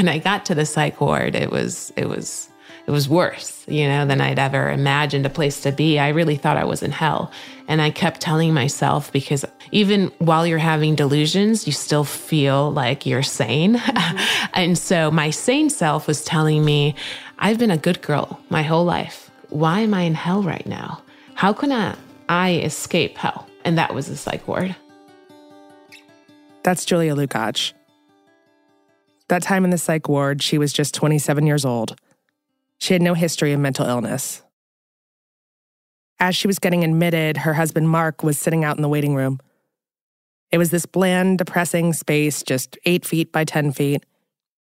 When 0.00 0.08
I 0.08 0.16
got 0.16 0.46
to 0.46 0.54
the 0.54 0.64
psych 0.64 0.98
ward, 0.98 1.34
it 1.34 1.50
was 1.50 1.92
it 1.94 2.08
was 2.08 2.48
it 2.86 2.90
was 2.90 3.06
worse, 3.06 3.66
you 3.68 3.86
know, 3.86 4.06
than 4.06 4.22
I'd 4.22 4.38
ever 4.38 4.70
imagined 4.70 5.26
a 5.26 5.28
place 5.28 5.60
to 5.60 5.72
be. 5.72 5.98
I 5.98 6.08
really 6.08 6.36
thought 6.36 6.56
I 6.56 6.64
was 6.64 6.82
in 6.82 6.90
hell. 6.90 7.30
And 7.68 7.82
I 7.82 7.90
kept 7.90 8.18
telling 8.22 8.54
myself 8.54 9.12
because 9.12 9.44
even 9.72 10.10
while 10.16 10.46
you're 10.46 10.56
having 10.56 10.94
delusions, 10.94 11.66
you 11.66 11.74
still 11.74 12.04
feel 12.04 12.72
like 12.72 13.04
you're 13.04 13.22
sane. 13.22 13.76
and 14.54 14.78
so 14.78 15.10
my 15.10 15.28
sane 15.28 15.68
self 15.68 16.06
was 16.06 16.24
telling 16.24 16.64
me, 16.64 16.94
I've 17.38 17.58
been 17.58 17.70
a 17.70 17.76
good 17.76 18.00
girl 18.00 18.40
my 18.48 18.62
whole 18.62 18.86
life. 18.86 19.30
Why 19.50 19.80
am 19.80 19.92
I 19.92 20.04
in 20.04 20.14
hell 20.14 20.42
right 20.42 20.66
now? 20.66 21.02
How 21.34 21.52
can 21.52 21.72
I, 21.72 21.94
I 22.30 22.54
escape 22.54 23.18
hell? 23.18 23.46
And 23.66 23.76
that 23.76 23.92
was 23.92 24.06
the 24.06 24.16
psych 24.16 24.48
ward. 24.48 24.74
That's 26.62 26.86
Julia 26.86 27.14
Lukach. 27.14 27.74
That 29.30 29.44
time 29.44 29.62
in 29.62 29.70
the 29.70 29.78
psych 29.78 30.08
ward, 30.08 30.42
she 30.42 30.58
was 30.58 30.72
just 30.72 30.92
27 30.92 31.46
years 31.46 31.64
old. 31.64 31.96
She 32.78 32.94
had 32.94 33.00
no 33.00 33.14
history 33.14 33.52
of 33.52 33.60
mental 33.60 33.86
illness. 33.86 34.42
As 36.18 36.34
she 36.34 36.48
was 36.48 36.58
getting 36.58 36.82
admitted, 36.82 37.36
her 37.36 37.54
husband 37.54 37.88
Mark 37.88 38.24
was 38.24 38.36
sitting 38.36 38.64
out 38.64 38.74
in 38.74 38.82
the 38.82 38.88
waiting 38.88 39.14
room. 39.14 39.38
It 40.50 40.58
was 40.58 40.72
this 40.72 40.84
bland, 40.84 41.38
depressing 41.38 41.92
space, 41.92 42.42
just 42.42 42.76
eight 42.84 43.06
feet 43.06 43.30
by 43.30 43.44
10 43.44 43.70
feet, 43.70 44.04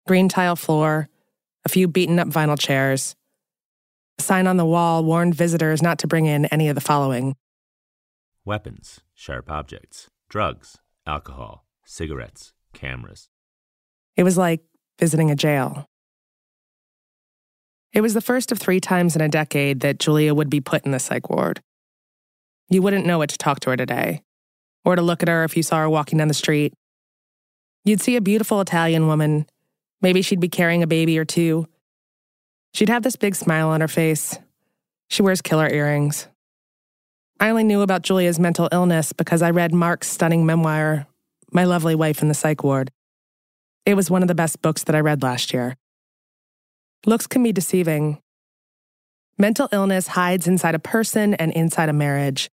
green 0.08 0.30
tile 0.30 0.56
floor, 0.56 1.10
a 1.66 1.70
few 1.70 1.90
beaten 1.90 2.18
up 2.18 2.30
vinyl 2.30 2.58
chairs. 2.58 3.18
A 4.18 4.22
sign 4.22 4.48
on 4.48 4.56
the 4.56 4.66
wall 4.66 5.04
warned 5.04 5.36
visitors 5.36 5.82
not 5.82 6.00
to 6.00 6.08
bring 6.08 6.26
in 6.26 6.46
any 6.46 6.70
of 6.70 6.76
the 6.76 6.82
following 6.82 7.36
weapons, 8.46 9.02
sharp 9.14 9.52
objects, 9.52 10.08
drugs, 10.30 10.78
alcohol, 11.06 11.66
cigarettes, 11.84 12.54
cameras. 12.72 13.28
It 14.16 14.24
was 14.24 14.38
like 14.38 14.62
visiting 15.00 15.32
a 15.32 15.36
jail. 15.36 15.88
It 17.94 18.02
was 18.02 18.14
the 18.14 18.22
first 18.22 18.52
of 18.52 18.60
three 18.60 18.80
times 18.80 19.16
in 19.16 19.22
a 19.22 19.30
decade 19.30 19.82
that 19.82 20.00
Julia 20.00 20.34
would 20.34 20.50
be 20.50 20.62
put 20.62 20.86
in 20.86 20.92
the 20.92 21.00
psych 21.00 21.30
ward. 21.30 21.62
You 22.70 22.82
wouldn't 22.82 23.06
know 23.06 23.20
what 23.20 23.30
to 23.30 23.38
talk 23.38 23.60
to 23.62 23.70
her 23.70 23.78
today, 23.78 24.24
or 24.84 24.96
to 24.96 25.02
look 25.02 25.22
at 25.22 25.30
her 25.30 25.44
if 25.44 25.56
you 25.56 25.64
saw 25.64 25.78
her 25.78 25.90
walking 25.90 26.18
down 26.18 26.28
the 26.28 26.34
street. 26.34 26.74
You'd 27.86 28.02
see 28.02 28.16
a 28.16 28.22
beautiful 28.22 28.62
Italian 28.62 29.08
woman. 29.08 29.46
Maybe 30.02 30.22
she'd 30.22 30.40
be 30.40 30.50
carrying 30.50 30.82
a 30.82 30.88
baby 30.88 31.20
or 31.20 31.26
two. 31.26 31.68
She'd 32.74 32.90
have 32.90 33.04
this 33.04 33.16
big 33.16 33.36
smile 33.36 33.70
on 33.70 33.82
her 33.82 33.88
face. 33.88 34.40
She 35.10 35.22
wears 35.22 35.42
killer 35.42 35.70
earrings. 35.70 36.28
I 37.40 37.50
only 37.50 37.64
knew 37.64 37.82
about 37.82 38.04
Julia's 38.04 38.40
mental 38.40 38.70
illness 38.72 39.14
because 39.14 39.42
I 39.42 39.52
read 39.52 39.74
Mark's 39.74 40.10
stunning 40.10 40.46
memoir, 40.46 41.06
My 41.52 41.66
Lovely 41.66 41.94
Wife 41.94 42.22
in 42.22 42.28
the 42.28 42.34
Psych 42.34 42.64
Ward. 42.64 42.90
It 43.86 43.96
was 43.96 44.10
one 44.10 44.22
of 44.22 44.28
the 44.28 44.36
best 44.36 44.62
books 44.62 44.84
that 44.84 44.96
I 44.96 45.00
read 45.00 45.24
last 45.24 45.54
year. 45.54 45.76
Looks 47.06 47.28
can 47.28 47.44
be 47.44 47.52
deceiving. 47.52 48.20
Mental 49.38 49.68
illness 49.72 50.08
hides 50.08 50.48
inside 50.48 50.76
a 50.76 50.80
person 50.80 51.34
and 51.34 51.52
inside 51.52 51.90
a 51.90 51.94
marriage. 51.94 52.50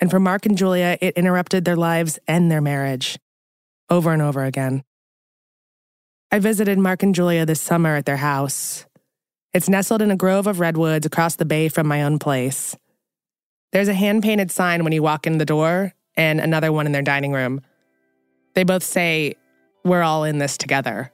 And 0.00 0.10
for 0.10 0.18
Mark 0.18 0.46
and 0.46 0.56
Julia, 0.56 0.96
it 1.00 1.16
interrupted 1.16 1.64
their 1.64 1.76
lives 1.76 2.18
and 2.26 2.50
their 2.50 2.62
marriage 2.62 3.18
over 3.90 4.12
and 4.12 4.22
over 4.22 4.44
again. 4.44 4.82
I 6.32 6.38
visited 6.38 6.78
Mark 6.78 7.02
and 7.02 7.14
Julia 7.14 7.44
this 7.44 7.60
summer 7.60 7.96
at 7.96 8.06
their 8.06 8.16
house. 8.16 8.86
It's 9.52 9.68
nestled 9.68 10.00
in 10.00 10.12
a 10.12 10.16
grove 10.16 10.46
of 10.46 10.60
redwoods 10.60 11.04
across 11.04 11.36
the 11.36 11.44
bay 11.44 11.68
from 11.68 11.88
my 11.88 12.02
own 12.02 12.18
place. 12.18 12.76
There's 13.72 13.88
a 13.88 13.94
hand 13.94 14.22
painted 14.22 14.50
sign 14.50 14.84
when 14.84 14.92
you 14.92 15.02
walk 15.02 15.26
in 15.26 15.38
the 15.38 15.44
door 15.44 15.92
and 16.16 16.40
another 16.40 16.72
one 16.72 16.86
in 16.86 16.92
their 16.92 17.02
dining 17.02 17.32
room. 17.32 17.60
They 18.54 18.64
both 18.64 18.84
say, 18.84 19.34
We're 19.82 20.02
all 20.02 20.24
in 20.24 20.38
this 20.38 20.58
together. 20.58 21.10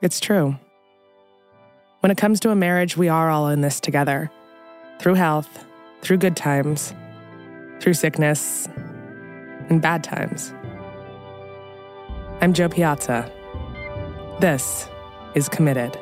It's 0.00 0.20
true. 0.20 0.56
When 2.00 2.10
it 2.10 2.16
comes 2.16 2.40
to 2.40 2.50
a 2.50 2.54
marriage, 2.54 2.96
we 2.96 3.08
are 3.08 3.30
all 3.30 3.48
in 3.48 3.60
this 3.60 3.80
together 3.80 4.30
through 5.00 5.14
health, 5.14 5.64
through 6.02 6.18
good 6.18 6.36
times, 6.36 6.94
through 7.80 7.94
sickness, 7.94 8.68
and 9.68 9.82
bad 9.82 10.04
times. 10.04 10.54
I'm 12.40 12.52
Jo 12.52 12.68
Piazza. 12.68 13.30
This 14.40 14.88
is 15.34 15.48
Committed. 15.48 15.98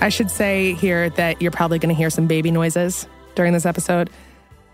I 0.00 0.10
should 0.10 0.30
say 0.30 0.74
here 0.74 1.10
that 1.10 1.42
you're 1.42 1.50
probably 1.50 1.80
going 1.80 1.92
to 1.92 1.94
hear 1.94 2.08
some 2.08 2.28
baby 2.28 2.52
noises 2.52 3.08
during 3.34 3.52
this 3.52 3.66
episode. 3.66 4.10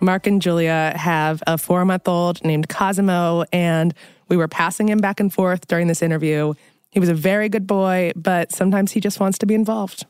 Mark 0.00 0.26
and 0.26 0.40
Julia 0.42 0.92
have 0.96 1.42
a 1.46 1.56
four 1.56 1.82
month 1.86 2.06
old 2.06 2.44
named 2.44 2.68
Cosimo, 2.68 3.44
and 3.50 3.94
we 4.28 4.36
were 4.36 4.48
passing 4.48 4.88
him 4.88 4.98
back 4.98 5.20
and 5.20 5.32
forth 5.32 5.66
during 5.66 5.86
this 5.86 6.02
interview. 6.02 6.52
He 6.90 7.00
was 7.00 7.08
a 7.08 7.14
very 7.14 7.48
good 7.48 7.66
boy, 7.66 8.12
but 8.14 8.52
sometimes 8.52 8.92
he 8.92 9.00
just 9.00 9.18
wants 9.18 9.38
to 9.38 9.46
be 9.46 9.54
involved. 9.54 10.04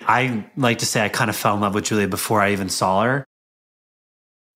I 0.00 0.46
like 0.56 0.78
to 0.78 0.86
say 0.86 1.04
I 1.04 1.10
kind 1.10 1.28
of 1.28 1.36
fell 1.36 1.54
in 1.54 1.60
love 1.60 1.74
with 1.74 1.84
Julia 1.84 2.08
before 2.08 2.40
I 2.40 2.52
even 2.52 2.70
saw 2.70 3.02
her. 3.02 3.26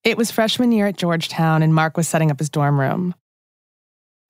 It 0.05 0.17
was 0.17 0.31
freshman 0.31 0.73
year 0.73 0.87
at 0.87 0.97
Georgetown, 0.97 1.63
and 1.63 1.75
Mark 1.75 1.99
was 1.99 2.09
setting 2.09 2.31
up 2.31 2.39
his 2.39 2.49
dorm 2.49 2.81
room. 2.81 3.15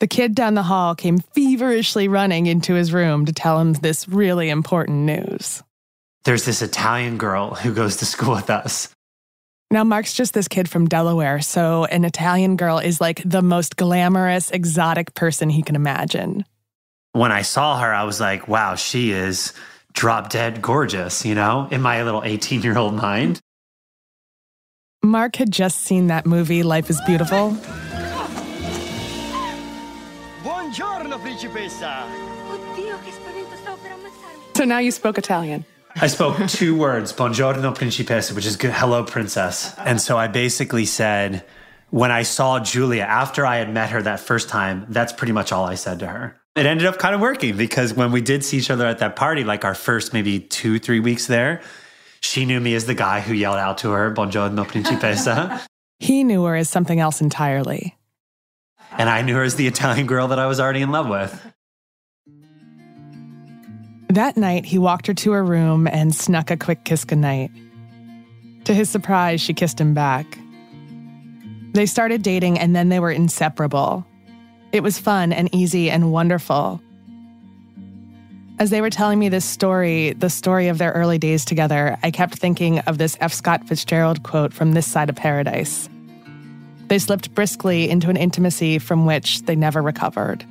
The 0.02 0.08
kid 0.08 0.34
down 0.34 0.54
the 0.54 0.64
hall 0.64 0.96
came 0.96 1.20
feverishly 1.20 2.08
running 2.08 2.46
into 2.46 2.74
his 2.74 2.92
room 2.92 3.24
to 3.26 3.32
tell 3.32 3.60
him 3.60 3.74
this 3.74 4.08
really 4.08 4.48
important 4.48 5.06
news. 5.06 5.62
There's 6.24 6.44
this 6.44 6.60
Italian 6.60 7.18
girl 7.18 7.54
who 7.54 7.72
goes 7.72 7.98
to 7.98 8.04
school 8.04 8.34
with 8.34 8.50
us. 8.50 8.88
Now, 9.70 9.84
Mark's 9.84 10.12
just 10.12 10.34
this 10.34 10.48
kid 10.48 10.68
from 10.68 10.88
Delaware, 10.88 11.40
so 11.40 11.84
an 11.84 12.04
Italian 12.04 12.56
girl 12.56 12.80
is 12.80 13.00
like 13.00 13.22
the 13.24 13.42
most 13.42 13.76
glamorous, 13.76 14.50
exotic 14.50 15.14
person 15.14 15.48
he 15.48 15.62
can 15.62 15.76
imagine. 15.76 16.44
When 17.12 17.30
I 17.30 17.42
saw 17.42 17.78
her, 17.78 17.94
I 17.94 18.02
was 18.02 18.18
like, 18.18 18.48
wow, 18.48 18.74
she 18.74 19.12
is 19.12 19.52
drop 19.92 20.30
dead 20.30 20.60
gorgeous, 20.60 21.24
you 21.24 21.36
know, 21.36 21.68
in 21.70 21.80
my 21.80 22.02
little 22.02 22.24
18 22.24 22.62
year 22.62 22.76
old 22.76 22.94
mind. 22.94 23.38
Mark 25.00 25.36
had 25.36 25.52
just 25.52 25.78
seen 25.78 26.08
that 26.08 26.26
movie, 26.26 26.64
Life 26.64 26.90
is 26.90 27.00
Beautiful. 27.06 27.56
Buongiorno, 30.72 31.18
principessa. 31.20 32.06
So 34.54 34.64
now 34.64 34.78
you 34.78 34.90
spoke 34.90 35.18
Italian. 35.18 35.66
I 36.00 36.06
spoke 36.06 36.48
two 36.48 36.74
words, 36.74 37.12
buongiorno 37.12 37.74
principessa, 37.76 38.34
which 38.34 38.46
is 38.46 38.56
good, 38.56 38.72
hello 38.72 39.04
princess. 39.04 39.74
And 39.76 40.00
so 40.00 40.16
I 40.16 40.28
basically 40.28 40.86
said, 40.86 41.44
when 41.90 42.10
I 42.10 42.22
saw 42.22 42.58
Julia, 42.58 43.02
after 43.02 43.44
I 43.44 43.58
had 43.58 43.70
met 43.70 43.90
her 43.90 44.00
that 44.00 44.18
first 44.20 44.48
time, 44.48 44.86
that's 44.88 45.12
pretty 45.12 45.34
much 45.34 45.52
all 45.52 45.66
I 45.66 45.74
said 45.74 45.98
to 45.98 46.06
her. 46.06 46.40
It 46.56 46.64
ended 46.64 46.86
up 46.86 46.98
kind 46.98 47.14
of 47.14 47.20
working 47.20 47.54
because 47.54 47.92
when 47.92 48.10
we 48.10 48.22
did 48.22 48.42
see 48.42 48.56
each 48.56 48.70
other 48.70 48.86
at 48.86 48.98
that 49.00 49.14
party, 49.14 49.44
like 49.44 49.66
our 49.66 49.74
first 49.74 50.14
maybe 50.14 50.40
two, 50.40 50.78
three 50.78 51.00
weeks 51.00 51.26
there, 51.26 51.60
she 52.22 52.46
knew 52.46 52.60
me 52.60 52.74
as 52.74 52.86
the 52.86 52.94
guy 52.94 53.20
who 53.20 53.34
yelled 53.34 53.58
out 53.58 53.76
to 53.78 53.90
her, 53.90 54.10
buongiorno 54.10 54.64
principessa. 54.64 55.66
he 55.98 56.24
knew 56.24 56.42
her 56.44 56.56
as 56.56 56.70
something 56.70 56.98
else 56.98 57.20
entirely. 57.20 57.94
And 58.98 59.08
I 59.08 59.22
knew 59.22 59.34
her 59.34 59.42
as 59.42 59.56
the 59.56 59.66
Italian 59.66 60.06
girl 60.06 60.28
that 60.28 60.38
I 60.38 60.46
was 60.46 60.60
already 60.60 60.82
in 60.82 60.90
love 60.90 61.08
with. 61.08 61.52
That 64.08 64.36
night, 64.36 64.66
he 64.66 64.78
walked 64.78 65.06
her 65.06 65.14
to 65.14 65.32
her 65.32 65.42
room 65.42 65.86
and 65.86 66.14
snuck 66.14 66.50
a 66.50 66.56
quick 66.56 66.84
kiss 66.84 67.04
goodnight. 67.04 67.50
To 68.64 68.74
his 68.74 68.90
surprise, 68.90 69.40
she 69.40 69.54
kissed 69.54 69.80
him 69.80 69.94
back. 69.94 70.26
They 71.72 71.86
started 71.86 72.22
dating 72.22 72.58
and 72.58 72.76
then 72.76 72.90
they 72.90 73.00
were 73.00 73.10
inseparable. 73.10 74.06
It 74.72 74.82
was 74.82 74.98
fun 74.98 75.32
and 75.32 75.52
easy 75.54 75.90
and 75.90 76.12
wonderful. 76.12 76.80
As 78.58 78.70
they 78.70 78.80
were 78.80 78.90
telling 78.90 79.18
me 79.18 79.28
this 79.28 79.44
story, 79.44 80.12
the 80.12 80.30
story 80.30 80.68
of 80.68 80.78
their 80.78 80.92
early 80.92 81.18
days 81.18 81.44
together, 81.44 81.96
I 82.02 82.10
kept 82.10 82.34
thinking 82.34 82.80
of 82.80 82.98
this 82.98 83.16
F. 83.20 83.32
Scott 83.32 83.66
Fitzgerald 83.66 84.22
quote 84.22 84.52
from 84.52 84.72
This 84.72 84.86
Side 84.86 85.08
of 85.08 85.16
Paradise. 85.16 85.88
They 86.92 86.98
slipped 86.98 87.34
briskly 87.34 87.88
into 87.88 88.10
an 88.10 88.18
intimacy 88.18 88.78
from 88.78 89.06
which 89.06 89.40
they 89.44 89.56
never 89.56 89.80
recovered. 89.80 90.44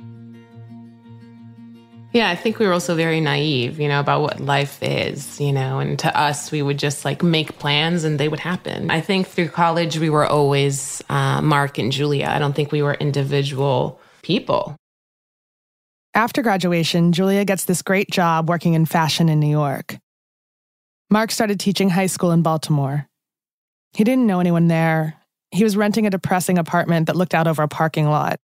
Yeah, 2.12 2.30
I 2.30 2.34
think 2.34 2.58
we 2.58 2.66
were 2.66 2.72
also 2.72 2.96
very 2.96 3.20
naive, 3.20 3.78
you 3.78 3.86
know, 3.86 4.00
about 4.00 4.22
what 4.22 4.40
life 4.40 4.82
is, 4.82 5.40
you 5.40 5.52
know, 5.52 5.78
and 5.78 5.96
to 6.00 6.18
us, 6.18 6.50
we 6.50 6.60
would 6.60 6.80
just 6.80 7.04
like 7.04 7.22
make 7.22 7.60
plans 7.60 8.02
and 8.02 8.18
they 8.18 8.26
would 8.26 8.40
happen. 8.40 8.90
I 8.90 9.00
think 9.00 9.28
through 9.28 9.50
college, 9.50 10.00
we 10.00 10.10
were 10.10 10.26
always 10.26 11.00
uh, 11.08 11.40
Mark 11.42 11.78
and 11.78 11.92
Julia. 11.92 12.26
I 12.26 12.40
don't 12.40 12.56
think 12.56 12.72
we 12.72 12.82
were 12.82 12.94
individual 12.94 14.00
people. 14.22 14.74
After 16.12 16.42
graduation, 16.42 17.12
Julia 17.12 17.44
gets 17.44 17.66
this 17.66 17.82
great 17.82 18.10
job 18.10 18.48
working 18.48 18.74
in 18.74 18.84
fashion 18.84 19.28
in 19.28 19.38
New 19.38 19.46
York. 19.46 19.96
Mark 21.08 21.30
started 21.30 21.60
teaching 21.60 21.88
high 21.88 22.06
school 22.06 22.32
in 22.32 22.42
Baltimore. 22.42 23.06
He 23.92 24.02
didn't 24.02 24.26
know 24.26 24.40
anyone 24.40 24.66
there. 24.66 25.21
He 25.52 25.64
was 25.64 25.76
renting 25.76 26.06
a 26.06 26.10
depressing 26.10 26.58
apartment 26.58 27.06
that 27.06 27.16
looked 27.16 27.34
out 27.34 27.46
over 27.46 27.62
a 27.62 27.68
parking 27.68 28.08
lot. 28.08 28.40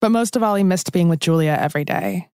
But 0.00 0.10
most 0.10 0.36
of 0.36 0.42
all, 0.42 0.54
he 0.54 0.62
missed 0.62 0.92
being 0.92 1.08
with 1.08 1.20
Julia 1.20 1.56
every 1.58 1.84
day. 1.84 2.28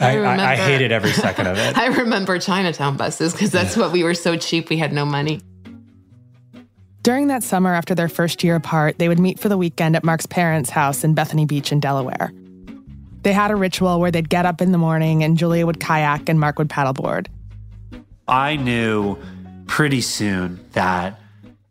I, 0.00 0.10
I, 0.10 0.14
remember, 0.14 0.42
I, 0.42 0.56
hated 0.56 0.92
every 0.92 1.12
second 1.12 1.46
of 1.48 1.58
it. 1.58 1.76
I 1.78 1.86
remember 1.86 2.38
Chinatown 2.38 2.96
buses 2.96 3.32
because 3.32 3.50
that's 3.50 3.76
what 3.76 3.90
we 3.90 4.04
were 4.04 4.14
so 4.14 4.36
cheap, 4.36 4.68
we 4.68 4.76
had 4.76 4.92
no 4.92 5.04
money. 5.04 5.40
During 7.02 7.28
that 7.28 7.42
summer, 7.42 7.74
after 7.74 7.94
their 7.94 8.08
first 8.08 8.44
year 8.44 8.54
apart, 8.54 8.98
they 8.98 9.08
would 9.08 9.18
meet 9.18 9.40
for 9.40 9.48
the 9.48 9.56
weekend 9.56 9.96
at 9.96 10.04
Mark's 10.04 10.26
parents' 10.26 10.70
house 10.70 11.02
in 11.02 11.14
Bethany 11.14 11.46
Beach 11.46 11.72
in 11.72 11.80
Delaware. 11.80 12.32
They 13.22 13.32
had 13.32 13.50
a 13.50 13.56
ritual 13.56 13.98
where 13.98 14.10
they'd 14.10 14.28
get 14.28 14.46
up 14.46 14.60
in 14.60 14.72
the 14.72 14.78
morning 14.78 15.24
and 15.24 15.36
Julia 15.36 15.66
would 15.66 15.80
kayak 15.80 16.28
and 16.28 16.38
Mark 16.38 16.58
would 16.58 16.68
paddleboard. 16.68 17.28
I 18.28 18.56
knew 18.56 19.16
pretty 19.66 20.02
soon 20.02 20.60
that 20.72 21.18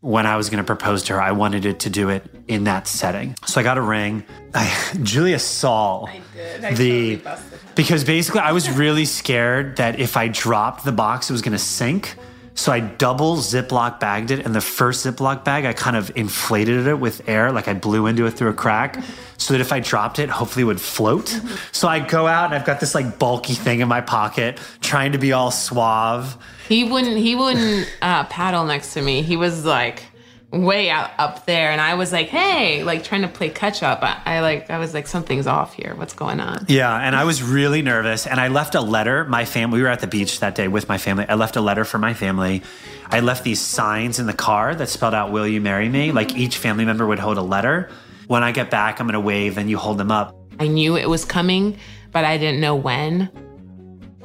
when 0.07 0.25
I 0.25 0.37
was 0.37 0.49
going 0.49 0.63
to 0.63 0.63
propose 0.63 1.03
to 1.03 1.13
her, 1.13 1.21
I 1.21 1.33
wanted 1.33 1.65
it 1.65 1.81
to 1.81 1.89
do 1.89 2.07
it 2.07 2.23
in 2.47 2.63
that 2.63 2.87
setting. 2.87 3.35
So 3.45 3.59
I 3.59 3.63
got 3.63 3.77
a 3.77 3.81
ring. 3.81 4.23
I, 4.53 4.73
Julia 5.03 5.37
saw 5.37 6.05
I 6.05 6.21
I 6.63 6.73
the 6.73 7.17
totally 7.17 7.41
because 7.75 8.05
basically 8.05 8.39
I 8.39 8.53
was 8.53 8.69
really 8.71 9.03
scared 9.03 9.75
that 9.77 9.99
if 9.99 10.15
I 10.15 10.29
dropped 10.29 10.85
the 10.85 10.93
box, 10.93 11.29
it 11.29 11.33
was 11.33 11.41
going 11.41 11.57
to 11.57 11.59
sink. 11.59 12.15
So 12.57 12.71
I 12.71 12.79
double 12.79 13.37
Ziploc 13.37 13.99
bagged 13.99 14.31
it, 14.31 14.43
and 14.43 14.55
the 14.55 14.61
first 14.61 15.05
Ziploc 15.05 15.43
bag 15.43 15.65
I 15.65 15.73
kind 15.73 15.95
of 15.95 16.11
inflated 16.15 16.87
it 16.87 16.99
with 16.99 17.29
air, 17.29 17.51
like 17.51 17.67
I 17.67 17.75
blew 17.75 18.07
into 18.07 18.25
it 18.25 18.31
through 18.31 18.49
a 18.49 18.53
crack, 18.53 19.01
so 19.37 19.53
that 19.53 19.61
if 19.61 19.71
I 19.71 19.79
dropped 19.79 20.17
it, 20.17 20.27
hopefully 20.27 20.63
it 20.63 20.65
would 20.65 20.81
float. 20.81 21.39
So 21.71 21.87
I 21.87 21.99
go 21.99 22.25
out 22.25 22.45
and 22.45 22.55
I've 22.55 22.65
got 22.65 22.79
this 22.79 22.95
like 22.95 23.19
bulky 23.19 23.53
thing 23.53 23.81
in 23.81 23.87
my 23.87 24.01
pocket, 24.01 24.59
trying 24.81 25.11
to 25.11 25.19
be 25.19 25.33
all 25.33 25.51
suave. 25.51 26.35
He 26.67 26.83
wouldn't. 26.83 27.17
He 27.17 27.35
wouldn't 27.35 27.87
uh, 28.01 28.23
paddle 28.23 28.65
next 28.65 28.95
to 28.95 29.03
me. 29.03 29.21
He 29.21 29.37
was 29.37 29.63
like 29.63 30.05
way 30.51 30.89
out 30.89 31.11
up 31.17 31.45
there 31.45 31.71
and 31.71 31.81
I 31.81 31.95
was 31.95 32.13
like, 32.13 32.27
hey, 32.27 32.83
like 32.83 33.03
trying 33.03 33.23
to 33.23 33.27
play 33.27 33.49
catch 33.49 33.83
up. 33.83 34.01
I, 34.01 34.21
I, 34.25 34.39
like 34.39 34.69
I 34.69 34.79
was 34.79 34.93
like, 34.93 35.07
something's 35.07 35.45
off 35.45 35.73
here. 35.73 35.93
What's 35.95 36.13
going 36.13 36.39
on? 36.39 36.65
Yeah, 36.69 36.95
and 36.95 37.15
I 37.15 37.25
was 37.25 37.43
really 37.43 37.81
nervous. 37.81 38.25
And 38.25 38.39
I 38.39 38.47
left 38.47 38.73
a 38.75 38.81
letter. 38.81 39.25
My 39.25 39.45
family 39.45 39.79
we 39.79 39.83
were 39.83 39.89
at 39.89 39.99
the 39.99 40.07
beach 40.07 40.39
that 40.39 40.55
day 40.55 40.67
with 40.67 40.87
my 40.87 40.97
family. 40.97 41.25
I 41.27 41.35
left 41.35 41.57
a 41.57 41.61
letter 41.61 41.83
for 41.83 41.97
my 41.97 42.13
family. 42.13 42.63
I 43.07 43.19
left 43.19 43.43
these 43.43 43.59
signs 43.59 44.19
in 44.19 44.25
the 44.25 44.33
car 44.33 44.73
that 44.75 44.87
spelled 44.89 45.13
out, 45.13 45.31
Will 45.31 45.47
you 45.47 45.59
marry 45.59 45.89
me? 45.89 46.11
Like 46.11 46.35
each 46.35 46.57
family 46.57 46.85
member 46.85 47.05
would 47.05 47.19
hold 47.19 47.37
a 47.37 47.41
letter. 47.41 47.89
When 48.27 48.43
I 48.43 48.51
get 48.51 48.69
back, 48.69 48.99
I'm 48.99 49.07
gonna 49.07 49.19
wave 49.19 49.57
and 49.57 49.69
you 49.69 49.77
hold 49.77 49.97
them 49.97 50.11
up. 50.11 50.35
I 50.59 50.67
knew 50.67 50.97
it 50.97 51.09
was 51.09 51.25
coming, 51.25 51.77
but 52.11 52.25
I 52.25 52.37
didn't 52.37 52.61
know 52.61 52.75
when. 52.75 53.29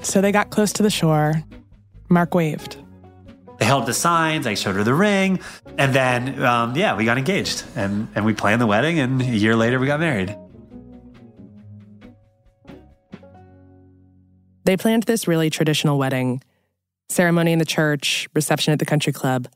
So 0.03 0.21
they 0.21 0.33
got 0.33 0.51
close 0.51 0.73
to 0.75 0.83
the 0.83 0.91
shore. 0.91 1.43
Mark 2.09 2.35
waved. 2.35 2.77
They 3.59 3.67
held 3.67 3.87
the 3.87 3.95
signs. 3.95 4.47
I 4.47 4.55
showed 4.55 4.75
her 4.75 4.83
the 4.83 4.95
ring, 4.95 5.39
and 5.79 5.95
then 5.95 6.43
um, 6.43 6.77
yeah, 6.77 6.97
we 6.97 7.05
got 7.05 7.19
engaged, 7.19 7.65
and 7.77 8.09
and 8.15 8.25
we 8.25 8.35
planned 8.35 8.61
the 8.61 8.67
wedding, 8.67 8.99
and 8.99 9.21
a 9.21 9.25
year 9.25 9.57
later 9.57 9.79
we 9.79 9.87
got 9.87 10.01
married. 10.01 10.37
They 14.65 14.77
planned 14.77 15.05
this 15.05 15.27
really 15.27 15.51
traditional 15.51 15.99
wedding 15.99 16.43
ceremony 17.09 17.53
in 17.53 17.59
the 17.59 17.65
church, 17.65 18.29
reception 18.35 18.73
at 18.73 18.79
the 18.79 18.85
country 18.85 19.13
club. 19.13 19.49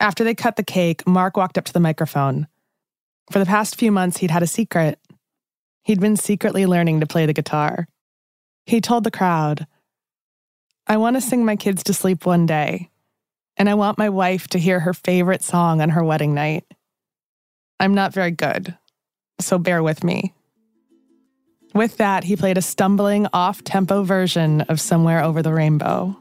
After 0.00 0.24
they 0.24 0.34
cut 0.34 0.56
the 0.56 0.62
cake, 0.62 1.06
Mark 1.06 1.36
walked 1.36 1.58
up 1.58 1.64
to 1.64 1.72
the 1.72 1.80
microphone. 1.80 2.46
For 3.30 3.38
the 3.38 3.46
past 3.46 3.76
few 3.76 3.92
months, 3.92 4.18
he'd 4.18 4.30
had 4.30 4.42
a 4.42 4.46
secret. 4.46 4.98
He'd 5.82 6.00
been 6.00 6.16
secretly 6.16 6.66
learning 6.66 7.00
to 7.00 7.06
play 7.06 7.26
the 7.26 7.32
guitar. 7.32 7.88
He 8.64 8.80
told 8.80 9.04
the 9.04 9.10
crowd, 9.10 9.66
I 10.86 10.96
want 10.96 11.16
to 11.16 11.20
sing 11.20 11.44
my 11.44 11.56
kids 11.56 11.82
to 11.84 11.94
sleep 11.94 12.26
one 12.26 12.46
day, 12.46 12.90
and 13.58 13.68
I 13.68 13.74
want 13.74 13.98
my 13.98 14.08
wife 14.08 14.48
to 14.48 14.58
hear 14.58 14.80
her 14.80 14.94
favorite 14.94 15.42
song 15.42 15.82
on 15.82 15.90
her 15.90 16.04
wedding 16.04 16.32
night. 16.32 16.64
I'm 17.80 17.94
not 17.94 18.14
very 18.14 18.30
good, 18.30 18.76
so 19.40 19.58
bear 19.58 19.82
with 19.82 20.04
me. 20.04 20.32
With 21.74 21.98
that, 21.98 22.24
he 22.24 22.36
played 22.36 22.56
a 22.56 22.62
stumbling, 22.62 23.26
off 23.32 23.62
tempo 23.62 24.02
version 24.04 24.62
of 24.62 24.80
Somewhere 24.80 25.22
Over 25.22 25.42
the 25.42 25.52
Rainbow. 25.52 26.16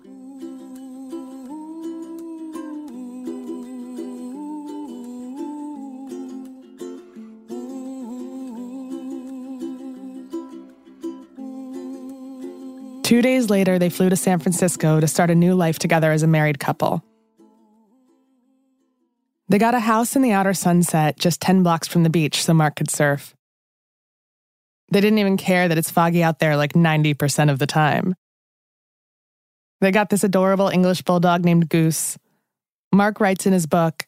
Two 13.03 13.21
days 13.21 13.49
later, 13.49 13.79
they 13.79 13.89
flew 13.89 14.09
to 14.09 14.17
San 14.17 14.39
Francisco 14.39 14.99
to 14.99 15.07
start 15.07 15.31
a 15.31 15.35
new 15.35 15.55
life 15.55 15.79
together 15.79 16.11
as 16.11 16.23
a 16.23 16.27
married 16.27 16.59
couple. 16.59 17.01
They 19.49 19.57
got 19.57 19.73
a 19.73 19.79
house 19.79 20.15
in 20.15 20.21
the 20.21 20.31
outer 20.31 20.53
sunset 20.53 21.17
just 21.17 21.41
10 21.41 21.63
blocks 21.63 21.87
from 21.87 22.03
the 22.03 22.09
beach 22.09 22.43
so 22.43 22.53
Mark 22.53 22.75
could 22.75 22.89
surf. 22.89 23.33
They 24.91 25.01
didn't 25.01 25.19
even 25.19 25.37
care 25.37 25.67
that 25.67 25.77
it's 25.77 25.91
foggy 25.91 26.23
out 26.23 26.39
there 26.39 26.57
like 26.57 26.73
90% 26.73 27.49
of 27.49 27.59
the 27.59 27.67
time. 27.67 28.15
They 29.79 29.91
got 29.91 30.09
this 30.09 30.23
adorable 30.23 30.69
English 30.69 31.03
bulldog 31.03 31.45
named 31.45 31.69
Goose. 31.69 32.17
Mark 32.91 33.19
writes 33.19 33.45
in 33.45 33.53
his 33.53 33.67
book 33.67 34.07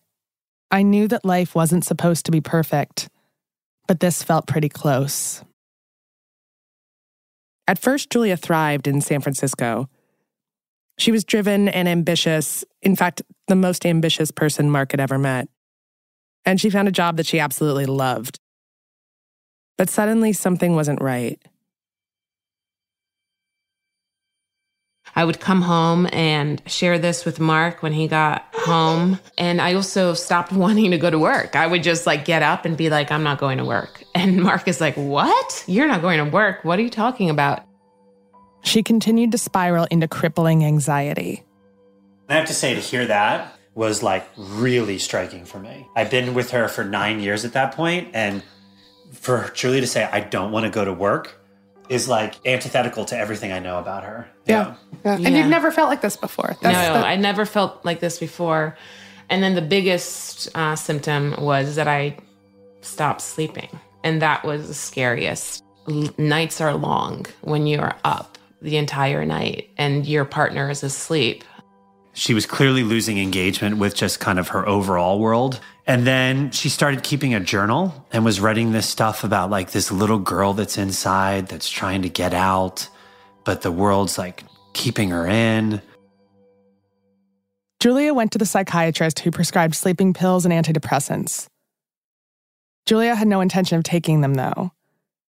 I 0.71 0.83
knew 0.83 1.07
that 1.07 1.25
life 1.25 1.55
wasn't 1.55 1.85
supposed 1.85 2.25
to 2.25 2.31
be 2.31 2.41
perfect, 2.41 3.09
but 3.87 3.99
this 3.99 4.23
felt 4.23 4.47
pretty 4.47 4.69
close. 4.69 5.43
At 7.67 7.79
first, 7.79 8.09
Julia 8.09 8.37
thrived 8.37 8.87
in 8.87 9.01
San 9.01 9.21
Francisco. 9.21 9.89
She 10.99 11.13
was 11.13 11.23
driven 11.23 11.69
and 11.69 11.87
ambitious, 11.87 12.65
in 12.81 12.95
fact, 12.95 13.21
the 13.47 13.55
most 13.55 13.85
ambitious 13.85 14.31
person 14.31 14.69
Mark 14.69 14.91
had 14.91 14.99
ever 14.99 15.17
met. 15.17 15.47
And 16.45 16.59
she 16.59 16.69
found 16.69 16.89
a 16.89 16.91
job 16.91 17.15
that 17.17 17.25
she 17.25 17.39
absolutely 17.39 17.85
loved. 17.85 18.37
But 19.77 19.89
suddenly, 19.89 20.33
something 20.33 20.75
wasn't 20.75 21.01
right. 21.01 21.41
I 25.15 25.23
would 25.23 25.39
come 25.39 25.61
home 25.61 26.07
and 26.11 26.61
share 26.65 26.99
this 26.99 27.23
with 27.23 27.39
Mark 27.39 27.81
when 27.81 27.93
he 27.93 28.09
got 28.09 28.45
home. 28.53 29.19
And 29.37 29.61
I 29.61 29.75
also 29.75 30.13
stopped 30.13 30.51
wanting 30.65 30.91
to 30.91 30.97
go 30.97 31.09
to 31.09 31.17
work. 31.17 31.55
I 31.55 31.65
would 31.65 31.81
just 31.81 32.05
like 32.05 32.25
get 32.25 32.41
up 32.41 32.65
and 32.65 32.75
be 32.75 32.89
like, 32.89 33.09
I'm 33.09 33.23
not 33.23 33.39
going 33.39 33.57
to 33.57 33.65
work. 33.65 34.03
And 34.13 34.43
Mark 34.43 34.67
is 34.67 34.81
like, 34.81 34.95
What? 34.95 35.63
You're 35.65 35.87
not 35.87 36.01
going 36.01 36.23
to 36.23 36.29
work. 36.29 36.65
What 36.65 36.77
are 36.77 36.81
you 36.81 36.89
talking 36.89 37.29
about? 37.29 37.68
She 38.61 38.83
continued 38.83 39.31
to 39.31 39.37
spiral 39.37 39.87
into 39.89 40.07
crippling 40.07 40.63
anxiety. 40.63 41.43
I 42.27 42.35
have 42.35 42.47
to 42.47 42.53
say, 42.53 42.75
to 42.75 42.79
hear 42.79 43.05
that 43.07 43.55
was 43.73 44.03
like 44.03 44.27
really 44.37 44.97
striking 44.97 45.45
for 45.45 45.59
me. 45.59 45.87
I've 45.95 46.11
been 46.11 46.33
with 46.33 46.51
her 46.51 46.67
for 46.67 46.83
nine 46.83 47.19
years 47.19 47.45
at 47.45 47.53
that 47.53 47.73
point, 47.73 48.09
and 48.13 48.43
for 49.13 49.51
Julie 49.55 49.81
to 49.81 49.87
say, 49.87 50.03
I 50.03 50.19
don't 50.19 50.51
want 50.51 50.65
to 50.65 50.69
go 50.69 50.85
to 50.85 50.93
work 50.93 51.35
is 51.89 52.07
like 52.07 52.35
antithetical 52.45 53.03
to 53.05 53.17
everything 53.17 53.51
I 53.51 53.59
know 53.59 53.79
about 53.79 54.03
her. 54.03 54.27
Yeah. 54.45 54.75
yeah. 55.03 55.15
And 55.15 55.35
you've 55.35 55.47
never 55.47 55.71
felt 55.71 55.89
like 55.89 56.01
this 56.01 56.15
before. 56.15 56.55
That's 56.61 56.87
no, 56.87 57.01
the- 57.01 57.07
I 57.07 57.15
never 57.15 57.45
felt 57.45 57.83
like 57.83 57.99
this 57.99 58.19
before. 58.19 58.77
And 59.29 59.41
then 59.41 59.55
the 59.55 59.61
biggest 59.61 60.49
uh, 60.55 60.75
symptom 60.75 61.35
was 61.39 61.75
that 61.75 61.87
I 61.87 62.17
stopped 62.81 63.21
sleeping. 63.21 63.69
And 64.03 64.21
that 64.21 64.43
was 64.43 64.67
the 64.67 64.73
scariest. 64.73 65.63
L- 65.87 66.09
nights 66.17 66.61
are 66.61 66.75
long 66.75 67.25
when 67.41 67.65
you're 67.67 67.95
up 68.03 68.37
the 68.61 68.77
entire 68.77 69.25
night 69.25 69.69
and 69.77 70.05
your 70.05 70.25
partner 70.25 70.69
is 70.69 70.83
asleep. 70.83 71.43
She 72.13 72.33
was 72.33 72.45
clearly 72.45 72.83
losing 72.83 73.17
engagement 73.17 73.77
with 73.77 73.95
just 73.95 74.19
kind 74.19 74.39
of 74.39 74.49
her 74.49 74.67
overall 74.67 75.19
world. 75.19 75.59
And 75.87 76.05
then 76.05 76.51
she 76.51 76.69
started 76.69 77.03
keeping 77.03 77.33
a 77.33 77.39
journal 77.39 78.05
and 78.11 78.25
was 78.25 78.39
writing 78.39 78.71
this 78.71 78.87
stuff 78.87 79.23
about 79.23 79.49
like 79.49 79.71
this 79.71 79.91
little 79.91 80.19
girl 80.19 80.53
that's 80.53 80.77
inside 80.77 81.47
that's 81.47 81.69
trying 81.69 82.01
to 82.01 82.09
get 82.09 82.33
out, 82.33 82.87
but 83.45 83.61
the 83.61 83.71
world's 83.71 84.17
like 84.17 84.43
keeping 84.73 85.09
her 85.11 85.25
in. 85.25 85.81
Julia 87.79 88.13
went 88.13 88.33
to 88.33 88.37
the 88.37 88.45
psychiatrist 88.45 89.19
who 89.19 89.31
prescribed 89.31 89.73
sleeping 89.73 90.13
pills 90.13 90.45
and 90.45 90.53
antidepressants. 90.53 91.47
Julia 92.85 93.15
had 93.15 93.27
no 93.27 93.39
intention 93.39 93.77
of 93.77 93.83
taking 93.83 94.21
them, 94.21 94.33
though. 94.33 94.71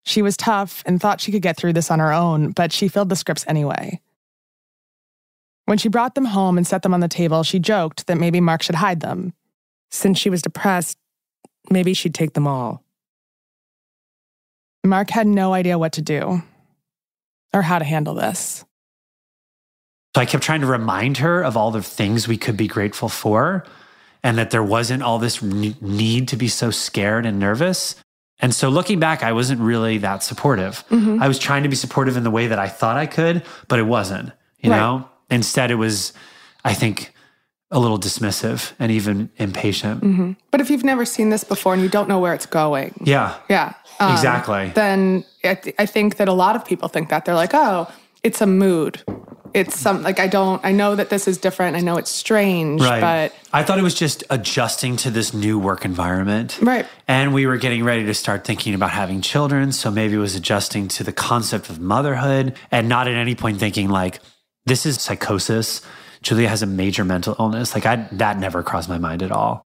She 0.05 0.21
was 0.21 0.37
tough 0.37 0.83
and 0.85 1.01
thought 1.01 1.19
she 1.19 1.31
could 1.31 1.41
get 1.41 1.57
through 1.57 1.73
this 1.73 1.89
on 1.89 1.99
her 1.99 2.13
own, 2.13 2.51
but 2.51 2.71
she 2.71 2.87
filled 2.87 3.09
the 3.09 3.15
scripts 3.15 3.43
anyway. 3.47 3.99
When 5.65 5.79
she 5.79 5.89
brought 5.89 6.13
them 6.13 6.25
home 6.25 6.57
and 6.57 6.65
set 6.65 6.83
them 6.83 6.93
on 6.93 6.99
the 6.99 7.07
table, 7.07 7.41
she 7.41 7.57
joked 7.57 8.05
that 8.05 8.19
maybe 8.19 8.39
Mark 8.39 8.61
should 8.61 8.75
hide 8.75 8.99
them. 8.99 9.33
Since 9.89 10.19
she 10.19 10.29
was 10.29 10.43
depressed, 10.43 10.97
maybe 11.71 11.95
she'd 11.95 12.13
take 12.13 12.33
them 12.33 12.45
all. 12.45 12.83
Mark 14.83 15.09
had 15.09 15.25
no 15.25 15.53
idea 15.53 15.79
what 15.79 15.93
to 15.93 16.03
do 16.03 16.43
or 17.51 17.63
how 17.63 17.79
to 17.79 17.85
handle 17.85 18.13
this. 18.13 18.63
So 20.15 20.21
I 20.21 20.25
kept 20.25 20.43
trying 20.43 20.61
to 20.61 20.67
remind 20.67 21.17
her 21.17 21.43
of 21.43 21.57
all 21.57 21.71
the 21.71 21.81
things 21.81 22.27
we 22.27 22.37
could 22.37 22.55
be 22.55 22.67
grateful 22.67 23.09
for 23.09 23.65
and 24.23 24.37
that 24.37 24.51
there 24.51 24.63
wasn't 24.63 25.01
all 25.01 25.17
this 25.17 25.41
need 25.41 26.27
to 26.27 26.37
be 26.37 26.47
so 26.47 26.69
scared 26.69 27.25
and 27.25 27.39
nervous. 27.39 27.95
And 28.39 28.53
so 28.53 28.69
looking 28.69 28.99
back, 28.99 29.23
I 29.23 29.31
wasn't 29.31 29.61
really 29.61 29.97
that 29.99 30.21
supportive. 30.21 30.83
Mm-hmm. 30.89 31.23
I 31.23 31.27
was 31.27 31.39
trying 31.39 31.63
to 31.63 31.69
be 31.69 31.75
supportive 31.75 32.17
in 32.17 32.23
the 32.23 32.31
way 32.31 32.47
that 32.47 32.59
I 32.59 32.67
thought 32.67 32.97
I 32.97 33.05
could, 33.05 33.43
but 33.67 33.79
it 33.79 33.83
wasn't, 33.83 34.31
you 34.59 34.69
right. 34.71 34.77
know? 34.77 35.09
Instead, 35.29 35.71
it 35.71 35.75
was, 35.75 36.13
I 36.63 36.73
think, 36.73 37.13
a 37.71 37.79
little 37.79 37.99
dismissive 37.99 38.73
and 38.77 38.91
even 38.91 39.29
impatient. 39.37 40.01
Mm-hmm. 40.01 40.31
But 40.51 40.61
if 40.61 40.69
you've 40.69 40.83
never 40.83 41.05
seen 41.05 41.29
this 41.29 41.43
before 41.43 41.73
and 41.73 41.81
you 41.81 41.89
don't 41.89 42.07
know 42.07 42.19
where 42.19 42.33
it's 42.33 42.45
going, 42.45 42.93
yeah, 43.03 43.37
yeah, 43.49 43.73
um, 43.99 44.13
exactly. 44.13 44.69
Then 44.75 45.25
I, 45.43 45.55
th- 45.55 45.75
I 45.79 45.85
think 45.85 46.17
that 46.17 46.27
a 46.27 46.33
lot 46.33 46.55
of 46.55 46.63
people 46.63 46.87
think 46.89 47.09
that 47.09 47.25
they're 47.25 47.35
like, 47.35 47.53
oh, 47.53 47.91
it's 48.21 48.41
a 48.41 48.45
mood. 48.45 49.01
It's 49.55 49.79
some 49.79 50.03
like 50.03 50.19
I 50.19 50.27
don't. 50.27 50.63
I 50.65 50.71
know 50.71 50.95
that 50.95 51.09
this 51.09 51.27
is 51.27 51.37
different. 51.37 51.77
I 51.77 51.79
know 51.79 51.95
it's 51.95 52.11
strange, 52.11 52.81
right. 52.81 52.99
but 52.99 53.35
I 53.53 53.63
thought 53.63 53.79
it 53.79 53.83
was 53.83 53.95
just 53.95 54.23
adjusting 54.29 54.97
to 54.97 55.09
this 55.09 55.33
new 55.33 55.57
work 55.57 55.85
environment, 55.85 56.59
right? 56.61 56.85
And 57.07 57.33
we 57.33 57.47
were 57.47 57.57
getting 57.57 57.83
ready 57.83 58.05
to 58.05 58.13
start 58.13 58.43
thinking 58.43 58.73
about 58.73 58.91
having 58.91 59.21
children, 59.21 59.71
so 59.71 59.89
maybe 59.89 60.15
it 60.15 60.19
was 60.19 60.35
adjusting 60.35 60.89
to 60.89 61.03
the 61.03 61.13
concept 61.13 61.69
of 61.69 61.79
motherhood, 61.79 62.57
and 62.69 62.89
not 62.89 63.07
at 63.07 63.15
any 63.15 63.33
point 63.33 63.59
thinking 63.59 63.89
like 63.89 64.19
this 64.65 64.85
is 64.85 64.99
psychosis 64.99 65.81
Julia 66.25 66.49
has 66.49 66.63
a 66.63 66.65
major 66.65 67.05
mental 67.05 67.35
illness. 67.37 67.75
Like 67.75 67.85
I 67.85 68.07
that 68.13 68.39
never 68.39 68.63
crossed 68.63 68.89
my 68.89 68.97
mind 68.97 69.21
at 69.21 69.31
all. 69.31 69.63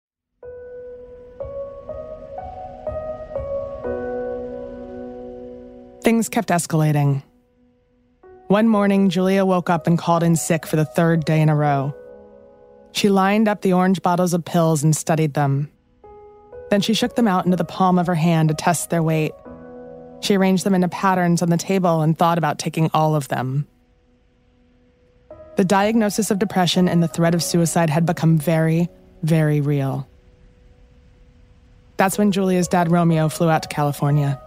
Things 6.03 6.31
kept 6.31 6.49
escalating. 6.49 7.23
One 8.49 8.69
morning, 8.69 9.09
Julia 9.11 9.45
woke 9.45 9.69
up 9.69 9.89
and 9.89 9.99
called 9.99 10.23
in 10.23 10.37
sick 10.37 10.67
for 10.67 10.77
the 10.77 10.85
third 10.85 11.25
day 11.25 11.41
in 11.41 11.49
a 11.49 11.57
row. 11.57 11.93
She 12.93 13.09
lined 13.09 13.49
up 13.49 13.61
the 13.61 13.73
orange 13.73 14.03
bottles 14.03 14.35
of 14.35 14.45
pills 14.45 14.85
and 14.85 14.95
studied 14.95 15.35
them. 15.35 15.69
Then 16.71 16.81
she 16.81 16.95
shook 16.95 17.17
them 17.17 17.27
out 17.27 17.45
into 17.45 17.57
the 17.57 17.65
palm 17.65 17.99
of 17.99 18.07
her 18.07 18.15
hand 18.15 18.51
to 18.51 18.55
test 18.55 18.89
their 18.91 19.03
weight. 19.03 19.33
She 20.21 20.37
arranged 20.37 20.63
them 20.63 20.75
into 20.75 20.89
patterns 20.89 21.43
on 21.43 21.51
the 21.51 21.57
table 21.57 22.03
and 22.03 22.17
thought 22.17 22.39
about 22.39 22.61
taking 22.61 22.89
all 22.95 23.17
of 23.17 23.27
them. 23.27 23.67
The 25.57 25.65
diagnosis 25.65 26.31
of 26.31 26.39
depression 26.39 26.89
and 26.89 27.03
the 27.03 27.09
threat 27.09 27.35
of 27.35 27.43
suicide 27.43 27.91
had 27.91 28.07
become 28.07 28.39
very, 28.39 28.89
very 29.23 29.61
real. 29.61 30.09
That's 31.97 32.17
when 32.17 32.31
Julia's 32.31 32.69
dad, 32.69 32.93
Romeo, 32.93 33.29
flew 33.29 33.51
out 33.51 33.65
to 33.65 33.69
California. 33.69 34.41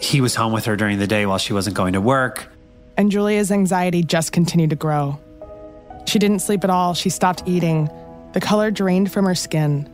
He 0.00 0.22
was 0.22 0.34
home 0.34 0.52
with 0.52 0.64
her 0.64 0.76
during 0.76 0.98
the 0.98 1.06
day 1.06 1.26
while 1.26 1.38
she 1.38 1.52
wasn't 1.52 1.76
going 1.76 1.92
to 1.92 2.00
work. 2.00 2.48
And 2.96 3.10
Julia's 3.10 3.52
anxiety 3.52 4.02
just 4.02 4.32
continued 4.32 4.70
to 4.70 4.76
grow. 4.76 5.18
She 6.06 6.18
didn't 6.18 6.38
sleep 6.38 6.64
at 6.64 6.70
all, 6.70 6.94
she 6.94 7.10
stopped 7.10 7.42
eating. 7.46 7.90
The 8.32 8.40
color 8.40 8.70
drained 8.70 9.12
from 9.12 9.24
her 9.24 9.34
skin. 9.34 9.90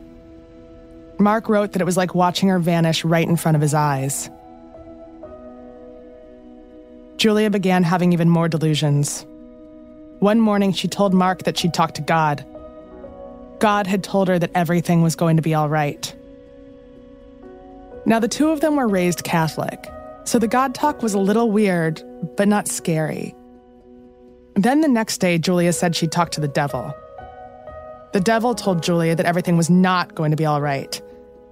Mark 1.19 1.49
wrote 1.49 1.73
that 1.73 1.83
it 1.83 1.85
was 1.85 1.97
like 1.97 2.15
watching 2.15 2.49
her 2.49 2.59
vanish 2.59 3.05
right 3.05 3.27
in 3.27 3.37
front 3.37 3.57
of 3.57 3.63
his 3.63 3.75
eyes. 3.75 4.29
Julia 7.17 7.51
began 7.51 7.85
having 7.85 8.13
even 8.13 8.29
more 8.29 8.49
delusions. 8.49 9.25
One 10.19 10.41
morning, 10.41 10.73
she 10.73 10.89
told 10.89 11.15
Mark 11.15 11.45
that 11.45 11.57
she'd 11.59 11.75
talked 11.75 11.97
to 11.97 12.03
God. 12.03 12.45
God 13.61 13.87
had 13.87 14.03
told 14.03 14.29
her 14.29 14.39
that 14.39 14.51
everything 14.55 15.03
was 15.03 15.15
going 15.15 15.37
to 15.37 15.43
be 15.43 15.55
all 15.55 15.69
right. 15.69 16.13
Now, 18.05 18.19
the 18.19 18.29
two 18.29 18.51
of 18.51 18.61
them 18.61 18.75
were 18.75 18.89
raised 18.89 19.23
Catholic, 19.23 19.89
so 20.25 20.41
the 20.41 20.49
God 20.49 20.75
talk 20.75 21.03
was 21.03 21.15
a 21.15 21.21
little 21.21 21.51
weird, 21.51 22.03
but 22.37 22.49
not 22.49 22.69
scary. 22.69 23.35
Then 24.55 24.81
the 24.81 24.89
next 24.89 25.19
day, 25.19 25.39
Julia 25.39 25.73
said 25.73 25.97
she'd 25.97 26.13
talked 26.13 26.33
to 26.35 26.41
the 26.41 26.49
devil. 26.49 26.95
The 28.13 28.21
devil 28.21 28.55
told 28.55 28.83
Julia 28.83 29.17
that 29.17 29.27
everything 29.27 29.57
was 29.57 29.71
not 29.71 30.15
going 30.15 30.31
to 30.31 30.37
be 30.37 30.45
all 30.45 30.61
right, 30.61 31.01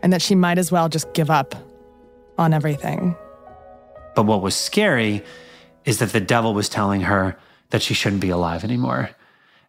and 0.02 0.12
that 0.12 0.22
she 0.22 0.34
might 0.34 0.58
as 0.58 0.70
well 0.70 0.88
just 0.88 1.12
give 1.14 1.30
up 1.30 1.54
on 2.36 2.52
everything. 2.52 3.16
But 4.14 4.26
what 4.26 4.42
was 4.42 4.54
scary 4.54 5.22
is 5.84 5.98
that 5.98 6.12
the 6.12 6.20
devil 6.20 6.52
was 6.52 6.68
telling 6.68 7.02
her, 7.02 7.38
that 7.70 7.82
she 7.82 7.94
shouldn't 7.94 8.20
be 8.20 8.30
alive 8.30 8.64
anymore. 8.64 9.10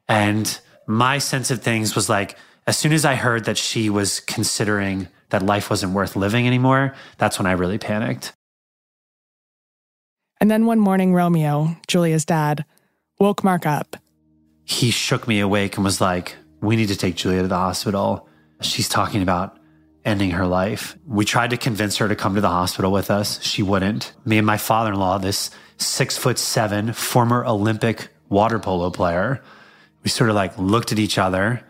And 0.09 0.59
my 0.87 1.19
sense 1.19 1.51
of 1.51 1.61
things 1.61 1.95
was 1.95 2.09
like, 2.09 2.37
as 2.67 2.77
soon 2.77 2.91
as 2.91 3.05
I 3.05 3.15
heard 3.15 3.45
that 3.45 3.57
she 3.57 3.89
was 3.89 4.19
considering 4.19 5.07
that 5.29 5.43
life 5.43 5.69
wasn't 5.69 5.93
worth 5.93 6.15
living 6.15 6.47
anymore, 6.47 6.93
that's 7.17 7.39
when 7.39 7.45
I 7.45 7.53
really 7.53 7.77
panicked. 7.77 8.33
And 10.41 10.49
then 10.49 10.65
one 10.65 10.79
morning, 10.79 11.13
Romeo, 11.13 11.77
Julia's 11.87 12.25
dad, 12.25 12.65
woke 13.19 13.43
Mark 13.43 13.67
up. 13.67 13.95
He 14.65 14.89
shook 14.89 15.27
me 15.27 15.39
awake 15.39 15.75
and 15.75 15.85
was 15.85 16.01
like, 16.01 16.35
We 16.61 16.75
need 16.75 16.87
to 16.87 16.95
take 16.95 17.15
Julia 17.15 17.43
to 17.43 17.47
the 17.47 17.55
hospital. 17.55 18.27
She's 18.59 18.89
talking 18.89 19.21
about 19.21 19.59
ending 20.03 20.31
her 20.31 20.47
life. 20.47 20.97
We 21.05 21.25
tried 21.25 21.51
to 21.51 21.57
convince 21.57 21.97
her 21.97 22.07
to 22.07 22.15
come 22.15 22.33
to 22.33 22.41
the 22.41 22.49
hospital 22.49 22.91
with 22.91 23.11
us. 23.11 23.39
She 23.43 23.61
wouldn't. 23.61 24.13
Me 24.25 24.39
and 24.39 24.47
my 24.47 24.57
father 24.57 24.93
in 24.93 24.99
law, 24.99 25.19
this 25.19 25.51
six 25.77 26.17
foot 26.17 26.39
seven, 26.39 26.91
former 26.93 27.45
Olympic 27.45 28.09
water 28.27 28.57
polo 28.57 28.89
player. 28.89 29.43
We 30.03 30.09
sort 30.09 30.31
of 30.31 30.35
like 30.35 30.57
looked 30.57 30.91
at 30.91 30.97
each 30.97 31.19
other 31.19 31.61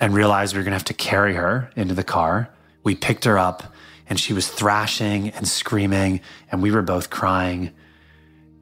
and 0.00 0.12
realized 0.12 0.54
we 0.54 0.58
were 0.58 0.64
going 0.64 0.72
to 0.72 0.78
have 0.78 0.84
to 0.84 0.94
carry 0.94 1.34
her 1.34 1.70
into 1.76 1.94
the 1.94 2.02
car. 2.02 2.50
We 2.82 2.96
picked 2.96 3.26
her 3.26 3.38
up 3.38 3.72
and 4.08 4.18
she 4.18 4.32
was 4.32 4.48
thrashing 4.48 5.28
and 5.30 5.46
screaming, 5.46 6.20
and 6.50 6.62
we 6.62 6.70
were 6.70 6.82
both 6.82 7.10
crying. 7.10 7.72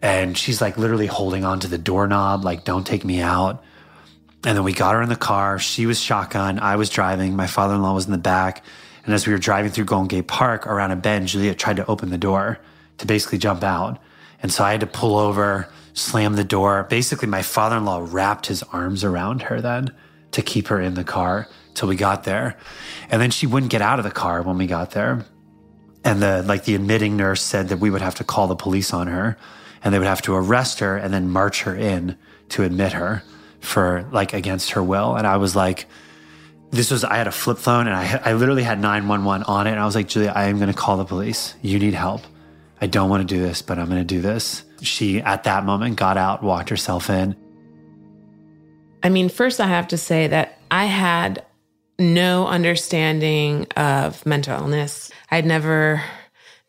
And 0.02 0.36
she's 0.36 0.60
like 0.60 0.76
literally 0.76 1.06
holding 1.06 1.44
onto 1.44 1.68
the 1.68 1.78
doorknob, 1.78 2.44
like, 2.44 2.64
don't 2.64 2.86
take 2.86 3.04
me 3.04 3.20
out. 3.20 3.62
And 4.44 4.56
then 4.56 4.64
we 4.64 4.72
got 4.72 4.94
her 4.94 5.02
in 5.02 5.08
the 5.08 5.16
car. 5.16 5.58
She 5.58 5.86
was 5.86 6.00
shotgun. 6.00 6.58
I 6.58 6.76
was 6.76 6.90
driving. 6.90 7.34
My 7.34 7.46
father 7.46 7.74
in 7.74 7.82
law 7.82 7.94
was 7.94 8.06
in 8.06 8.12
the 8.12 8.18
back. 8.18 8.64
And 9.04 9.14
as 9.14 9.26
we 9.26 9.32
were 9.32 9.38
driving 9.38 9.70
through 9.70 9.86
Golden 9.86 10.08
Gate 10.08 10.28
Park 10.28 10.66
around 10.66 10.90
a 10.90 10.96
bend, 10.96 11.28
Juliet 11.28 11.58
tried 11.58 11.76
to 11.76 11.86
open 11.86 12.10
the 12.10 12.18
door 12.18 12.58
to 12.98 13.06
basically 13.06 13.38
jump 13.38 13.64
out. 13.64 13.98
And 14.42 14.52
so 14.52 14.64
I 14.64 14.72
had 14.72 14.80
to 14.80 14.86
pull 14.86 15.16
over, 15.16 15.68
slam 15.94 16.34
the 16.34 16.44
door. 16.44 16.84
Basically, 16.84 17.28
my 17.28 17.42
father 17.42 17.76
in 17.78 17.84
law 17.84 18.06
wrapped 18.08 18.46
his 18.46 18.62
arms 18.64 19.02
around 19.02 19.42
her 19.42 19.60
then 19.60 19.94
to 20.32 20.42
keep 20.42 20.68
her 20.68 20.80
in 20.80 20.94
the 20.94 21.04
car 21.04 21.48
till 21.74 21.88
we 21.88 21.96
got 21.96 22.24
there. 22.24 22.56
And 23.10 23.22
then 23.22 23.30
she 23.30 23.46
wouldn't 23.46 23.72
get 23.72 23.82
out 23.82 23.98
of 23.98 24.04
the 24.04 24.10
car 24.10 24.42
when 24.42 24.58
we 24.58 24.66
got 24.66 24.90
there. 24.90 25.24
And 26.04 26.22
the 26.22 26.42
like 26.42 26.64
the 26.64 26.74
admitting 26.74 27.16
nurse 27.16 27.42
said 27.42 27.68
that 27.70 27.78
we 27.78 27.90
would 27.90 28.02
have 28.02 28.16
to 28.16 28.24
call 28.24 28.46
the 28.46 28.54
police 28.54 28.92
on 28.92 29.06
her 29.08 29.36
and 29.86 29.94
they 29.94 30.00
would 30.00 30.08
have 30.08 30.20
to 30.20 30.34
arrest 30.34 30.80
her 30.80 30.96
and 30.96 31.14
then 31.14 31.30
march 31.30 31.62
her 31.62 31.72
in 31.72 32.18
to 32.48 32.64
admit 32.64 32.92
her 32.92 33.22
for 33.60 34.04
like 34.10 34.32
against 34.32 34.72
her 34.72 34.82
will. 34.82 35.14
And 35.14 35.28
I 35.28 35.36
was 35.36 35.54
like, 35.54 35.86
this 36.72 36.90
was, 36.90 37.04
I 37.04 37.14
had 37.14 37.28
a 37.28 37.32
flip 37.32 37.56
phone 37.56 37.86
and 37.86 37.94
I, 37.94 38.20
I 38.24 38.32
literally 38.32 38.64
had 38.64 38.80
911 38.80 39.44
on 39.44 39.68
it. 39.68 39.70
And 39.70 39.78
I 39.78 39.84
was 39.84 39.94
like, 39.94 40.08
Julia, 40.08 40.32
I 40.34 40.46
am 40.46 40.56
going 40.56 40.72
to 40.72 40.76
call 40.76 40.96
the 40.96 41.04
police. 41.04 41.54
You 41.62 41.78
need 41.78 41.94
help. 41.94 42.22
I 42.80 42.88
don't 42.88 43.08
want 43.08 43.28
to 43.28 43.32
do 43.32 43.40
this, 43.40 43.62
but 43.62 43.78
I'm 43.78 43.86
going 43.86 44.00
to 44.00 44.04
do 44.04 44.20
this. 44.20 44.64
She, 44.82 45.20
at 45.20 45.44
that 45.44 45.64
moment, 45.64 45.94
got 45.94 46.16
out, 46.16 46.42
walked 46.42 46.68
herself 46.68 47.08
in. 47.08 47.36
I 49.04 49.08
mean, 49.08 49.28
first, 49.28 49.60
I 49.60 49.68
have 49.68 49.86
to 49.88 49.96
say 49.96 50.26
that 50.26 50.58
I 50.68 50.86
had 50.86 51.44
no 51.96 52.48
understanding 52.48 53.68
of 53.76 54.26
mental 54.26 54.58
illness. 54.58 55.12
I'd 55.30 55.46
never 55.46 56.02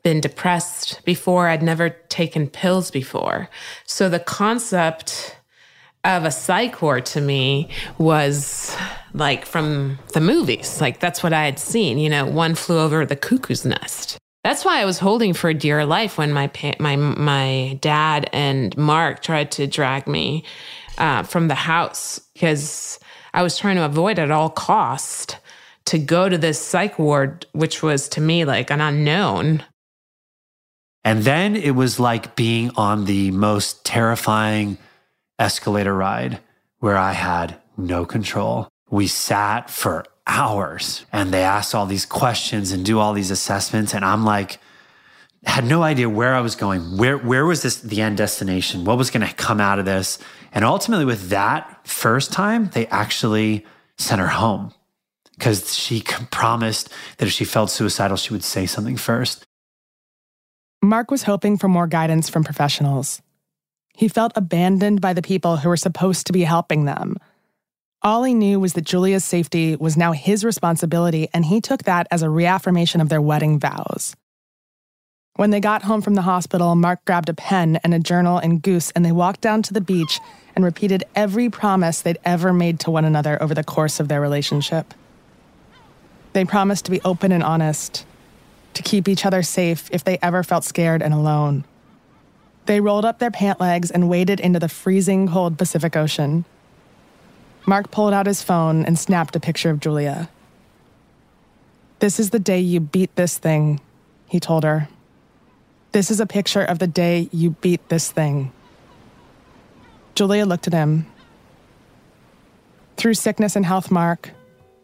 been 0.07 0.21
depressed 0.21 1.01
before, 1.03 1.49
I'd 1.49 1.61
never 1.61 1.89
taken 1.89 2.47
pills 2.47 2.91
before. 2.91 3.49
So 3.85 4.07
the 4.07 4.21
concept 4.21 5.37
of 6.05 6.23
a 6.23 6.31
psych 6.31 6.81
ward 6.81 7.05
to 7.07 7.19
me 7.19 7.69
was 7.97 8.73
like 9.13 9.45
from 9.45 9.99
the 10.13 10.21
movies. 10.21 10.79
Like 10.79 11.01
that's 11.01 11.21
what 11.21 11.33
I 11.33 11.43
had 11.43 11.59
seen, 11.59 11.97
you 11.97 12.09
know, 12.09 12.25
one 12.25 12.55
flew 12.55 12.79
over 12.79 13.05
the 13.05 13.17
cuckoo's 13.17 13.65
nest. 13.65 14.17
That's 14.45 14.63
why 14.63 14.79
I 14.81 14.85
was 14.85 14.97
holding 14.97 15.33
for 15.33 15.51
dear 15.53 15.85
life 15.85 16.17
when 16.17 16.31
my 16.31 16.49
my 16.79 16.95
my 16.95 17.77
dad 17.81 18.29
and 18.31 18.77
Mark 18.77 19.21
tried 19.21 19.51
to 19.51 19.67
drag 19.67 20.07
me 20.07 20.45
uh, 20.97 21.23
from 21.23 21.49
the 21.49 21.55
house 21.55 22.17
because 22.33 22.97
I 23.33 23.43
was 23.43 23.57
trying 23.57 23.75
to 23.75 23.83
avoid 23.83 24.19
at 24.19 24.31
all 24.31 24.49
cost 24.49 25.35
to 25.87 25.99
go 25.99 26.29
to 26.29 26.37
this 26.37 26.61
psych 26.61 26.97
ward, 26.97 27.45
which 27.51 27.83
was 27.83 28.07
to 28.09 28.21
me 28.21 28.45
like 28.45 28.71
an 28.71 28.79
unknown. 28.79 29.65
And 31.07 31.23
then 31.23 31.55
it 31.55 31.71
was 31.71 32.01
like 32.01 32.35
being 32.35 32.69
on 32.75 33.05
the 33.05 33.31
most 33.31 33.85
terrifying 33.85 34.77
escalator 35.39 35.95
ride 35.95 36.41
where 36.79 36.97
I 36.97 37.13
had 37.13 37.61
no 37.77 38.05
control. 38.05 38.67
We 38.89 39.07
sat 39.07 39.69
for 39.69 40.03
hours 40.27 41.05
and 41.13 41.33
they 41.33 41.43
asked 41.43 41.73
all 41.73 41.85
these 41.85 42.05
questions 42.05 42.73
and 42.73 42.83
do 42.83 42.99
all 42.99 43.13
these 43.13 43.31
assessments. 43.31 43.93
And 43.93 44.03
I'm 44.03 44.25
like, 44.25 44.59
had 45.45 45.63
no 45.63 45.81
idea 45.81 46.09
where 46.09 46.35
I 46.35 46.41
was 46.41 46.57
going. 46.57 46.97
Where, 46.97 47.17
where 47.17 47.45
was 47.45 47.61
this 47.61 47.77
the 47.77 48.01
end 48.01 48.17
destination? 48.17 48.83
What 48.83 48.97
was 48.97 49.09
going 49.09 49.25
to 49.25 49.33
come 49.33 49.61
out 49.61 49.79
of 49.79 49.85
this? 49.85 50.19
And 50.51 50.65
ultimately, 50.65 51.05
with 51.05 51.29
that 51.29 51.87
first 51.87 52.33
time, 52.33 52.69
they 52.73 52.85
actually 52.87 53.65
sent 53.97 54.19
her 54.19 54.27
home 54.27 54.73
because 55.35 55.73
she 55.73 56.01
promised 56.31 56.89
that 57.17 57.27
if 57.27 57.31
she 57.31 57.45
felt 57.45 57.69
suicidal, 57.69 58.17
she 58.17 58.33
would 58.33 58.43
say 58.43 58.65
something 58.65 58.97
first. 58.97 59.46
Mark 60.81 61.09
was 61.09 61.23
hoping 61.23 61.57
for 61.57 61.67
more 61.67 61.87
guidance 61.87 62.29
from 62.29 62.43
professionals. 62.43 63.21
He 63.95 64.07
felt 64.07 64.31
abandoned 64.35 65.01
by 65.01 65.13
the 65.13 65.23
people 65.23 65.57
who 65.57 65.69
were 65.69 65.77
supposed 65.77 66.27
to 66.27 66.33
be 66.33 66.43
helping 66.43 66.85
them. 66.85 67.17
All 68.03 68.23
he 68.23 68.35
knew 68.35 68.59
was 68.59 68.73
that 68.73 68.85
Julia's 68.85 69.25
safety 69.25 69.75
was 69.75 69.97
now 69.97 70.11
his 70.11 70.45
responsibility, 70.45 71.29
and 71.33 71.43
he 71.45 71.61
took 71.61 71.83
that 71.83 72.07
as 72.11 72.21
a 72.21 72.29
reaffirmation 72.29 73.01
of 73.01 73.09
their 73.09 73.21
wedding 73.21 73.59
vows. 73.59 74.15
When 75.35 75.49
they 75.49 75.59
got 75.59 75.83
home 75.83 76.01
from 76.01 76.13
the 76.13 76.21
hospital, 76.21 76.75
Mark 76.75 77.03
grabbed 77.05 77.29
a 77.29 77.33
pen 77.33 77.79
and 77.83 77.93
a 77.95 77.99
journal 77.99 78.37
and 78.37 78.61
Goose, 78.61 78.91
and 78.91 79.03
they 79.03 79.11
walked 79.11 79.41
down 79.41 79.63
to 79.63 79.73
the 79.73 79.81
beach 79.81 80.19
and 80.55 80.63
repeated 80.63 81.03
every 81.15 81.49
promise 81.49 82.01
they'd 82.01 82.19
ever 82.23 82.53
made 82.53 82.79
to 82.81 82.91
one 82.91 83.05
another 83.05 83.41
over 83.41 83.55
the 83.55 83.63
course 83.63 83.99
of 83.99 84.09
their 84.09 84.21
relationship. 84.21 84.93
They 86.33 86.45
promised 86.45 86.85
to 86.85 86.91
be 86.91 87.01
open 87.01 87.31
and 87.31 87.43
honest, 87.43 88.05
to 88.77 88.83
keep 88.83 89.07
each 89.07 89.25
other 89.25 89.41
safe 89.41 89.89
if 89.91 90.03
they 90.03 90.19
ever 90.21 90.43
felt 90.43 90.63
scared 90.63 91.01
and 91.01 91.11
alone. 91.11 91.65
They 92.67 92.79
rolled 92.79 93.05
up 93.05 93.17
their 93.17 93.31
pant 93.31 93.59
legs 93.59 93.89
and 93.89 94.07
waded 94.07 94.39
into 94.39 94.59
the 94.59 94.69
freezing 94.69 95.27
cold 95.27 95.57
Pacific 95.57 95.95
Ocean. 95.97 96.45
Mark 97.65 97.89
pulled 97.89 98.13
out 98.13 98.27
his 98.27 98.43
phone 98.43 98.85
and 98.85 98.97
snapped 98.99 99.35
a 99.35 99.39
picture 99.39 99.71
of 99.71 99.79
Julia. 99.79 100.29
This 101.99 102.19
is 102.19 102.29
the 102.29 102.39
day 102.39 102.59
you 102.59 102.79
beat 102.79 103.15
this 103.15 103.39
thing, 103.39 103.81
he 104.27 104.39
told 104.39 104.63
her. 104.63 104.87
This 105.91 106.11
is 106.11 106.19
a 106.19 106.27
picture 106.27 106.63
of 106.63 106.77
the 106.77 106.87
day 106.87 107.29
you 107.31 107.51
beat 107.61 107.89
this 107.89 108.11
thing. 108.11 108.51
Julia 110.13 110.45
looked 110.45 110.67
at 110.67 110.73
him. 110.73 111.07
Through 112.95 113.15
sickness 113.15 113.55
and 113.55 113.65
health, 113.65 113.89
Mark, 113.89 114.29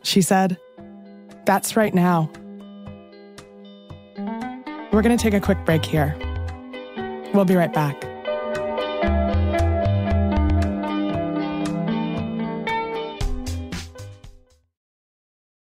she 0.02 0.24
said, 0.24 0.58
That's 1.46 1.76
right 1.76 1.94
now. 1.94 2.32
We're 4.94 5.02
going 5.02 5.18
to 5.18 5.22
take 5.22 5.34
a 5.34 5.42
quick 5.42 5.66
break 5.66 5.84
here. 5.84 6.16
We'll 7.34 7.46
be 7.46 7.56
right 7.56 7.74
back. 7.74 8.13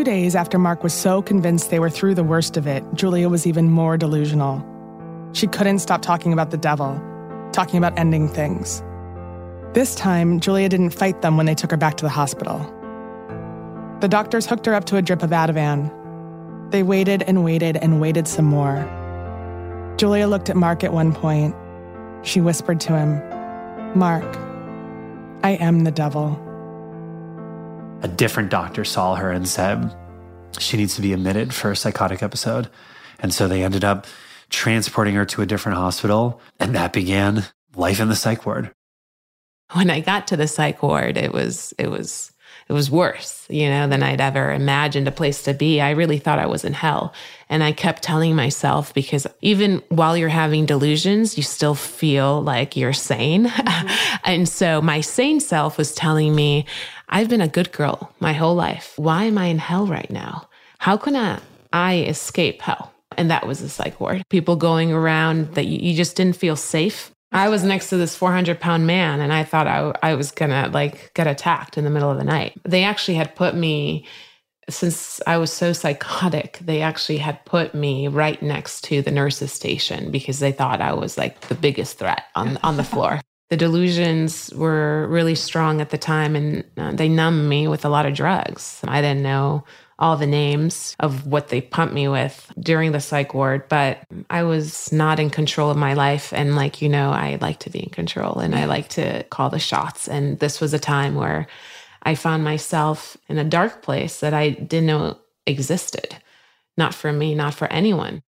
Two 0.00 0.04
days 0.04 0.34
after 0.34 0.58
Mark 0.58 0.82
was 0.82 0.94
so 0.94 1.20
convinced 1.20 1.68
they 1.68 1.78
were 1.78 1.90
through 1.90 2.14
the 2.14 2.24
worst 2.24 2.56
of 2.56 2.66
it, 2.66 2.82
Julia 2.94 3.28
was 3.28 3.46
even 3.46 3.70
more 3.70 3.98
delusional. 3.98 4.64
She 5.34 5.46
couldn't 5.46 5.80
stop 5.80 6.00
talking 6.00 6.32
about 6.32 6.50
the 6.50 6.56
devil, 6.56 6.98
talking 7.52 7.76
about 7.76 7.98
ending 7.98 8.26
things. 8.26 8.82
This 9.74 9.94
time, 9.94 10.40
Julia 10.40 10.70
didn't 10.70 10.94
fight 10.94 11.20
them 11.20 11.36
when 11.36 11.44
they 11.44 11.54
took 11.54 11.70
her 11.70 11.76
back 11.76 11.98
to 11.98 12.02
the 12.06 12.08
hospital. 12.08 12.60
The 14.00 14.08
doctors 14.08 14.46
hooked 14.46 14.64
her 14.64 14.72
up 14.72 14.86
to 14.86 14.96
a 14.96 15.02
drip 15.02 15.22
of 15.22 15.32
Ativan. 15.32 15.90
They 16.70 16.82
waited 16.82 17.22
and 17.24 17.44
waited 17.44 17.76
and 17.76 18.00
waited 18.00 18.26
some 18.26 18.46
more. 18.46 18.86
Julia 19.98 20.28
looked 20.28 20.48
at 20.48 20.56
Mark 20.56 20.82
at 20.82 20.94
one 20.94 21.12
point. 21.12 21.54
She 22.22 22.40
whispered 22.40 22.80
to 22.80 22.96
him, 22.96 23.98
Mark, 23.98 24.24
I 25.44 25.58
am 25.60 25.84
the 25.84 25.92
devil. 25.92 26.40
A 28.02 28.08
different 28.08 28.50
doctor 28.50 28.84
saw 28.84 29.14
her 29.14 29.30
and 29.30 29.46
said 29.48 29.94
she 30.58 30.76
needs 30.76 30.94
to 30.96 31.02
be 31.02 31.12
admitted 31.12 31.54
for 31.54 31.70
a 31.70 31.76
psychotic 31.76 32.22
episode. 32.22 32.68
And 33.20 33.32
so 33.32 33.46
they 33.46 33.62
ended 33.62 33.84
up 33.84 34.06
transporting 34.48 35.14
her 35.14 35.26
to 35.26 35.42
a 35.42 35.46
different 35.46 35.78
hospital. 35.78 36.40
And 36.58 36.74
that 36.74 36.92
began 36.92 37.44
life 37.76 38.00
in 38.00 38.08
the 38.08 38.16
psych 38.16 38.46
ward. 38.46 38.72
When 39.72 39.90
I 39.90 40.00
got 40.00 40.26
to 40.28 40.36
the 40.36 40.48
psych 40.48 40.82
ward, 40.82 41.16
it 41.16 41.32
was, 41.32 41.72
it 41.78 41.88
was, 41.88 42.32
it 42.68 42.72
was 42.72 42.90
worse, 42.90 43.46
you 43.48 43.68
know, 43.68 43.88
than 43.88 44.02
I'd 44.02 44.20
ever 44.20 44.52
imagined 44.52 45.06
a 45.06 45.12
place 45.12 45.42
to 45.44 45.54
be. 45.54 45.80
I 45.80 45.90
really 45.90 46.18
thought 46.18 46.38
I 46.38 46.46
was 46.46 46.64
in 46.64 46.72
hell. 46.72 47.12
And 47.48 47.62
I 47.62 47.72
kept 47.72 48.02
telling 48.02 48.34
myself 48.34 48.94
because 48.94 49.26
even 49.40 49.82
while 49.88 50.16
you're 50.16 50.28
having 50.28 50.66
delusions, 50.66 51.36
you 51.36 51.42
still 51.42 51.74
feel 51.74 52.42
like 52.42 52.76
you're 52.76 52.92
sane. 52.92 53.46
Mm-hmm. 53.46 54.20
and 54.24 54.48
so 54.48 54.80
my 54.80 55.00
sane 55.00 55.40
self 55.40 55.78
was 55.78 55.94
telling 55.94 56.34
me, 56.34 56.66
I've 57.10 57.28
been 57.28 57.40
a 57.40 57.48
good 57.48 57.72
girl 57.72 58.12
my 58.20 58.32
whole 58.32 58.54
life. 58.54 58.94
Why 58.96 59.24
am 59.24 59.36
I 59.36 59.46
in 59.46 59.58
hell 59.58 59.86
right 59.86 60.10
now? 60.10 60.48
How 60.78 60.96
can 60.96 61.16
I, 61.16 61.40
I 61.72 61.98
escape 61.98 62.62
hell? 62.62 62.92
And 63.16 63.30
that 63.30 63.46
was 63.46 63.58
the 63.60 63.68
psych 63.68 64.00
ward. 64.00 64.22
People 64.30 64.54
going 64.54 64.92
around 64.92 65.54
that 65.54 65.66
you, 65.66 65.78
you 65.78 65.96
just 65.96 66.16
didn't 66.16 66.36
feel 66.36 66.54
safe. 66.54 67.10
I 67.32 67.48
was 67.48 67.64
next 67.64 67.90
to 67.90 67.96
this 67.96 68.16
400 68.16 68.60
pound 68.60 68.86
man 68.86 69.20
and 69.20 69.32
I 69.32 69.42
thought 69.42 69.66
I, 69.66 69.92
I 70.02 70.14
was 70.14 70.30
gonna 70.30 70.70
like 70.72 71.12
get 71.14 71.26
attacked 71.26 71.76
in 71.76 71.84
the 71.84 71.90
middle 71.90 72.10
of 72.10 72.16
the 72.16 72.24
night. 72.24 72.60
They 72.64 72.84
actually 72.84 73.16
had 73.16 73.34
put 73.34 73.56
me, 73.56 74.06
since 74.68 75.20
I 75.26 75.36
was 75.38 75.52
so 75.52 75.72
psychotic, 75.72 76.60
they 76.62 76.80
actually 76.80 77.18
had 77.18 77.44
put 77.44 77.74
me 77.74 78.06
right 78.06 78.40
next 78.40 78.82
to 78.84 79.02
the 79.02 79.10
nurse's 79.10 79.52
station 79.52 80.12
because 80.12 80.38
they 80.38 80.52
thought 80.52 80.80
I 80.80 80.92
was 80.92 81.18
like 81.18 81.40
the 81.42 81.54
biggest 81.56 81.98
threat 81.98 82.22
on, 82.36 82.56
on 82.58 82.76
the 82.76 82.84
floor. 82.84 83.20
The 83.50 83.56
delusions 83.56 84.52
were 84.54 85.08
really 85.08 85.34
strong 85.34 85.80
at 85.80 85.90
the 85.90 85.98
time 85.98 86.36
and 86.36 86.64
uh, 86.76 86.92
they 86.92 87.08
numbed 87.08 87.48
me 87.48 87.66
with 87.66 87.84
a 87.84 87.88
lot 87.88 88.06
of 88.06 88.14
drugs. 88.14 88.80
I 88.86 89.00
didn't 89.00 89.22
know 89.22 89.64
all 89.98 90.16
the 90.16 90.26
names 90.26 90.96
of 91.00 91.26
what 91.26 91.48
they 91.48 91.60
pumped 91.60 91.92
me 91.92 92.08
with 92.08 92.50
during 92.58 92.92
the 92.92 93.00
psych 93.00 93.34
ward, 93.34 93.68
but 93.68 94.02
I 94.30 94.44
was 94.44 94.92
not 94.92 95.20
in 95.20 95.28
control 95.30 95.70
of 95.70 95.76
my 95.76 95.92
life. 95.92 96.32
And 96.32 96.56
like, 96.56 96.80
you 96.80 96.88
know, 96.88 97.10
I 97.10 97.38
like 97.40 97.58
to 97.60 97.70
be 97.70 97.80
in 97.80 97.90
control 97.90 98.38
and 98.38 98.54
I 98.54 98.64
like 98.64 98.88
to 98.90 99.24
call 99.24 99.50
the 99.50 99.58
shots. 99.58 100.08
And 100.08 100.38
this 100.38 100.60
was 100.60 100.72
a 100.72 100.78
time 100.78 101.16
where 101.16 101.46
I 102.04 102.14
found 102.14 102.44
myself 102.44 103.16
in 103.28 103.36
a 103.36 103.44
dark 103.44 103.82
place 103.82 104.20
that 104.20 104.32
I 104.32 104.50
didn't 104.50 104.86
know 104.86 105.18
existed. 105.46 106.16
Not 106.78 106.94
for 106.94 107.12
me, 107.12 107.34
not 107.34 107.52
for 107.52 107.66
anyone. 107.70 108.22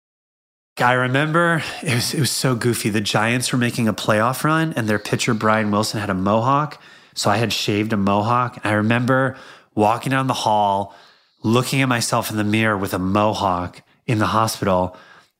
I 0.77 0.93
remember 0.93 1.63
it 1.83 1.93
was, 1.93 2.13
it 2.13 2.19
was 2.19 2.31
so 2.31 2.55
goofy. 2.55 2.89
The 2.89 3.01
Giants 3.01 3.51
were 3.51 3.59
making 3.59 3.87
a 3.87 3.93
playoff 3.93 4.43
run 4.43 4.73
and 4.73 4.87
their 4.87 4.99
pitcher, 4.99 5.33
Brian 5.33 5.71
Wilson, 5.71 5.99
had 5.99 6.09
a 6.09 6.15
mohawk. 6.15 6.81
So 7.13 7.29
I 7.29 7.37
had 7.37 7.51
shaved 7.51 7.93
a 7.93 7.97
mohawk. 7.97 8.57
And 8.57 8.65
I 8.65 8.73
remember 8.73 9.37
walking 9.75 10.11
down 10.11 10.27
the 10.27 10.33
hall, 10.33 10.95
looking 11.43 11.81
at 11.81 11.89
myself 11.89 12.31
in 12.31 12.37
the 12.37 12.43
mirror 12.43 12.77
with 12.77 12.93
a 12.93 12.99
mohawk 12.99 13.81
in 14.07 14.19
the 14.19 14.27
hospital 14.27 14.95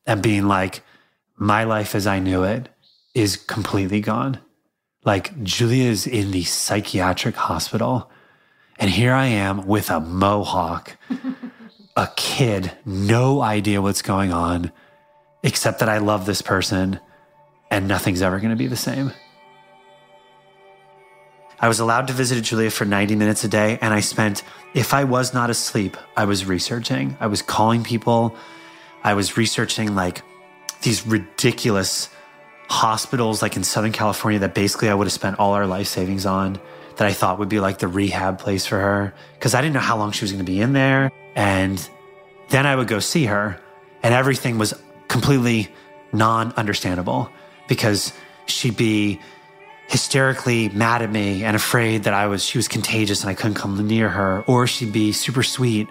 and 0.06 0.22
being 0.22 0.46
like, 0.46 0.82
my 1.36 1.64
life 1.64 1.94
as 1.94 2.06
I 2.06 2.18
knew 2.18 2.44
it 2.44 2.68
is 3.14 3.36
completely 3.36 4.00
gone. 4.00 4.38
Like 5.04 5.42
Julia's 5.42 6.06
in 6.06 6.30
the 6.30 6.44
psychiatric 6.44 7.34
hospital. 7.34 8.10
And 8.78 8.90
here 8.90 9.12
I 9.12 9.26
am 9.26 9.66
with 9.66 9.90
a 9.90 10.00
mohawk, 10.00 10.96
a 11.96 12.08
kid, 12.16 12.72
no 12.84 13.42
idea 13.42 13.82
what's 13.82 14.02
going 14.02 14.32
on, 14.32 14.72
except 15.42 15.80
that 15.80 15.88
I 15.88 15.98
love 15.98 16.26
this 16.26 16.42
person 16.42 17.00
and 17.70 17.88
nothing's 17.88 18.22
ever 18.22 18.38
going 18.38 18.50
to 18.50 18.56
be 18.56 18.66
the 18.66 18.76
same. 18.76 19.12
I 21.58 21.68
was 21.68 21.78
allowed 21.78 22.08
to 22.08 22.12
visit 22.12 22.42
Julia 22.42 22.70
for 22.70 22.84
90 22.84 23.14
minutes 23.14 23.44
a 23.44 23.48
day, 23.48 23.78
and 23.80 23.94
I 23.94 24.00
spent, 24.00 24.42
if 24.74 24.92
I 24.92 25.04
was 25.04 25.32
not 25.32 25.48
asleep, 25.48 25.96
I 26.16 26.24
was 26.24 26.44
researching. 26.44 27.16
I 27.20 27.28
was 27.28 27.40
calling 27.40 27.84
people. 27.84 28.34
I 29.04 29.14
was 29.14 29.36
researching 29.36 29.94
like 29.94 30.22
these 30.82 31.06
ridiculous 31.06 32.08
hospitals, 32.68 33.42
like 33.42 33.56
in 33.56 33.62
Southern 33.62 33.92
California, 33.92 34.40
that 34.40 34.54
basically 34.54 34.88
I 34.88 34.94
would 34.94 35.06
have 35.06 35.12
spent 35.12 35.38
all 35.38 35.52
our 35.52 35.66
life 35.66 35.86
savings 35.86 36.26
on, 36.26 36.58
that 36.96 37.06
I 37.06 37.12
thought 37.12 37.38
would 37.38 37.48
be 37.48 37.60
like 37.60 37.78
the 37.78 37.88
rehab 37.88 38.38
place 38.40 38.66
for 38.66 38.78
her. 38.80 39.14
Cause 39.38 39.54
I 39.54 39.60
didn't 39.60 39.74
know 39.74 39.80
how 39.80 39.96
long 39.96 40.10
she 40.10 40.24
was 40.24 40.32
going 40.32 40.44
to 40.44 40.50
be 40.50 40.60
in 40.60 40.72
there. 40.72 41.12
And 41.36 41.88
then 42.48 42.66
I 42.66 42.74
would 42.74 42.88
go 42.88 42.98
see 42.98 43.26
her, 43.26 43.60
and 44.02 44.12
everything 44.12 44.58
was 44.58 44.74
completely 45.12 45.68
non 46.12 46.52
understandable 46.52 47.30
because 47.68 48.12
she'd 48.46 48.76
be 48.76 49.20
hysterically 49.88 50.70
mad 50.70 51.02
at 51.02 51.10
me 51.10 51.44
and 51.44 51.54
afraid 51.54 52.04
that 52.04 52.14
I 52.14 52.26
was 52.26 52.42
she 52.42 52.56
was 52.56 52.66
contagious 52.66 53.20
and 53.20 53.30
I 53.30 53.34
couldn't 53.34 53.54
come 53.54 53.86
near 53.86 54.08
her, 54.08 54.42
or 54.46 54.66
she'd 54.66 54.92
be 54.92 55.12
super 55.12 55.42
sweet, 55.42 55.88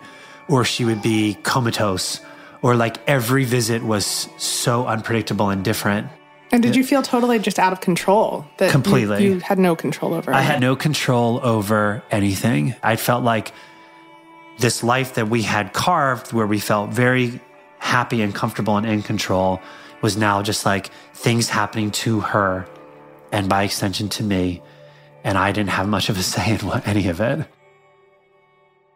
or 0.50 0.66
she 0.66 0.86
would 0.86 1.02
be 1.02 1.38
comatose, 1.44 2.20
or 2.62 2.76
like 2.76 2.98
every 3.08 3.46
visit 3.46 3.84
was 3.84 4.28
so 4.38 4.88
unpredictable 4.88 5.50
and 5.50 5.64
different. 5.64 6.08
And 6.54 6.62
did 6.62 6.76
you 6.76 6.84
feel 6.84 7.02
totally 7.02 7.40
just 7.40 7.60
out 7.60 7.72
of 7.72 7.80
control? 7.80 8.46
That 8.58 8.72
Completely. 8.72 9.24
You, 9.24 9.34
you 9.36 9.40
had 9.40 9.58
no 9.58 9.74
control 9.74 10.14
over. 10.14 10.34
I 10.34 10.42
it? 10.42 10.44
had 10.44 10.60
no 10.60 10.76
control 10.76 11.40
over 11.42 12.04
anything. 12.12 12.76
I 12.84 12.98
felt 12.98 13.24
like 13.24 13.54
this 14.60 14.84
life 14.84 15.14
that 15.14 15.30
we 15.30 15.44
had 15.44 15.72
carved, 15.72 16.34
where 16.34 16.46
we 16.46 16.60
felt 16.60 16.90
very 16.90 17.40
happy 17.82 18.22
and 18.22 18.34
comfortable 18.34 18.78
and 18.78 18.86
in 18.86 19.02
control, 19.02 19.60
was 20.02 20.16
now 20.16 20.42
just 20.42 20.66
like 20.66 20.92
things 21.14 21.50
happening 21.50 21.92
to 21.92 22.22
her 22.22 22.66
and 23.32 23.50
by 23.50 23.64
extension 23.64 24.08
to 24.10 24.24
me. 24.24 24.62
And 25.24 25.38
I 25.38 25.52
didn't 25.52 25.72
have 25.72 25.88
much 25.88 26.10
of 26.10 26.18
a 26.18 26.24
say 26.24 26.54
in 26.54 26.60
what, 26.66 26.88
any 26.88 27.08
of 27.08 27.20
it. 27.20 27.46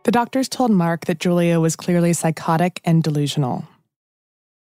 The 0.04 0.12
doctors 0.12 0.48
told 0.48 0.72
Mark 0.72 1.06
that 1.06 1.20
Julia 1.20 1.60
was 1.60 1.76
clearly 1.76 2.14
psychotic 2.14 2.80
and 2.86 3.04
delusional. 3.04 3.68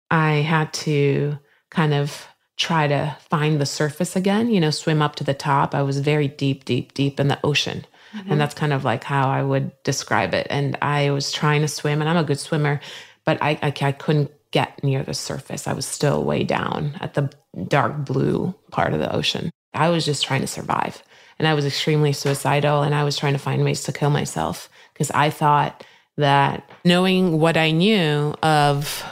I 0.10 0.36
had 0.36 0.74
to 0.74 1.38
kind 1.70 1.94
of 1.94 2.28
try 2.58 2.88
to 2.88 3.16
find 3.30 3.62
the 3.62 3.66
surface 3.66 4.16
again, 4.16 4.50
you 4.50 4.60
know, 4.60 4.72
swim 4.72 5.02
up 5.02 5.16
to 5.16 5.24
the 5.24 5.36
top. 5.36 5.76
I 5.76 5.84
was 5.84 6.00
very 6.00 6.28
deep, 6.28 6.66
deep, 6.66 6.94
deep 6.96 7.20
in 7.20 7.28
the 7.28 7.40
ocean. 7.44 7.86
Mm-hmm. 8.16 8.32
And 8.32 8.42
that's 8.42 8.56
kind 8.56 8.74
of 8.74 8.84
like 8.84 9.04
how 9.04 9.30
I 9.30 9.44
would 9.44 9.72
describe 9.84 10.34
it. 10.34 10.48
And 10.50 10.76
I 10.82 11.12
was 11.12 11.32
trying 11.32 11.62
to 11.62 11.68
swim, 11.68 12.02
and 12.02 12.10
I'm 12.10 12.18
a 12.18 12.24
good 12.24 12.40
swimmer, 12.40 12.80
but 13.28 13.38
I, 13.44 13.60
I, 13.62 13.74
I 13.82 13.92
couldn't 13.92 14.32
get 14.52 14.82
near 14.86 15.04
the 15.04 15.14
surface. 15.14 15.68
I 15.68 15.74
was 15.74 15.86
still 15.86 16.24
way 16.24 16.46
down 16.46 16.96
at 17.02 17.14
the 17.14 17.30
dark 17.68 18.06
blue 18.06 18.56
part 18.72 18.94
of 18.94 19.02
the 19.02 19.14
ocean. 19.14 19.52
I 19.74 19.90
was 19.90 20.06
just 20.06 20.24
trying 20.24 20.40
to 20.42 20.48
survive. 20.48 21.04
And 21.38 21.46
I 21.46 21.54
was 21.54 21.66
extremely 21.66 22.14
suicidal 22.14 22.84
and 22.84 22.96
I 22.96 23.04
was 23.04 23.18
trying 23.18 23.34
to 23.34 23.40
find 23.40 23.66
ways 23.66 23.84
to 23.84 23.92
kill 23.92 24.12
myself 24.12 24.70
because 24.94 25.12
I 25.12 25.30
thought 25.30 25.84
that 26.16 26.72
knowing 26.86 27.38
what 27.38 27.58
I 27.58 27.72
knew 27.72 28.34
of 28.42 29.04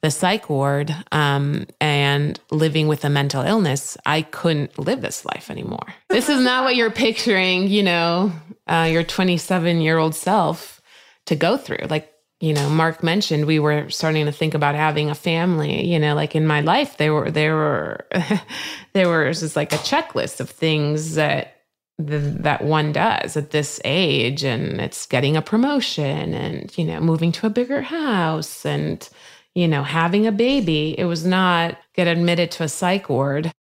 the 0.00 0.10
psych 0.10 0.48
ward 0.48 0.96
um, 1.12 1.66
and 1.82 2.40
living 2.50 2.88
with 2.88 3.04
a 3.04 3.10
mental 3.10 3.42
illness, 3.42 3.98
I 4.06 4.22
couldn't 4.22 4.78
live 4.78 5.02
this 5.02 5.26
life 5.26 5.50
anymore. 5.50 5.86
This 6.08 6.30
is 6.30 6.42
not 6.42 6.64
what 6.64 6.76
you're 6.76 6.90
picturing, 6.90 7.68
you 7.68 7.82
know, 7.82 8.32
uh, 8.66 8.88
your 8.90 9.04
27 9.04 9.82
year 9.82 9.98
old 9.98 10.14
self 10.14 10.80
to 11.26 11.36
go 11.36 11.58
through. 11.58 11.86
Like, 11.90 12.09
you 12.40 12.54
know, 12.54 12.70
Mark 12.70 13.02
mentioned 13.02 13.46
we 13.46 13.58
were 13.58 13.90
starting 13.90 14.24
to 14.24 14.32
think 14.32 14.54
about 14.54 14.74
having 14.74 15.10
a 15.10 15.14
family. 15.14 15.86
You 15.86 15.98
know, 15.98 16.14
like 16.14 16.34
in 16.34 16.46
my 16.46 16.62
life, 16.62 16.96
there 16.96 17.12
were 17.12 17.30
there 17.30 17.54
were 17.54 18.06
there 18.94 19.08
was 19.08 19.40
just 19.40 19.56
like 19.56 19.72
a 19.72 19.78
checklist 19.78 20.40
of 20.40 20.48
things 20.48 21.14
that 21.14 21.56
that 21.98 22.64
one 22.64 22.92
does 22.92 23.36
at 23.36 23.50
this 23.50 23.78
age, 23.84 24.42
and 24.42 24.80
it's 24.80 25.04
getting 25.04 25.36
a 25.36 25.42
promotion, 25.42 26.32
and 26.32 26.76
you 26.78 26.84
know, 26.84 26.98
moving 26.98 27.30
to 27.32 27.46
a 27.46 27.50
bigger 27.50 27.82
house, 27.82 28.64
and 28.64 29.06
you 29.54 29.68
know, 29.68 29.82
having 29.82 30.26
a 30.26 30.32
baby. 30.32 30.98
It 30.98 31.04
was 31.04 31.26
not 31.26 31.76
get 31.94 32.06
admitted 32.06 32.50
to 32.52 32.64
a 32.64 32.68
psych 32.68 33.10
ward. 33.10 33.52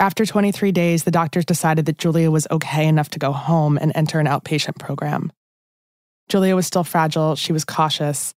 After 0.00 0.24
23 0.24 0.70
days, 0.72 1.04
the 1.04 1.10
doctors 1.10 1.44
decided 1.44 1.86
that 1.86 1.98
Julia 1.98 2.30
was 2.30 2.46
okay 2.50 2.86
enough 2.86 3.10
to 3.10 3.18
go 3.18 3.32
home 3.32 3.78
and 3.78 3.92
enter 3.94 4.20
an 4.20 4.26
outpatient 4.26 4.78
program. 4.78 5.32
Julia 6.28 6.54
was 6.54 6.66
still 6.66 6.84
fragile, 6.84 7.36
she 7.36 7.52
was 7.52 7.64
cautious. 7.64 8.34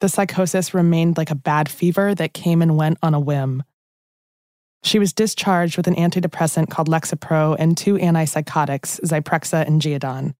The 0.00 0.08
psychosis 0.08 0.72
remained 0.72 1.18
like 1.18 1.30
a 1.30 1.34
bad 1.34 1.68
fever 1.68 2.14
that 2.14 2.32
came 2.32 2.62
and 2.62 2.76
went 2.76 2.98
on 3.02 3.12
a 3.12 3.20
whim. 3.20 3.62
She 4.82 4.98
was 4.98 5.12
discharged 5.12 5.76
with 5.76 5.86
an 5.86 5.96
antidepressant 5.96 6.70
called 6.70 6.88
Lexapro 6.88 7.54
and 7.58 7.76
two 7.76 7.94
antipsychotics, 7.96 9.00
Zyprexa 9.00 9.66
and 9.66 9.82
Geodon. 9.82 10.34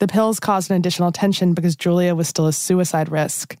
The 0.00 0.08
pills 0.08 0.40
caused 0.40 0.70
an 0.70 0.76
additional 0.76 1.12
tension 1.12 1.54
because 1.54 1.76
Julia 1.76 2.16
was 2.16 2.26
still 2.26 2.48
a 2.48 2.52
suicide 2.52 3.08
risk. 3.08 3.56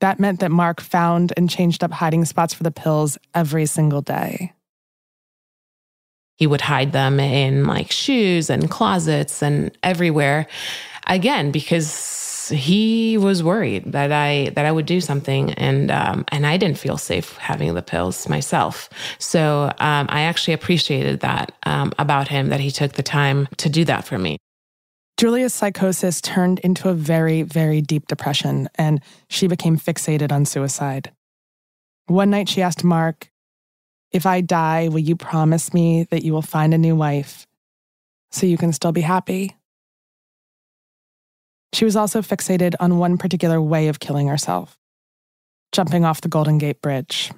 That 0.00 0.20
meant 0.20 0.38
that 0.40 0.52
Mark 0.52 0.80
found 0.80 1.32
and 1.36 1.50
changed 1.50 1.82
up 1.82 1.90
hiding 1.90 2.24
spots 2.24 2.54
for 2.54 2.62
the 2.62 2.70
pills 2.70 3.18
every 3.34 3.66
single 3.66 4.02
day. 4.02 4.52
He 6.36 6.46
would 6.46 6.60
hide 6.60 6.92
them 6.92 7.18
in 7.18 7.66
like 7.66 7.90
shoes 7.90 8.50
and 8.50 8.70
closets 8.70 9.42
and 9.42 9.76
everywhere. 9.82 10.46
Again, 11.06 11.50
because 11.50 12.48
he 12.48 13.18
was 13.18 13.42
worried 13.42 13.92
that 13.92 14.12
I 14.12 14.50
that 14.54 14.64
I 14.64 14.72
would 14.72 14.86
do 14.86 15.00
something, 15.00 15.52
and 15.54 15.90
um, 15.90 16.24
and 16.28 16.46
I 16.46 16.56
didn't 16.56 16.78
feel 16.78 16.98
safe 16.98 17.36
having 17.36 17.74
the 17.74 17.82
pills 17.82 18.28
myself. 18.28 18.88
So 19.18 19.72
um, 19.78 20.06
I 20.08 20.22
actually 20.22 20.54
appreciated 20.54 21.20
that 21.20 21.52
um, 21.64 21.92
about 21.98 22.28
him 22.28 22.48
that 22.48 22.60
he 22.60 22.70
took 22.70 22.92
the 22.92 23.02
time 23.02 23.48
to 23.58 23.68
do 23.68 23.84
that 23.84 24.04
for 24.04 24.18
me. 24.18 24.38
Julia's 25.16 25.54
psychosis 25.54 26.20
turned 26.20 26.58
into 26.60 26.88
a 26.88 26.94
very, 26.94 27.42
very 27.42 27.80
deep 27.80 28.08
depression, 28.08 28.68
and 28.74 29.00
she 29.28 29.46
became 29.46 29.78
fixated 29.78 30.32
on 30.32 30.44
suicide. 30.44 31.12
One 32.06 32.30
night 32.30 32.48
she 32.48 32.62
asked 32.62 32.82
Mark, 32.82 33.30
If 34.10 34.26
I 34.26 34.40
die, 34.40 34.88
will 34.88 34.98
you 34.98 35.14
promise 35.14 35.72
me 35.72 36.08
that 36.10 36.24
you 36.24 36.32
will 36.32 36.42
find 36.42 36.74
a 36.74 36.78
new 36.78 36.96
wife 36.96 37.46
so 38.30 38.46
you 38.46 38.56
can 38.56 38.72
still 38.72 38.92
be 38.92 39.02
happy? 39.02 39.56
She 41.72 41.84
was 41.84 41.96
also 41.96 42.20
fixated 42.20 42.74
on 42.80 42.98
one 42.98 43.18
particular 43.18 43.60
way 43.60 43.88
of 43.88 44.00
killing 44.00 44.28
herself 44.28 44.78
jumping 45.72 46.04
off 46.04 46.20
the 46.20 46.28
Golden 46.28 46.58
Gate 46.58 46.80
Bridge. 46.80 47.32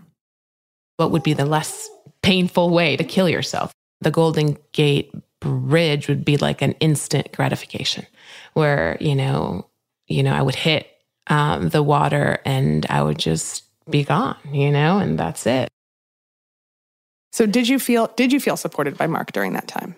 What 0.96 1.10
would 1.12 1.22
be 1.22 1.32
the 1.32 1.46
less 1.46 1.88
painful 2.22 2.70
way 2.70 2.96
to 2.96 3.04
kill 3.04 3.28
yourself? 3.28 3.72
The 4.00 4.10
Golden 4.10 4.58
Gate 4.72 5.12
bridge 5.40 6.08
would 6.08 6.24
be 6.24 6.36
like 6.36 6.60
an 6.60 6.72
instant 6.72 7.32
gratification 7.32 8.06
where, 8.52 8.96
you 9.00 9.14
know, 9.14 9.68
you 10.06 10.22
know, 10.22 10.34
I 10.34 10.42
would 10.42 10.54
hit 10.54 10.88
um, 11.28 11.70
the 11.70 11.82
water 11.82 12.38
and 12.44 12.84
I 12.90 13.02
would 13.02 13.18
just 13.18 13.64
be 13.88 14.04
gone, 14.04 14.36
you 14.52 14.70
know, 14.70 14.98
and 14.98 15.18
that's 15.18 15.46
it. 15.46 15.68
So 17.32 17.46
did 17.46 17.68
you 17.68 17.78
feel 17.78 18.12
did 18.16 18.32
you 18.32 18.38
feel 18.38 18.56
supported 18.56 18.96
by 18.96 19.06
Mark 19.06 19.32
during 19.32 19.54
that 19.54 19.66
time? 19.66 19.96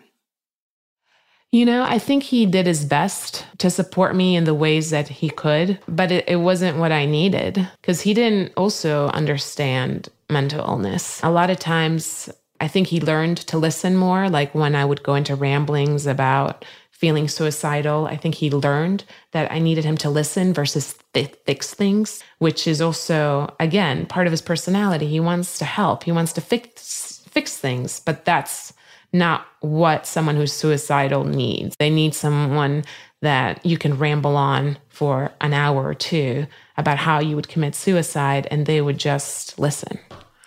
You 1.57 1.65
know, 1.65 1.85
I 1.85 1.99
think 1.99 2.23
he 2.23 2.45
did 2.45 2.67
his 2.67 2.85
best 2.85 3.47
to 3.61 3.71
support 3.71 4.15
me 4.15 4.37
in 4.37 4.45
the 4.45 4.53
ways 4.53 4.91
that 4.91 5.09
he 5.09 5.31
could, 5.31 5.79
but 5.89 6.13
it, 6.13 6.29
it 6.29 6.37
wasn't 6.37 6.77
what 6.77 6.93
I 6.93 7.07
needed 7.07 7.67
because 7.81 8.03
he 8.03 8.13
didn't 8.13 8.53
also 8.59 9.09
understand 9.09 10.11
mental 10.29 10.61
illness. 10.61 11.19
A 11.23 11.31
lot 11.31 11.49
of 11.49 11.59
times 11.59 12.29
I 12.61 12.69
think 12.69 12.89
he 12.89 13.01
learned 13.01 13.39
to 13.39 13.57
listen 13.57 13.97
more. 13.97 14.29
Like 14.29 14.55
when 14.55 14.75
I 14.75 14.85
would 14.85 15.03
go 15.03 15.15
into 15.15 15.35
ramblings 15.35 16.07
about 16.07 16.67
feeling 16.91 17.27
suicidal, 17.27 18.05
I 18.05 18.19
think 18.19 18.35
he 18.35 18.51
learned 18.51 19.05
that 19.33 19.51
I 19.51 19.59
needed 19.59 19.87
him 19.87 19.97
to 19.99 20.11
listen 20.11 20.53
versus 20.53 20.95
th- 21.15 21.37
fix 21.47 21.73
things, 21.73 22.23
which 22.39 22.67
is 22.67 22.83
also, 22.83 23.57
again, 23.59 24.05
part 24.05 24.27
of 24.27 24.31
his 24.31 24.43
personality. 24.43 25.07
He 25.07 25.21
wants 25.21 25.57
to 25.61 25.65
help, 25.65 26.05
he 26.05 26.13
wants 26.13 26.35
to 26.35 26.43
fix, 26.43 27.25
fix 27.31 27.57
things, 27.57 27.99
but 27.99 28.27
that's 28.27 28.75
not 29.19 29.47
what 29.61 30.07
someone 30.07 30.37
who's 30.37 30.53
suicidal 30.53 31.25
needs. 31.25 31.77
They 31.79 31.91
need 31.91 32.15
someone 32.15 32.85
that 33.23 33.65
you 33.65 33.79
can 33.79 33.99
ramble 33.99 34.37
on 34.37 34.79
for 34.89 35.33
an 35.41 35.53
hour 35.53 35.85
or 35.85 35.95
two 35.95 36.47
about 36.77 36.99
how 36.99 37.19
you 37.19 37.35
would 37.37 37.49
commit 37.49 37.75
suicide 37.75 38.47
and 38.51 38.67
they 38.67 38.81
would 38.81 38.99
just 38.99 39.59
listen. 39.59 39.99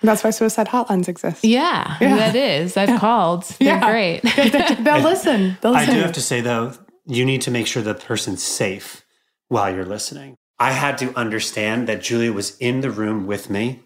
That's 0.02 0.24
why 0.24 0.30
suicide 0.30 0.68
hotlines 0.68 1.10
exist. 1.10 1.44
Yeah, 1.44 1.98
yeah. 2.00 2.16
that 2.16 2.36
is. 2.36 2.78
I've 2.78 2.90
yeah. 2.90 3.00
called. 3.00 3.44
They're 3.60 3.80
yeah. 3.80 3.92
great. 3.92 4.22
They'll 4.84 5.02
listen. 5.02 5.58
They'll 5.62 5.74
listen. 5.74 5.90
I 5.90 5.94
do 5.94 6.00
have 6.00 6.14
to 6.14 6.22
say 6.22 6.42
though, 6.42 6.74
you 7.06 7.26
need 7.26 7.42
to 7.42 7.52
make 7.52 7.68
sure 7.68 7.82
the 7.82 7.96
person's 7.96 8.44
safe 8.44 9.04
while 9.50 9.74
you're 9.74 9.86
listening. 9.86 10.38
I 10.58 10.72
had 10.72 10.98
to 11.00 11.18
understand 11.18 11.88
that 11.88 12.02
Julia 12.02 12.32
was 12.32 12.58
in 12.58 12.82
the 12.82 12.92
room 12.92 13.28
with 13.28 13.50
me. 13.50 13.82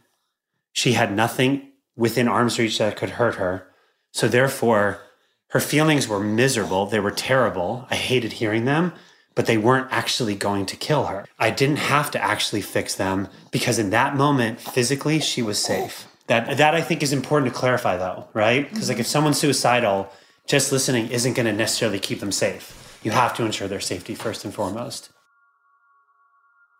She 0.73 0.93
had 0.93 1.15
nothing 1.15 1.71
within 1.95 2.27
arm's 2.27 2.59
reach 2.59 2.77
that 2.79 2.97
could 2.97 3.11
hurt 3.11 3.35
her. 3.35 3.67
So 4.13 4.27
therefore, 4.27 5.01
her 5.49 5.59
feelings 5.59 6.07
were 6.07 6.19
miserable. 6.19 6.85
They 6.85 6.99
were 6.99 7.11
terrible. 7.11 7.87
I 7.89 7.95
hated 7.95 8.33
hearing 8.33 8.65
them, 8.65 8.93
but 9.35 9.47
they 9.47 9.57
weren't 9.57 9.91
actually 9.91 10.35
going 10.35 10.65
to 10.67 10.77
kill 10.77 11.07
her. 11.07 11.25
I 11.39 11.49
didn't 11.49 11.77
have 11.77 12.11
to 12.11 12.23
actually 12.23 12.61
fix 12.61 12.95
them 12.95 13.27
because 13.51 13.79
in 13.79 13.89
that 13.89 14.15
moment, 14.15 14.59
physically, 14.59 15.19
she 15.19 15.41
was 15.41 15.59
safe. 15.59 16.07
That 16.27 16.57
that 16.57 16.73
I 16.73 16.81
think 16.81 17.03
is 17.03 17.11
important 17.11 17.51
to 17.51 17.59
clarify 17.59 17.97
though, 17.97 18.27
right? 18.33 18.69
Because 18.69 18.87
like 18.87 18.99
if 18.99 19.07
someone's 19.07 19.39
suicidal, 19.39 20.09
just 20.47 20.71
listening 20.71 21.09
isn't 21.09 21.33
going 21.33 21.47
to 21.47 21.53
necessarily 21.53 21.99
keep 21.99 22.19
them 22.19 22.31
safe. 22.31 22.99
You 23.03 23.11
have 23.11 23.35
to 23.35 23.45
ensure 23.45 23.67
their 23.67 23.81
safety 23.81 24.15
first 24.15 24.45
and 24.45 24.53
foremost. 24.53 25.09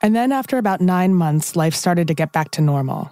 And 0.02 0.16
then 0.16 0.32
after 0.32 0.58
about 0.58 0.82
9 0.82 1.14
months, 1.14 1.56
life 1.56 1.74
started 1.74 2.08
to 2.08 2.14
get 2.14 2.32
back 2.32 2.52
to 2.52 2.62
normal. 2.62 3.12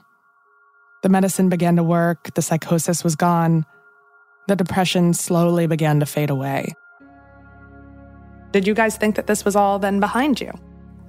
The 1.04 1.10
medicine 1.10 1.50
began 1.50 1.76
to 1.78 1.84
work, 1.84 2.34
the 2.36 2.42
psychosis 2.42 3.04
was 3.04 3.16
gone, 3.16 3.66
the 4.52 4.56
depression 4.58 5.14
slowly 5.14 5.66
began 5.66 6.02
to 6.02 6.06
fade 6.06 6.30
away. 6.30 6.76
Did 8.52 8.68
you 8.68 8.74
guys 8.74 8.98
think 8.98 9.16
that 9.16 9.26
this 9.26 9.46
was 9.46 9.56
all 9.56 9.80
then 9.80 10.02
behind 10.02 10.42
you? 10.42 10.52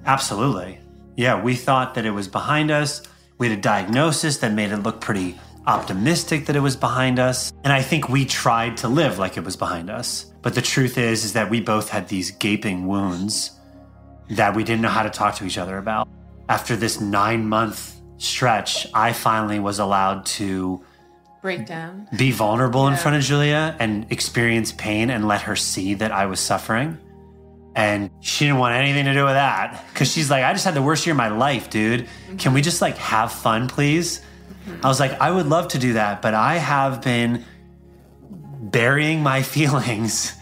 Absolutely. 0.05 0.79
Yeah, 1.17 1.43
we 1.43 1.55
thought 1.55 1.95
that 1.95 2.05
it 2.05 2.11
was 2.11 2.29
behind 2.29 2.71
us. 2.71 3.01
We 3.37 3.49
had 3.49 3.57
a 3.57 3.61
diagnosis 3.61 4.37
that 4.37 4.53
made 4.53 4.71
it 4.71 4.77
look 4.77 5.01
pretty 5.01 5.37
optimistic 5.67 6.45
that 6.45 6.55
it 6.55 6.61
was 6.61 6.77
behind 6.77 7.19
us. 7.19 7.51
And 7.65 7.73
I 7.73 7.81
think 7.81 8.07
we 8.07 8.23
tried 8.23 8.77
to 8.77 8.87
live 8.87 9.19
like 9.19 9.35
it 9.35 9.43
was 9.43 9.57
behind 9.57 9.89
us. 9.89 10.31
But 10.41 10.55
the 10.55 10.61
truth 10.61 10.97
is 10.97 11.25
is 11.25 11.33
that 11.33 11.49
we 11.49 11.59
both 11.59 11.89
had 11.89 12.07
these 12.07 12.31
gaping 12.31 12.87
wounds 12.87 13.59
that 14.29 14.55
we 14.55 14.63
didn't 14.63 14.83
know 14.83 14.87
how 14.87 15.03
to 15.03 15.09
talk 15.09 15.35
to 15.35 15.45
each 15.45 15.57
other 15.57 15.77
about. 15.77 16.07
After 16.47 16.77
this 16.77 16.95
9-month 16.95 17.99
stretch, 18.19 18.87
I 18.93 19.11
finally 19.11 19.59
was 19.59 19.79
allowed 19.79 20.25
to 20.27 20.81
break 21.43 21.65
down. 21.65 22.07
Be 22.15 22.31
vulnerable 22.31 22.85
yeah. 22.85 22.91
in 22.91 22.97
front 22.97 23.17
of 23.17 23.21
Julia 23.21 23.75
and 23.77 24.09
experience 24.09 24.71
pain 24.71 25.09
and 25.09 25.27
let 25.27 25.41
her 25.41 25.57
see 25.57 25.93
that 25.95 26.11
I 26.11 26.25
was 26.25 26.39
suffering. 26.39 26.97
And 27.75 28.09
she 28.21 28.45
didn't 28.45 28.59
want 28.59 28.75
anything 28.75 29.03
to 29.05 29.13
do 29.13 29.25
with 29.25 29.33
that 29.33 29.85
because 29.91 30.09
she's 30.09 30.31
like, 30.31 30.43
I 30.43 30.53
just 30.53 30.63
had 30.63 30.73
the 30.73 30.81
worst 30.81 31.05
year 31.05 31.11
of 31.11 31.17
my 31.17 31.27
life, 31.27 31.69
dude. 31.69 32.07
Can 32.37 32.53
we 32.53 32.61
just 32.61 32.81
like 32.81 32.97
have 32.97 33.31
fun, 33.31 33.67
please? 33.67 34.21
Mm-hmm. 34.65 34.85
I 34.85 34.87
was 34.87 35.01
like, 35.01 35.19
I 35.19 35.31
would 35.31 35.47
love 35.47 35.67
to 35.69 35.79
do 35.79 35.93
that, 35.93 36.21
but 36.21 36.33
I 36.33 36.55
have 36.55 37.01
been 37.01 37.43
burying 38.61 39.21
my 39.21 39.41
feelings 39.55 40.33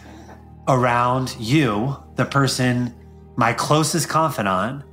around 0.68 1.34
you, 1.40 1.96
the 2.14 2.26
person, 2.26 2.94
my 3.34 3.52
closest 3.52 4.08
confidant, 4.08 4.84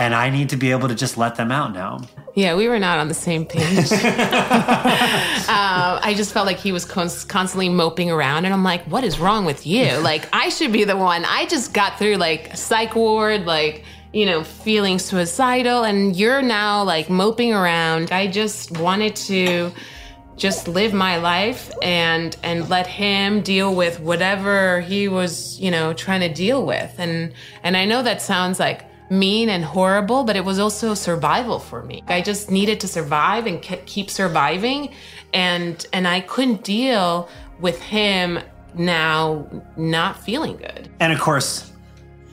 and 0.00 0.14
I 0.14 0.30
need 0.30 0.48
to 0.48 0.56
be 0.56 0.70
able 0.70 0.88
to 0.88 0.94
just 0.94 1.18
let 1.18 1.36
them 1.36 1.52
out 1.52 1.74
now. 1.74 2.00
Yeah, 2.34 2.56
we 2.56 2.68
were 2.68 2.78
not 2.78 2.98
on 2.98 3.08
the 3.08 3.14
same 3.14 3.44
page. 3.44 3.92
uh, 3.92 4.00
I 6.02 6.14
just 6.16 6.32
felt 6.32 6.46
like 6.46 6.56
he 6.56 6.72
was 6.72 6.86
constantly 6.86 7.68
moping 7.68 8.10
around, 8.10 8.46
and 8.46 8.54
I'm 8.54 8.64
like, 8.64 8.82
"What 8.84 9.04
is 9.04 9.20
wrong 9.20 9.44
with 9.44 9.66
you? 9.66 9.98
Like, 10.10 10.28
I 10.32 10.48
should 10.48 10.72
be 10.72 10.84
the 10.84 10.96
one. 10.96 11.24
I 11.24 11.46
just 11.46 11.74
got 11.74 11.98
through 11.98 12.16
like 12.16 12.56
psych 12.56 12.96
ward, 12.96 13.46
like." 13.46 13.84
you 14.12 14.26
know, 14.26 14.42
feeling 14.42 14.98
suicidal, 14.98 15.84
and 15.84 16.16
you're 16.16 16.42
now 16.42 16.82
like 16.82 17.08
moping 17.08 17.54
around. 17.54 18.10
I 18.10 18.26
just 18.26 18.76
wanted 18.76 19.14
to 19.30 19.70
just 20.36 20.66
live 20.66 20.92
my 20.92 21.18
life 21.18 21.70
and 21.80 22.36
and 22.42 22.68
let 22.68 22.88
him 22.88 23.40
deal 23.40 23.72
with 23.72 24.00
whatever 24.00 24.80
he 24.80 25.06
was, 25.06 25.60
you 25.60 25.70
know, 25.70 25.92
trying 25.92 26.22
to 26.22 26.28
deal 26.28 26.66
with. 26.66 26.92
And 26.98 27.32
and 27.62 27.76
I 27.76 27.84
know 27.84 28.02
that 28.02 28.20
sounds 28.20 28.58
like 28.58 28.89
mean 29.10 29.48
and 29.48 29.64
horrible, 29.64 30.24
but 30.24 30.36
it 30.36 30.44
was 30.44 30.58
also 30.58 30.94
survival 30.94 31.58
for 31.58 31.82
me. 31.82 32.02
I 32.06 32.22
just 32.22 32.50
needed 32.50 32.80
to 32.80 32.88
survive 32.88 33.46
and 33.46 33.60
keep 33.60 34.08
surviving, 34.10 34.94
and 35.34 35.84
and 35.92 36.06
I 36.08 36.20
couldn't 36.20 36.64
deal 36.64 37.28
with 37.60 37.80
him 37.82 38.38
now 38.74 39.46
not 39.76 40.18
feeling 40.22 40.56
good. 40.56 40.88
And 41.00 41.12
of 41.12 41.20
course, 41.20 41.72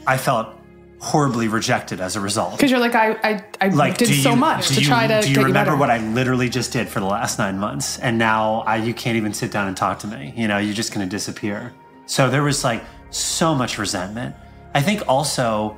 I 0.06 0.18
felt 0.18 0.54
horribly 1.00 1.48
rejected 1.48 2.00
as 2.02 2.16
a 2.16 2.20
result. 2.22 2.52
Because 2.58 2.72
you're 2.72 2.80
like, 2.80 2.96
I, 2.96 3.12
I, 3.24 3.44
I 3.62 3.68
like, 3.70 3.98
did 3.98 4.08
so 4.24 4.32
you- 4.32 4.36
much 4.36 4.70
to 4.70 4.82
you- 4.82 4.88
try 4.88 5.06
to 5.08 5.22
Do 5.22 5.30
you 5.30 5.36
get 5.36 5.46
remember 5.46 5.74
you 5.74 5.78
what. 5.80 5.90
I 5.92 5.98
literally 6.00 6.50
just 6.50 6.72
did 6.74 6.88
for 6.90 7.00
the 7.00 7.06
last 7.06 7.38
nine 7.38 7.60
months? 7.60 8.00
And 8.00 8.18
now 8.18 8.62
I, 8.62 8.78
you 8.78 8.94
can't 8.96 9.16
even 9.18 9.32
sit 9.34 9.52
down 9.52 9.68
and 9.68 9.78
talk 9.78 10.00
to 10.00 10.08
me. 10.08 10.34
You 10.36 10.48
know, 10.48 10.58
you're 10.58 10.74
just 10.74 10.94
going 10.94 11.08
to 11.08 11.10
disappear. 11.10 11.74
So 12.08 12.30
there 12.32 12.42
was 12.44 12.64
like 12.64 12.84
so 13.12 13.54
much 13.54 13.78
resentment. 13.78 14.36
I 14.74 14.82
think 14.82 15.04
also 15.08 15.78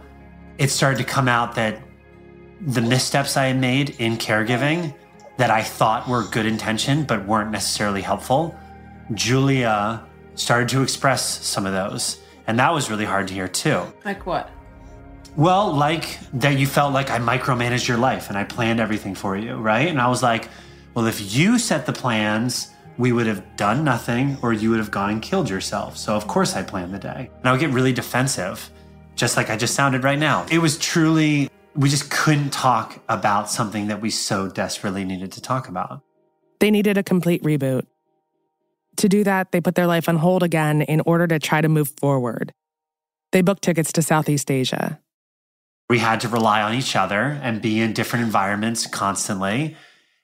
it 0.59 0.69
started 0.69 0.97
to 0.97 1.05
come 1.05 1.27
out 1.27 1.55
that 1.55 1.81
the 2.61 2.81
missteps 2.81 3.37
I 3.37 3.45
had 3.45 3.59
made 3.59 3.95
in 3.99 4.17
caregiving 4.17 4.93
that 5.37 5.49
I 5.49 5.63
thought 5.63 6.07
were 6.07 6.25
good 6.25 6.45
intention 6.45 7.03
but 7.05 7.25
weren't 7.25 7.49
necessarily 7.49 8.01
helpful, 8.01 8.55
Julia 9.13 10.05
started 10.35 10.67
to 10.69 10.83
express 10.83 11.23
some 11.45 11.65
of 11.65 11.71
those. 11.71 12.19
And 12.45 12.59
that 12.59 12.73
was 12.73 12.89
really 12.89 13.05
hard 13.05 13.29
to 13.29 13.33
hear 13.33 13.47
too. 13.47 13.81
Like 14.03 14.25
what? 14.25 14.51
Well, 15.37 15.73
like 15.73 16.19
that 16.33 16.59
you 16.59 16.67
felt 16.67 16.93
like 16.93 17.09
I 17.09 17.19
micromanaged 17.19 17.87
your 17.87 17.97
life 17.97 18.27
and 18.27 18.37
I 18.37 18.43
planned 18.43 18.81
everything 18.81 19.15
for 19.15 19.37
you, 19.37 19.55
right? 19.55 19.87
And 19.87 20.01
I 20.01 20.09
was 20.09 20.21
like, 20.21 20.49
well, 20.93 21.05
if 21.05 21.33
you 21.33 21.57
set 21.57 21.85
the 21.85 21.93
plans, 21.93 22.71
we 22.97 23.13
would 23.13 23.27
have 23.27 23.55
done 23.55 23.85
nothing 23.85 24.37
or 24.41 24.51
you 24.51 24.71
would 24.71 24.79
have 24.79 24.91
gone 24.91 25.09
and 25.09 25.21
killed 25.21 25.49
yourself. 25.49 25.95
So, 25.95 26.15
of 26.15 26.27
course, 26.27 26.57
I 26.57 26.63
planned 26.63 26.93
the 26.93 26.99
day. 26.99 27.29
And 27.37 27.47
I 27.47 27.51
would 27.53 27.61
get 27.61 27.69
really 27.69 27.93
defensive, 27.93 28.69
just 29.19 29.35
like 29.35 29.49
I 29.49 29.57
just 29.57 29.75
sounded 29.75 30.03
right 30.05 30.17
now. 30.17 30.45
It 30.49 30.59
was 30.59 30.77
truly, 30.77 31.49
we 31.75 31.89
just 31.89 32.09
couldn't 32.09 32.51
talk 32.51 33.03
about 33.09 33.51
something 33.51 33.87
that 33.87 34.01
we 34.01 34.09
so 34.09 34.47
desperately 34.47 35.03
needed 35.03 35.33
to 35.33 35.41
talk 35.41 35.67
about. 35.67 36.01
They 36.61 36.71
needed 36.71 36.97
a 36.97 37.03
complete 37.03 37.43
reboot. 37.43 37.85
To 38.95 39.09
do 39.09 39.25
that, 39.25 39.51
they 39.51 39.59
put 39.59 39.75
their 39.75 39.87
life 39.87 40.07
on 40.07 40.15
hold 40.15 40.41
again 40.41 40.81
in 40.81 41.01
order 41.01 41.27
to 41.27 41.37
try 41.37 41.59
to 41.59 41.67
move 41.67 41.91
forward. 41.99 42.53
They 43.31 43.41
booked 43.41 43.61
tickets 43.61 43.91
to 43.93 44.01
Southeast 44.01 44.49
Asia. 44.49 44.99
We 45.89 45.99
had 45.99 46.21
to 46.21 46.29
rely 46.29 46.61
on 46.61 46.73
each 46.73 46.95
other 46.95 47.39
and 47.41 47.61
be 47.61 47.81
in 47.81 47.93
different 47.93 48.23
environments 48.23 48.87
constantly 48.87 49.75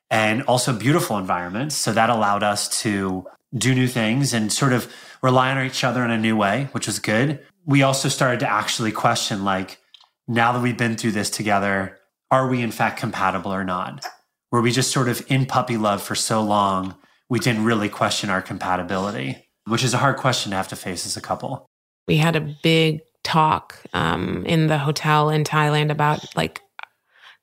and 0.10 0.42
also 0.44 0.72
beautiful 0.72 1.18
environments. 1.18 1.76
So 1.76 1.92
that 1.92 2.10
allowed 2.10 2.44
us 2.44 2.82
to 2.82 3.26
do 3.54 3.76
new 3.76 3.88
things 3.88 4.34
and 4.34 4.54
sort 4.54 4.72
of 4.74 4.92
rely 5.22 5.52
on 5.52 5.66
each 5.66 5.84
other 5.84 6.04
in 6.06 6.12
a 6.12 6.18
new 6.18 6.38
way, 6.38 6.70
which 6.72 6.88
was 6.88 7.00
good. 7.00 7.46
We 7.66 7.84
also 7.84 8.10
started 8.10 8.40
to 8.42 8.50
actually 8.50 8.92
question 8.92 9.44
like, 9.44 9.80
now 10.28 10.52
that 10.54 10.62
we've 10.62 10.78
been 10.78 10.98
through 10.98 11.12
this 11.12 11.30
together, 11.30 11.98
are 12.32 12.48
we 12.48 12.62
in 12.62 12.72
fact 12.72 13.00
compatible 13.00 13.54
or 13.54 13.64
not? 13.64 14.06
Were 14.52 14.62
we 14.62 14.72
just 14.72 14.92
sort 14.92 15.10
of 15.10 15.26
in 15.30 15.46
puppy 15.46 15.78
love 15.78 16.02
for 16.02 16.16
so 16.16 16.42
long, 16.42 16.96
we 17.30 17.40
didn't 17.40 17.66
really 17.66 17.90
question 17.90 18.30
our 18.30 18.42
compatibility, 18.42 19.48
which 19.66 19.84
is 19.84 19.94
a 19.94 19.98
hard 19.98 20.18
question 20.18 20.52
to 20.52 20.58
have 20.58 20.68
to 20.70 20.76
face 20.76 21.06
as 21.06 21.18
a 21.18 21.22
couple. 21.22 21.66
we 22.08 22.18
had 22.18 22.36
a 22.36 22.56
big 22.64 23.02
talk 23.24 23.76
um, 23.94 24.46
in 24.46 24.68
the 24.68 24.78
hotel 24.78 25.30
in 25.30 25.44
Thailand 25.44 25.92
about 25.92 26.24
like, 26.36 26.62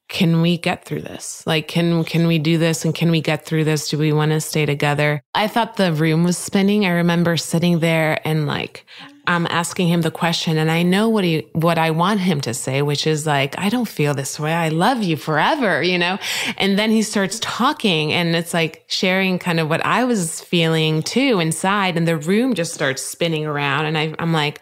can 0.09 0.43
we 0.43 0.59
get 0.59 0.85
through 0.85 1.01
this? 1.01 1.43
Like, 1.47 1.69
can 1.69 2.05
can 2.05 2.27
we 2.27 2.39
do 2.39 2.59
this? 2.59 2.85
And 2.85 2.95
can 2.95 3.11
we 3.11 3.21
get 3.21 3.47
through 3.47 3.65
this? 3.65 3.89
Do 3.89 3.99
we 3.99 4.13
want 4.13 4.31
to 4.33 4.41
stay 4.41 4.67
together? 4.67 5.23
I 5.35 5.49
thought 5.49 5.77
the 5.77 5.93
room 5.93 6.23
was 6.23 6.37
spinning. 6.37 6.85
I 6.85 6.91
remember 6.91 7.37
sitting 7.37 7.81
there 7.81 8.21
and 8.27 8.47
like, 8.47 8.85
I'm 9.27 9.47
asking 9.47 9.89
him 9.89 10.03
the 10.03 10.11
question, 10.11 10.59
and 10.59 10.71
I 10.71 10.83
know 10.83 11.09
what 11.09 11.23
he 11.23 11.47
what 11.53 11.79
I 11.79 11.91
want 11.91 12.21
him 12.21 12.41
to 12.43 12.53
say, 12.53 12.83
which 12.83 13.07
is 13.07 13.27
like, 13.27 13.57
I 13.59 13.69
don't 13.69 13.89
feel 13.89 14.15
this 14.15 14.41
way. 14.41 14.53
I 14.53 14.69
love 14.69 15.03
you 15.03 15.17
forever, 15.17 15.83
you 15.83 15.97
know. 15.97 16.19
And 16.57 16.79
then 16.79 16.91
he 16.91 17.03
starts 17.03 17.39
talking, 17.41 18.13
and 18.13 18.35
it's 18.35 18.53
like 18.53 18.85
sharing 18.89 19.39
kind 19.39 19.61
of 19.61 19.69
what 19.69 19.85
I 19.87 20.05
was 20.05 20.41
feeling 20.41 21.03
too 21.03 21.39
inside, 21.39 21.97
and 21.97 22.09
the 22.09 22.17
room 22.17 22.55
just 22.55 22.75
starts 22.75 23.03
spinning 23.03 23.47
around, 23.47 23.87
and 23.87 23.99
I, 23.99 24.15
I'm 24.19 24.33
like. 24.33 24.61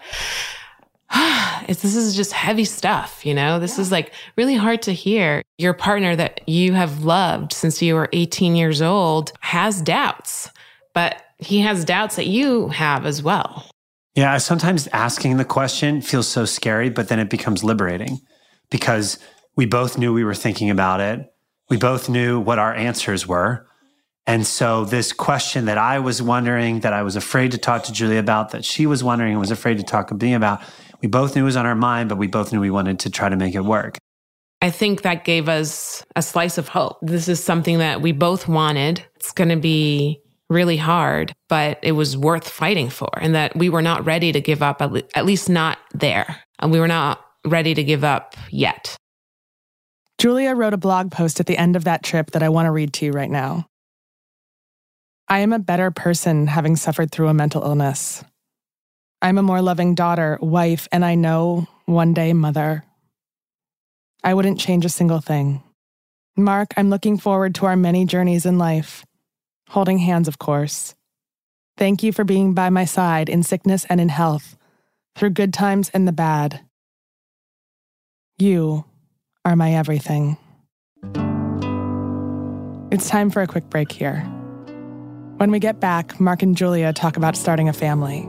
it's, 1.66 1.82
this 1.82 1.96
is 1.96 2.14
just 2.14 2.32
heavy 2.32 2.64
stuff, 2.64 3.26
you 3.26 3.34
know? 3.34 3.58
This 3.58 3.80
is 3.80 3.90
like 3.90 4.12
really 4.36 4.54
hard 4.54 4.80
to 4.82 4.92
hear. 4.92 5.42
Your 5.58 5.74
partner 5.74 6.14
that 6.14 6.48
you 6.48 6.72
have 6.74 7.02
loved 7.02 7.52
since 7.52 7.82
you 7.82 7.96
were 7.96 8.08
18 8.12 8.54
years 8.54 8.80
old 8.80 9.32
has 9.40 9.82
doubts, 9.82 10.48
but 10.94 11.20
he 11.38 11.58
has 11.60 11.84
doubts 11.84 12.14
that 12.14 12.28
you 12.28 12.68
have 12.68 13.06
as 13.06 13.24
well. 13.24 13.66
Yeah, 14.14 14.38
sometimes 14.38 14.88
asking 14.88 15.36
the 15.36 15.44
question 15.44 16.00
feels 16.00 16.26
so 16.26 16.44
scary, 16.44 16.90
but 16.90 17.08
then 17.08 17.18
it 17.18 17.30
becomes 17.30 17.62
liberating 17.62 18.18
because 18.70 19.18
we 19.56 19.66
both 19.66 19.98
knew 19.98 20.12
we 20.12 20.24
were 20.24 20.34
thinking 20.34 20.70
about 20.70 21.00
it. 21.00 21.32
We 21.68 21.76
both 21.76 22.08
knew 22.08 22.40
what 22.40 22.58
our 22.58 22.74
answers 22.74 23.26
were. 23.26 23.66
And 24.26 24.46
so, 24.46 24.84
this 24.84 25.12
question 25.12 25.64
that 25.64 25.78
I 25.78 25.98
was 25.98 26.20
wondering, 26.20 26.80
that 26.80 26.92
I 26.92 27.02
was 27.02 27.16
afraid 27.16 27.52
to 27.52 27.58
talk 27.58 27.84
to 27.84 27.92
Julia 27.92 28.18
about, 28.18 28.50
that 28.50 28.64
she 28.64 28.86
was 28.86 29.02
wondering 29.02 29.32
and 29.32 29.40
was 29.40 29.50
afraid 29.50 29.78
to 29.78 29.82
talk 29.82 30.08
to 30.08 30.14
me 30.14 30.34
about, 30.34 30.60
we 31.00 31.08
both 31.08 31.34
knew 31.34 31.44
was 31.44 31.56
on 31.56 31.66
our 31.66 31.74
mind, 31.74 32.08
but 32.08 32.18
we 32.18 32.26
both 32.26 32.52
knew 32.52 32.60
we 32.60 32.70
wanted 32.70 33.00
to 33.00 33.10
try 33.10 33.28
to 33.28 33.36
make 33.36 33.54
it 33.54 33.64
work. 33.64 33.96
I 34.62 34.70
think 34.70 35.02
that 35.02 35.24
gave 35.24 35.48
us 35.48 36.04
a 36.14 36.22
slice 36.22 36.58
of 36.58 36.68
hope. 36.68 36.98
This 37.00 37.28
is 37.28 37.42
something 37.42 37.78
that 37.78 38.02
we 38.02 38.12
both 38.12 38.46
wanted. 38.46 39.04
It's 39.16 39.32
going 39.32 39.48
to 39.48 39.56
be 39.56 40.20
really 40.50 40.76
hard, 40.76 41.32
but 41.48 41.78
it 41.82 41.92
was 41.92 42.16
worth 42.16 42.48
fighting 42.48 42.90
for, 42.90 43.08
and 43.20 43.34
that 43.34 43.56
we 43.56 43.70
were 43.70 43.80
not 43.80 44.04
ready 44.04 44.32
to 44.32 44.40
give 44.40 44.62
up, 44.62 44.82
at 44.82 45.24
least 45.24 45.48
not 45.48 45.78
there. 45.94 46.42
And 46.58 46.70
we 46.70 46.80
were 46.80 46.88
not 46.88 47.24
ready 47.46 47.72
to 47.72 47.82
give 47.82 48.04
up 48.04 48.36
yet. 48.50 48.96
Julia 50.18 50.54
wrote 50.54 50.74
a 50.74 50.76
blog 50.78 51.10
post 51.10 51.40
at 51.40 51.46
the 51.46 51.56
end 51.56 51.76
of 51.76 51.84
that 51.84 52.02
trip 52.02 52.32
that 52.32 52.42
I 52.42 52.50
want 52.50 52.66
to 52.66 52.72
read 52.72 52.92
to 52.94 53.06
you 53.06 53.12
right 53.12 53.30
now. 53.30 53.66
I 55.28 55.38
am 55.38 55.52
a 55.52 55.58
better 55.58 55.90
person 55.90 56.48
having 56.48 56.76
suffered 56.76 57.10
through 57.10 57.28
a 57.28 57.34
mental 57.34 57.62
illness. 57.62 58.22
I'm 59.22 59.38
a 59.38 59.42
more 59.42 59.62
loving 59.62 59.94
daughter, 59.94 60.38
wife, 60.42 60.88
and 60.92 61.04
I 61.04 61.14
know 61.14 61.68
one 61.86 62.12
day 62.12 62.32
mother. 62.32 62.84
I 64.24 64.34
wouldn't 64.34 64.60
change 64.60 64.84
a 64.84 64.90
single 64.90 65.20
thing. 65.20 65.62
Mark, 66.36 66.74
I'm 66.76 66.90
looking 66.90 67.16
forward 67.16 67.54
to 67.56 67.66
our 67.66 67.76
many 67.76 68.04
journeys 68.04 68.44
in 68.44 68.58
life. 68.58 69.04
Holding 69.70 69.98
hands, 69.98 70.26
of 70.26 70.38
course. 70.40 70.96
Thank 71.76 72.02
you 72.02 72.12
for 72.12 72.24
being 72.24 72.54
by 72.54 72.70
my 72.70 72.84
side 72.84 73.28
in 73.28 73.44
sickness 73.44 73.86
and 73.88 74.00
in 74.00 74.08
health, 74.08 74.56
through 75.14 75.30
good 75.30 75.54
times 75.54 75.90
and 75.94 76.08
the 76.08 76.12
bad. 76.12 76.60
You 78.36 78.84
are 79.44 79.54
my 79.54 79.72
everything. 79.74 80.36
It's 82.90 83.08
time 83.08 83.30
for 83.30 83.42
a 83.42 83.46
quick 83.46 83.70
break 83.70 83.92
here. 83.92 84.22
When 85.36 85.52
we 85.52 85.60
get 85.60 85.78
back, 85.78 86.18
Mark 86.18 86.42
and 86.42 86.56
Julia 86.56 86.92
talk 86.92 87.16
about 87.16 87.36
starting 87.36 87.68
a 87.68 87.72
family. 87.72 88.28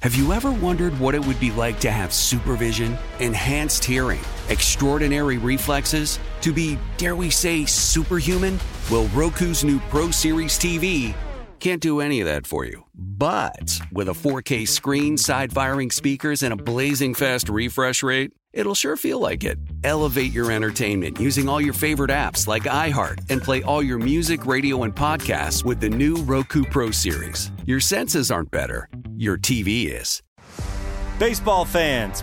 Have 0.00 0.14
you 0.14 0.32
ever 0.32 0.52
wondered 0.52 0.96
what 1.00 1.16
it 1.16 1.26
would 1.26 1.40
be 1.40 1.50
like 1.50 1.80
to 1.80 1.90
have 1.90 2.12
supervision, 2.12 2.96
enhanced 3.18 3.84
hearing, 3.84 4.20
extraordinary 4.48 5.38
reflexes, 5.38 6.20
to 6.40 6.52
be, 6.52 6.78
dare 6.96 7.16
we 7.16 7.30
say, 7.30 7.64
superhuman? 7.64 8.60
Well, 8.92 9.08
Roku's 9.08 9.64
new 9.64 9.80
Pro 9.90 10.12
Series 10.12 10.56
TV 10.56 11.16
can't 11.60 11.82
do 11.82 12.00
any 12.00 12.20
of 12.20 12.26
that 12.26 12.46
for 12.46 12.64
you. 12.64 12.84
But 12.94 13.80
with 13.92 14.08
a 14.08 14.12
4K 14.12 14.66
screen, 14.68 15.16
side 15.16 15.52
firing 15.52 15.90
speakers, 15.90 16.42
and 16.42 16.52
a 16.52 16.56
blazing 16.56 17.14
fast 17.14 17.48
refresh 17.48 18.02
rate, 18.02 18.32
it'll 18.52 18.74
sure 18.74 18.96
feel 18.96 19.18
like 19.18 19.44
it. 19.44 19.58
Elevate 19.82 20.32
your 20.32 20.52
entertainment 20.52 21.18
using 21.18 21.48
all 21.48 21.60
your 21.60 21.72
favorite 21.72 22.10
apps 22.10 22.46
like 22.46 22.64
iHeart 22.64 23.28
and 23.30 23.42
play 23.42 23.62
all 23.62 23.82
your 23.82 23.98
music, 23.98 24.46
radio, 24.46 24.84
and 24.84 24.94
podcasts 24.94 25.64
with 25.64 25.80
the 25.80 25.90
new 25.90 26.16
Roku 26.18 26.64
Pro 26.64 26.90
Series. 26.90 27.50
Your 27.66 27.80
senses 27.80 28.30
aren't 28.30 28.50
better, 28.50 28.88
your 29.18 29.36
TV 29.36 29.90
is. 29.92 30.22
Baseball 31.18 31.64
fans, 31.64 32.22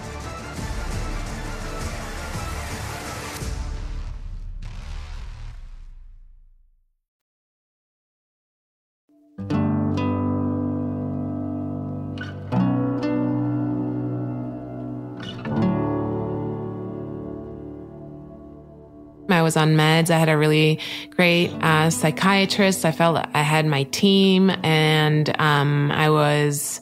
Was 19.51 19.57
on 19.57 19.75
meds. 19.75 20.09
I 20.09 20.17
had 20.17 20.29
a 20.29 20.37
really 20.37 20.79
great 21.09 21.49
uh, 21.61 21.89
psychiatrist. 21.89 22.85
I 22.85 22.91
felt 22.91 23.27
I 23.33 23.41
had 23.41 23.65
my 23.65 23.83
team, 23.83 24.49
and 24.63 25.29
um, 25.41 25.91
I 25.91 26.09
was. 26.09 26.81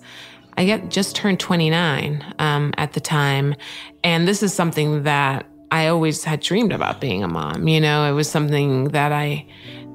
I 0.56 0.66
get 0.66 0.90
just 0.90 1.16
turned 1.16 1.40
29 1.40 2.36
um, 2.38 2.74
at 2.78 2.92
the 2.92 3.00
time, 3.00 3.56
and 4.04 4.28
this 4.28 4.44
is 4.44 4.54
something 4.54 5.04
that 5.04 5.46
I 5.72 5.88
always 5.88 6.24
had 6.26 6.42
dreamed 6.42 6.74
about 6.74 7.00
being 7.00 7.24
a 7.24 7.28
mom. 7.28 7.68
You 7.68 7.80
know, 7.80 8.10
it 8.10 8.14
was 8.14 8.30
something 8.30 8.90
that 8.90 9.12
I 9.12 9.48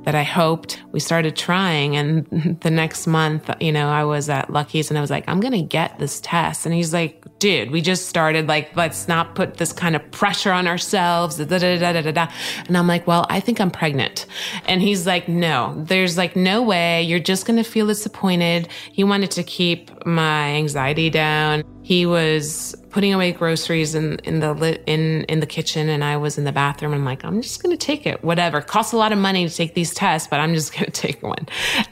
that 0.05 0.15
I 0.15 0.23
hoped. 0.23 0.83
We 0.93 1.01
started 1.01 1.37
trying, 1.37 1.97
and 1.97 2.59
the 2.61 2.71
next 2.71 3.07
month, 3.07 3.51
you 3.61 3.73
know, 3.73 3.89
I 3.89 4.05
was 4.05 4.29
at 4.29 4.51
Lucky's, 4.51 4.91
and 4.91 4.99
I 4.99 5.01
was 5.01 5.11
like, 5.11 5.25
"I'm 5.29 5.41
gonna 5.41 5.63
get 5.63 5.99
this 5.99 6.21
test," 6.21 6.67
and 6.67 6.75
he's 6.75 6.93
like, 6.93 7.25
"Dude, 7.39 7.71
we 7.71 7.81
just 7.81 8.09
started. 8.09 8.47
Like, 8.49 8.77
let's 8.77 9.09
not 9.09 9.35
put 9.35 9.55
this 9.57 9.73
kind 9.73 9.97
of 9.97 10.11
pressure 10.11 10.53
on 10.53 10.67
ourselves." 10.67 11.37
Da, 11.37 11.45
da, 11.45 11.59
da, 11.59 11.93
da, 11.93 12.01
da, 12.01 12.11
da. 12.11 12.27
And 12.67 12.77
I'm 12.77 12.87
like, 12.87 13.07
"Well, 13.07 13.27
I 13.29 13.41
think 13.41 13.61
I'm 13.61 13.71
pregnant," 13.71 14.27
and 14.67 14.83
he's 14.83 15.07
like, 15.07 15.29
"No, 15.29 15.75
there's 15.77 16.17
like 16.17 16.37
no 16.37 16.63
way. 16.63 17.03
You're 17.03 17.19
just 17.19 17.47
gonna 17.47 17.65
feel 17.65 17.87
disappointed." 17.87 18.69
He 18.93 19.05
wanted 19.05 19.31
to 19.33 19.43
keep 19.43 19.91
my 20.07 20.55
anxiety 20.55 21.11
down. 21.11 21.65
He 21.85 22.07
was 22.07 22.75
putting 22.89 23.13
away 23.13 23.31
groceries 23.33 23.95
in, 23.95 24.19
in 24.25 24.41
the 24.41 24.55
li- 24.55 24.79
in 24.87 25.25
in 25.25 25.41
the 25.41 25.47
kitchen 25.47 25.91
and 25.91 26.03
I 26.03 26.17
was 26.17 26.39
in 26.39 26.45
the 26.45 26.53
bathroom. 26.53 26.95
I'm 26.95 27.05
like, 27.05 27.25
I'm 27.25 27.43
just 27.43 27.63
gonna 27.63 27.77
take 27.77 28.07
it. 28.07 28.25
Whatever. 28.25 28.59
It 28.59 28.67
costs 28.67 28.95
a 28.95 28.97
lot 28.97 29.13
of 29.13 29.19
money 29.19 29.47
to 29.47 29.55
take 29.55 29.75
these 29.75 29.93
tests, 29.93 30.27
but 30.27 30.41
I'm 30.41 30.55
just 30.55 30.73
gonna 30.73 30.87
take 30.91 31.23
one. 31.23 31.47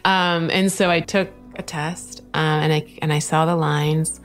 Um, 0.06 0.48
and 0.50 0.72
so 0.72 0.90
I 0.90 1.00
took 1.00 1.30
a 1.56 1.62
test 1.62 2.22
uh, 2.32 2.38
and 2.38 2.72
I 2.72 2.86
and 3.02 3.12
I 3.12 3.18
saw 3.18 3.44
the 3.44 3.54
lines 3.54 4.18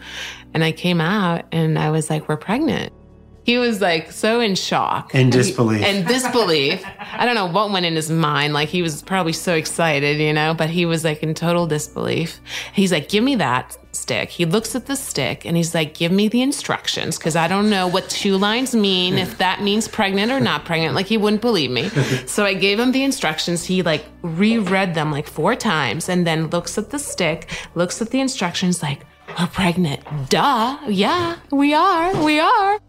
and 0.54 0.64
I 0.64 0.72
came 0.72 1.02
out 1.02 1.44
and 1.52 1.78
I 1.78 1.92
was 1.92 2.10
like, 2.10 2.30
we're 2.30 2.38
pregnant. 2.38 2.94
He 3.48 3.58
was 3.58 3.80
like 3.80 4.12
so 4.12 4.42
in 4.42 4.56
shock 4.56 5.16
In 5.16 5.30
disbelief. 5.30 5.82
and 5.82 6.06
disbelief. 6.06 6.84
I 7.14 7.26
don't 7.26 7.36
know 7.36 7.46
what 7.46 7.72
went 7.72 7.86
in 7.86 7.96
his 7.96 8.12
mind. 8.12 8.54
Like 8.54 8.68
he 8.68 8.82
was 8.82 9.02
probably 9.02 9.32
so 9.32 9.54
excited, 9.56 10.20
you 10.20 10.34
know, 10.34 10.54
but 10.54 10.70
he 10.70 10.86
was 10.86 11.06
like 11.06 11.24
in 11.24 11.34
total 11.34 11.66
disbelief. 11.66 12.42
He's 12.74 12.92
like, 12.92 13.08
give 13.08 13.24
me 13.24 13.36
that 13.38 13.78
stick. 13.94 14.30
He 14.32 14.44
looks 14.44 14.76
at 14.76 14.88
the 14.88 14.98
stick 14.98 15.46
and 15.46 15.56
he's 15.56 15.74
like, 15.74 15.94
give 15.94 16.12
me 16.12 16.28
the 16.28 16.42
instructions 16.42 17.18
because 17.18 17.38
I 17.38 17.48
don't 17.48 17.70
know 17.70 17.88
what 17.88 18.10
two 18.10 18.36
lines 18.36 18.76
mean, 18.76 19.18
if 19.18 19.38
that 19.38 19.62
means 19.62 19.88
pregnant 19.88 20.30
or 20.30 20.42
not 20.42 20.66
pregnant. 20.66 20.94
Like 20.94 21.06
he 21.06 21.16
wouldn't 21.18 21.42
believe 21.42 21.72
me. 21.72 21.90
So 22.28 22.44
I 22.44 22.54
gave 22.54 22.78
him 22.80 22.92
the 22.92 23.04
instructions. 23.04 23.64
He 23.64 23.82
like 23.82 24.04
reread 24.24 24.94
them 24.94 25.10
like 25.10 25.26
four 25.28 25.56
times 25.56 26.10
and 26.10 26.28
then 26.28 26.50
looks 26.50 26.78
at 26.78 26.90
the 26.90 27.00
stick, 27.00 27.50
looks 27.76 28.02
at 28.02 28.10
the 28.10 28.20
instructions, 28.20 28.84
like, 28.84 29.06
we're 29.40 29.48
pregnant. 29.48 30.02
Duh. 30.30 30.78
Yeah, 30.90 31.38
we 31.52 31.74
are. 31.74 32.24
We 32.24 32.40
are. 32.42 32.80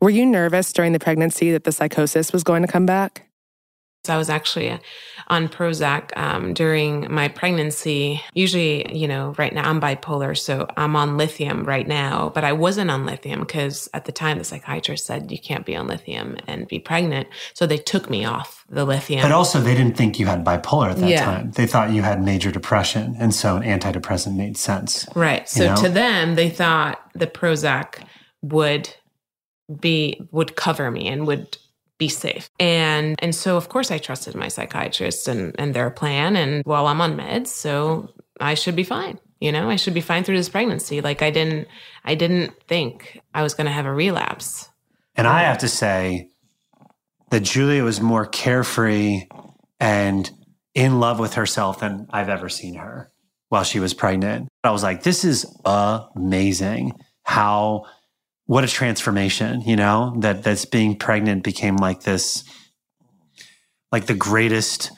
Were 0.00 0.10
you 0.10 0.26
nervous 0.26 0.72
during 0.72 0.92
the 0.92 0.98
pregnancy 0.98 1.52
that 1.52 1.64
the 1.64 1.72
psychosis 1.72 2.32
was 2.32 2.44
going 2.44 2.62
to 2.62 2.68
come 2.68 2.86
back? 2.86 3.26
I 4.08 4.16
was 4.16 4.30
actually 4.30 4.78
on 5.28 5.48
Prozac 5.48 6.16
um, 6.16 6.54
during 6.54 7.12
my 7.12 7.28
pregnancy. 7.28 8.22
Usually, 8.34 8.94
you 8.96 9.08
know, 9.08 9.34
right 9.38 9.52
now 9.52 9.68
I'm 9.68 9.80
bipolar, 9.80 10.36
so 10.38 10.68
I'm 10.76 10.94
on 10.96 11.16
lithium 11.16 11.64
right 11.64 11.86
now, 11.86 12.30
but 12.34 12.44
I 12.44 12.52
wasn't 12.52 12.90
on 12.90 13.04
lithium 13.04 13.40
because 13.40 13.88
at 13.94 14.04
the 14.04 14.12
time 14.12 14.38
the 14.38 14.44
psychiatrist 14.44 15.06
said 15.06 15.32
you 15.32 15.38
can't 15.40 15.66
be 15.66 15.74
on 15.74 15.86
lithium 15.86 16.36
and 16.46 16.68
be 16.68 16.78
pregnant. 16.78 17.28
So 17.54 17.66
they 17.66 17.78
took 17.78 18.08
me 18.08 18.24
off 18.24 18.64
the 18.68 18.84
lithium. 18.84 19.22
But 19.22 19.32
also, 19.32 19.60
they 19.60 19.74
didn't 19.74 19.96
think 19.96 20.18
you 20.18 20.26
had 20.26 20.44
bipolar 20.44 20.90
at 20.90 20.98
that 20.98 21.08
Yeah. 21.08 21.24
time. 21.24 21.50
They 21.52 21.66
thought 21.66 21.90
you 21.90 22.02
had 22.02 22.22
major 22.22 22.50
depression. 22.50 23.16
And 23.18 23.34
so 23.34 23.56
an 23.56 23.62
antidepressant 23.62 24.36
made 24.36 24.56
sense. 24.56 25.06
Right. 25.14 25.48
So 25.48 25.74
know? 25.74 25.82
to 25.82 25.88
them, 25.88 26.34
they 26.34 26.50
thought 26.50 27.00
the 27.14 27.26
Prozac 27.26 28.04
would 28.42 28.94
be 29.80 30.20
would 30.30 30.56
cover 30.56 30.90
me 30.90 31.08
and 31.08 31.26
would 31.26 31.56
be 31.98 32.08
safe. 32.08 32.50
And 32.60 33.16
and 33.20 33.34
so 33.34 33.56
of 33.56 33.68
course 33.68 33.90
I 33.90 33.98
trusted 33.98 34.34
my 34.34 34.48
psychiatrist 34.48 35.28
and 35.28 35.54
and 35.58 35.74
their 35.74 35.90
plan 35.90 36.36
and 36.36 36.62
well 36.66 36.86
I'm 36.86 37.00
on 37.00 37.16
meds, 37.16 37.48
so 37.48 38.12
I 38.40 38.54
should 38.54 38.76
be 38.76 38.84
fine. 38.84 39.18
You 39.40 39.52
know, 39.52 39.68
I 39.68 39.76
should 39.76 39.94
be 39.94 40.00
fine 40.00 40.24
through 40.24 40.36
this 40.36 40.48
pregnancy. 40.48 41.00
Like 41.00 41.22
I 41.22 41.30
didn't 41.30 41.68
I 42.04 42.14
didn't 42.14 42.52
think 42.68 43.20
I 43.34 43.42
was 43.42 43.54
going 43.54 43.66
to 43.66 43.72
have 43.72 43.86
a 43.86 43.92
relapse. 43.92 44.68
And 45.14 45.26
I 45.26 45.42
have 45.42 45.58
to 45.58 45.68
say 45.68 46.30
that 47.30 47.40
Julia 47.40 47.82
was 47.82 48.00
more 48.00 48.26
carefree 48.26 49.28
and 49.80 50.30
in 50.74 51.00
love 51.00 51.18
with 51.18 51.34
herself 51.34 51.80
than 51.80 52.06
I've 52.10 52.28
ever 52.28 52.48
seen 52.48 52.74
her 52.74 53.10
while 53.48 53.64
she 53.64 53.80
was 53.80 53.94
pregnant. 53.94 54.48
I 54.62 54.70
was 54.70 54.82
like, 54.82 55.02
this 55.02 55.24
is 55.24 55.46
amazing 55.64 56.92
how 57.24 57.86
what 58.46 58.64
a 58.64 58.68
transformation, 58.68 59.60
you 59.62 59.76
know, 59.76 60.14
that 60.18 60.42
that's 60.42 60.64
being 60.64 60.96
pregnant 60.96 61.42
became 61.42 61.76
like 61.76 62.02
this 62.02 62.44
like 63.92 64.06
the 64.06 64.14
greatest 64.14 64.90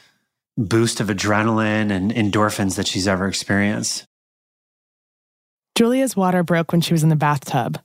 boost 0.57 1.01
of 1.01 1.09
adrenaline 1.09 1.91
and 1.91 2.11
endorphins 2.11 2.77
that 2.77 2.87
she's 2.87 3.07
ever 3.07 3.29
experienced. 3.29 4.05
Julia's 5.77 6.17
water 6.17 6.43
broke 6.43 6.73
when 6.73 6.81
she 6.81 6.93
was 6.93 7.03
in 7.03 7.09
the 7.09 7.17
bathtub. 7.17 7.79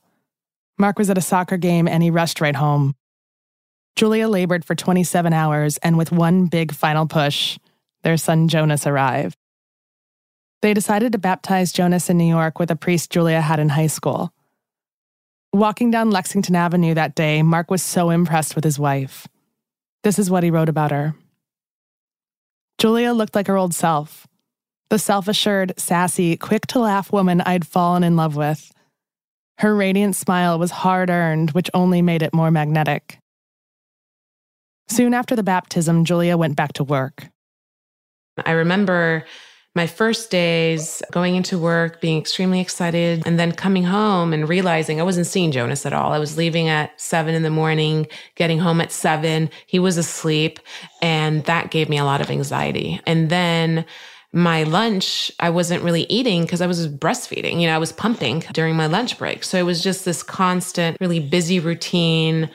Mark 0.80 0.98
was 0.98 1.10
at 1.10 1.18
a 1.18 1.22
soccer 1.22 1.58
game 1.58 1.88
and 1.88 2.02
he 2.02 2.10
rushed 2.10 2.42
right 2.42 2.56
home. 2.56 2.96
Julia 3.96 4.28
labored 4.28 4.66
for 4.66 4.74
27 4.74 5.34
hours, 5.34 5.78
and 5.78 6.00
with 6.00 6.12
one 6.12 6.48
big 6.48 6.74
final 6.74 7.06
push, 7.06 7.60
their 8.02 8.18
son 8.18 8.48
Jonas 8.48 8.88
arrived. 8.88 9.38
They 10.64 10.74
decided 10.74 11.12
to 11.12 11.20
baptize 11.20 11.72
Jonas 11.72 12.10
in 12.10 12.18
New 12.18 12.28
York 12.28 12.58
with 12.58 12.72
a 12.72 12.76
priest 12.76 13.12
Julia 13.12 13.40
had 13.40 13.60
in 13.60 13.70
high 13.70 13.88
school. 13.88 14.33
Walking 15.54 15.92
down 15.92 16.10
Lexington 16.10 16.56
Avenue 16.56 16.96
that 16.96 17.14
day, 17.14 17.44
Mark 17.44 17.70
was 17.70 17.84
so 17.84 18.10
impressed 18.10 18.56
with 18.56 18.64
his 18.64 18.80
wife. 18.80 19.28
This 20.02 20.18
is 20.18 20.32
what 20.32 20.42
he 20.42 20.50
wrote 20.50 20.68
about 20.68 20.90
her. 20.90 21.14
Julia 22.80 23.14
looked 23.14 23.36
like 23.36 23.46
her 23.46 23.56
old 23.56 23.76
self, 23.76 24.26
the 24.90 24.98
self 24.98 25.28
assured, 25.28 25.74
sassy, 25.78 26.36
quick 26.38 26.66
to 26.68 26.80
laugh 26.80 27.14
woman 27.14 27.40
I'd 27.42 27.68
fallen 27.68 28.04
in 28.04 28.16
love 28.16 28.36
with. 28.36 28.72
Her 29.60 29.76
radiant 29.76 30.16
smile 30.16 30.58
was 30.58 30.72
hard 30.72 31.12
earned, 31.12 31.52
which 31.52 31.70
only 31.76 32.02
made 32.02 32.24
it 32.24 32.34
more 32.34 32.50
magnetic. 32.50 33.20
Soon 34.90 35.14
after 35.14 35.36
the 35.36 35.44
baptism, 35.44 36.04
Julia 36.04 36.36
went 36.36 36.56
back 36.56 36.74
to 36.74 36.84
work. 36.84 37.28
I 38.44 38.54
remember 38.54 39.26
my 39.76 39.88
first 39.88 40.30
days 40.30 41.02
going 41.12 41.36
into 41.36 41.58
work, 41.58 42.00
being 42.00 42.20
extremely 42.20 42.60
excited, 42.60 43.24
and 43.26 43.40
then 43.40 43.52
coming 43.52 43.84
home 43.84 44.32
and 44.32 44.48
realizing 44.48 45.00
I 45.00 45.04
wasn't 45.04 45.28
seeing 45.28 45.52
Jonas 45.52 45.86
at 45.86 45.94
all. 45.94 46.14
I 46.14 46.20
was 46.20 46.38
leaving 46.38 46.70
at 46.70 47.00
seven 47.02 47.34
in 47.34 47.42
the 47.42 47.50
morning, 47.50 48.08
getting 48.36 48.60
home 48.60 48.82
at 48.82 48.92
seven. 48.92 49.50
He 49.66 49.80
was 49.80 49.98
asleep, 49.98 50.60
and 51.02 51.44
that 51.46 51.72
gave 51.72 51.90
me 51.90 51.98
a 51.98 52.06
lot 52.06 52.22
of 52.22 52.30
anxiety. 52.30 53.02
And 53.08 53.30
then 53.30 53.86
my 54.32 54.64
lunch, 54.64 55.32
I 55.40 55.52
wasn't 55.52 55.84
really 55.84 56.04
eating 56.04 56.42
because 56.42 56.62
I 56.62 56.68
was 56.68 56.88
breastfeeding. 56.88 57.62
You 57.62 57.68
know, 57.68 57.76
I 57.76 57.80
was 57.80 57.92
pumping 57.92 58.40
during 58.52 58.76
my 58.76 58.88
lunch 58.88 59.20
break. 59.20 59.44
So 59.44 59.60
it 59.60 59.64
was 59.64 59.84
just 59.84 60.06
this 60.06 60.24
constant, 60.24 60.98
really 61.00 61.20
busy 61.20 61.60
routine, 61.60 62.50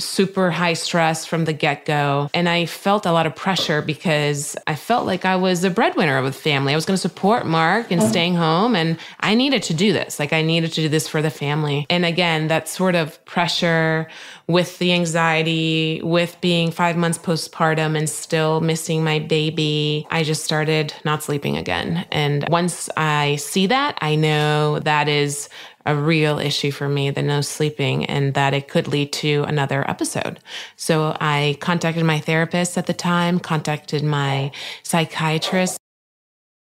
super 0.00 0.50
high 0.50 0.72
stress 0.72 1.26
from 1.26 1.44
the 1.44 1.52
get 1.52 1.84
go. 1.84 2.30
And 2.34 2.48
I 2.48 2.66
felt 2.66 3.06
a 3.06 3.12
lot 3.12 3.26
of 3.26 3.36
pressure 3.36 3.82
because 3.82 4.56
I 4.66 4.74
felt 4.74 5.06
like 5.06 5.24
I 5.24 5.36
was 5.36 5.64
a 5.64 5.70
breadwinner 5.70 6.16
the 6.24 6.32
family. 6.32 6.72
I 6.72 6.76
was 6.76 6.86
going 6.86 6.96
to 6.96 7.00
support 7.00 7.46
Mark 7.46 7.90
and 7.90 8.02
staying 8.02 8.34
home. 8.34 8.74
And 8.74 8.98
I 9.20 9.34
needed 9.34 9.62
to 9.64 9.74
do 9.74 9.92
this. 9.92 10.18
Like, 10.18 10.32
I 10.32 10.42
needed 10.42 10.72
to 10.72 10.82
do 10.82 10.88
this 10.88 11.08
for 11.08 11.22
the 11.22 11.30
family. 11.30 11.86
And 11.90 12.04
again, 12.04 12.48
that 12.48 12.68
sort 12.68 12.94
of 12.94 13.24
pressure 13.24 14.08
with 14.50 14.78
the 14.78 14.92
anxiety, 14.92 16.00
with 16.02 16.40
being 16.40 16.70
five 16.70 16.96
months 16.96 17.18
postpartum 17.18 17.96
and 17.96 18.08
still 18.08 18.60
missing 18.60 19.04
my 19.04 19.18
baby, 19.18 20.06
I 20.10 20.22
just 20.22 20.44
started 20.44 20.94
not 21.04 21.22
sleeping 21.22 21.56
again. 21.56 22.06
And 22.10 22.46
once 22.48 22.88
I 22.96 23.36
see 23.36 23.66
that, 23.68 23.98
I 24.00 24.16
know 24.16 24.78
that 24.80 25.08
is 25.08 25.48
a 25.86 25.96
real 25.96 26.38
issue 26.38 26.70
for 26.70 26.88
me, 26.88 27.10
the 27.10 27.22
no 27.22 27.40
sleeping, 27.40 28.04
and 28.04 28.34
that 28.34 28.52
it 28.52 28.68
could 28.68 28.86
lead 28.86 29.12
to 29.14 29.44
another 29.44 29.88
episode. 29.88 30.38
So 30.76 31.16
I 31.20 31.56
contacted 31.60 32.04
my 32.04 32.20
therapist 32.20 32.76
at 32.76 32.86
the 32.86 32.92
time, 32.92 33.38
contacted 33.38 34.02
my 34.02 34.52
psychiatrist. 34.82 35.78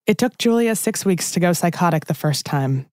It 0.08 0.18
took 0.18 0.38
Julia 0.38 0.76
six 0.76 1.06
weeks 1.06 1.32
to 1.32 1.40
go 1.40 1.54
psychotic 1.54 2.06
the 2.06 2.14
first 2.14 2.46
time. 2.46 2.88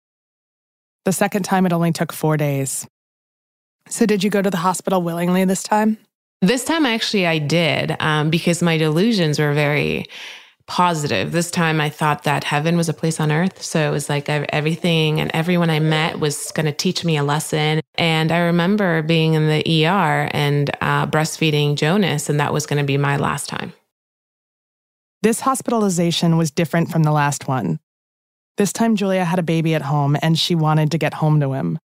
The 1.05 1.12
second 1.12 1.45
time, 1.45 1.64
it 1.64 1.72
only 1.72 1.93
took 1.93 2.12
four 2.12 2.36
days. 2.36 2.86
So, 3.91 4.07
did 4.07 4.22
you 4.22 4.30
go 4.30 4.43
to 4.43 4.51
the 4.51 4.59
hospital 4.59 5.03
willingly 5.03 5.45
this 5.45 5.62
time? 5.62 5.99
This 6.41 6.64
time, 6.64 6.86
actually, 6.86 7.26
I 7.26 7.39
did 7.39 7.97
um, 8.01 8.30
because 8.30 8.62
my 8.62 8.76
delusions 8.76 9.39
were 9.39 9.53
very 9.53 10.07
positive. 10.68 11.32
This 11.32 11.51
time 11.51 11.80
I 11.80 11.89
thought 11.89 12.22
that 12.24 12.45
heaven 12.45 12.76
was 12.76 12.89
a 12.89 12.95
place 12.95 13.18
on 13.18 13.32
earth. 13.32 13.62
So 13.62 13.80
it 13.80 13.91
was 13.91 14.09
like 14.09 14.28
everything 14.28 15.18
and 15.18 15.30
everyone 15.34 15.70
I 15.70 15.80
met 15.80 16.20
was 16.20 16.53
going 16.53 16.66
to 16.66 16.72
teach 16.72 17.05
me 17.05 17.16
a 17.16 17.24
lesson. 17.24 17.80
And 17.97 18.30
I 18.30 18.39
remember 18.41 19.03
being 19.03 19.34
in 19.34 19.49
the 19.49 19.86
ER 19.86 20.28
and 20.32 20.70
uh, 20.80 21.07
breastfeeding 21.07 21.74
Jonas, 21.74 22.28
and 22.28 22.39
that 22.39 22.53
was 22.53 22.66
going 22.66 22.78
to 22.78 22.86
be 22.86 22.99
my 22.99 23.16
last 23.16 23.49
time. 23.49 23.72
This 25.22 25.41
hospitalization 25.41 26.36
was 26.36 26.53
different 26.53 26.93
from 26.93 27.03
the 27.03 27.12
last 27.12 27.49
one. 27.49 27.80
This 28.59 28.72
time, 28.72 28.95
Julia 28.95 29.24
had 29.24 29.39
a 29.39 29.43
baby 29.43 29.74
at 29.74 29.82
home 29.82 30.16
and 30.20 30.39
she 30.39 30.55
wanted 30.55 30.91
to 30.93 30.99
get 30.99 31.14
home 31.14 31.41
to 31.41 31.55
him. 31.55 31.78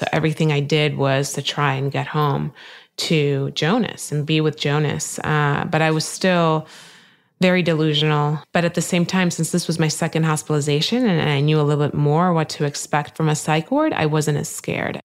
So 0.00 0.06
everything 0.12 0.50
I 0.50 0.60
did 0.60 0.96
was 0.96 1.34
to 1.34 1.42
try 1.42 1.74
and 1.74 1.92
get 1.92 2.06
home 2.06 2.54
to 2.96 3.50
Jonas 3.50 4.10
and 4.10 4.24
be 4.24 4.40
with 4.40 4.58
Jonas. 4.58 5.18
Uh, 5.18 5.66
but 5.70 5.82
I 5.82 5.90
was 5.90 6.06
still 6.06 6.66
very 7.42 7.62
delusional. 7.62 8.42
But 8.54 8.64
at 8.64 8.72
the 8.72 8.80
same 8.80 9.04
time, 9.04 9.30
since 9.30 9.52
this 9.52 9.66
was 9.66 9.78
my 9.78 9.88
second 9.88 10.22
hospitalization 10.22 11.06
and 11.06 11.28
I 11.28 11.40
knew 11.40 11.60
a 11.60 11.64
little 11.64 11.84
bit 11.84 11.94
more 11.94 12.32
what 12.32 12.48
to 12.50 12.64
expect 12.64 13.14
from 13.14 13.28
a 13.28 13.36
psych 13.36 13.70
ward, 13.70 13.92
I 13.92 14.06
wasn't 14.06 14.38
as 14.38 14.48
scared. 14.48 15.02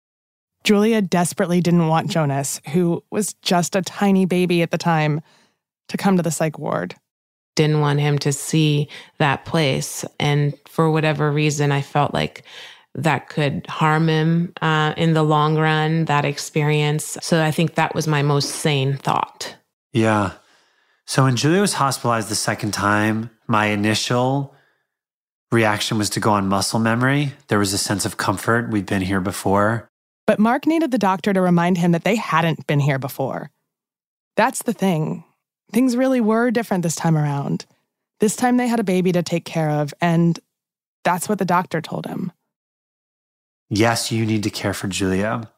Julia 0.63 1.01
desperately 1.01 1.59
didn't 1.59 1.89
want 1.89 2.09
Jonas, 2.09 2.61
who 2.71 3.03
was 3.11 3.33
just 3.41 3.75
a 3.75 3.81
tiny 3.81 4.25
baby 4.25 4.61
at 4.61 4.71
the 4.71 4.77
time, 4.77 5.19
to 5.89 5.97
come 5.97 6.15
to 6.15 6.23
the 6.23 6.31
psych 6.31 6.57
ward. 6.57 6.95
Didn't 7.57 7.81
want 7.81 7.99
him 7.99 8.17
to 8.19 8.31
see 8.31 8.87
that 9.17 9.43
place. 9.43 10.05
And 10.21 10.57
for 10.69 10.89
whatever 10.89 11.33
reason, 11.33 11.73
I 11.73 11.81
felt 11.81 12.13
like 12.13 12.45
that 12.95 13.29
could 13.29 13.65
harm 13.67 14.07
him 14.07 14.53
uh, 14.61 14.93
in 14.95 15.13
the 15.13 15.23
long 15.23 15.57
run, 15.57 16.05
that 16.05 16.25
experience. 16.25 17.17
So 17.21 17.43
I 17.43 17.51
think 17.51 17.75
that 17.75 17.93
was 17.93 18.07
my 18.07 18.21
most 18.21 18.49
sane 18.49 18.97
thought. 18.97 19.55
Yeah. 19.93 20.33
So 21.05 21.23
when 21.23 21.35
Julia 21.35 21.61
was 21.61 21.73
hospitalized 21.73 22.29
the 22.29 22.35
second 22.35 22.71
time, 22.71 23.29
my 23.47 23.67
initial 23.67 24.55
reaction 25.51 25.97
was 25.97 26.09
to 26.11 26.19
go 26.19 26.31
on 26.31 26.47
muscle 26.47 26.79
memory. 26.79 27.33
There 27.47 27.59
was 27.59 27.73
a 27.73 27.77
sense 27.77 28.05
of 28.05 28.17
comfort. 28.17 28.69
We'd 28.69 28.85
been 28.85 29.01
here 29.01 29.21
before. 29.21 29.87
But 30.25 30.39
Mark 30.39 30.65
needed 30.65 30.91
the 30.91 30.97
doctor 30.97 31.33
to 31.33 31.41
remind 31.41 31.77
him 31.77 31.91
that 31.91 32.03
they 32.03 32.15
hadn't 32.15 32.65
been 32.65 32.79
here 32.79 32.97
before. 32.97 33.51
That's 34.35 34.63
the 34.63 34.73
thing. 34.73 35.23
Things 35.71 35.95
really 35.95 36.21
were 36.21 36.49
different 36.49 36.83
this 36.83 36.95
time 36.95 37.17
around. 37.17 37.65
This 38.19 38.35
time 38.35 38.57
they 38.57 38.67
had 38.67 38.79
a 38.79 38.83
baby 38.83 39.11
to 39.11 39.21
take 39.21 39.45
care 39.45 39.69
of, 39.69 39.93
and 40.01 40.39
that's 41.03 41.29
what 41.29 41.37
the 41.37 41.45
doctor 41.45 41.81
told 41.81 42.05
him. 42.05 42.31
Yes, 43.69 44.11
you 44.11 44.25
need 44.25 44.43
to 44.43 44.49
care 44.49 44.73
for 44.73 44.87
Julia. 44.87 45.51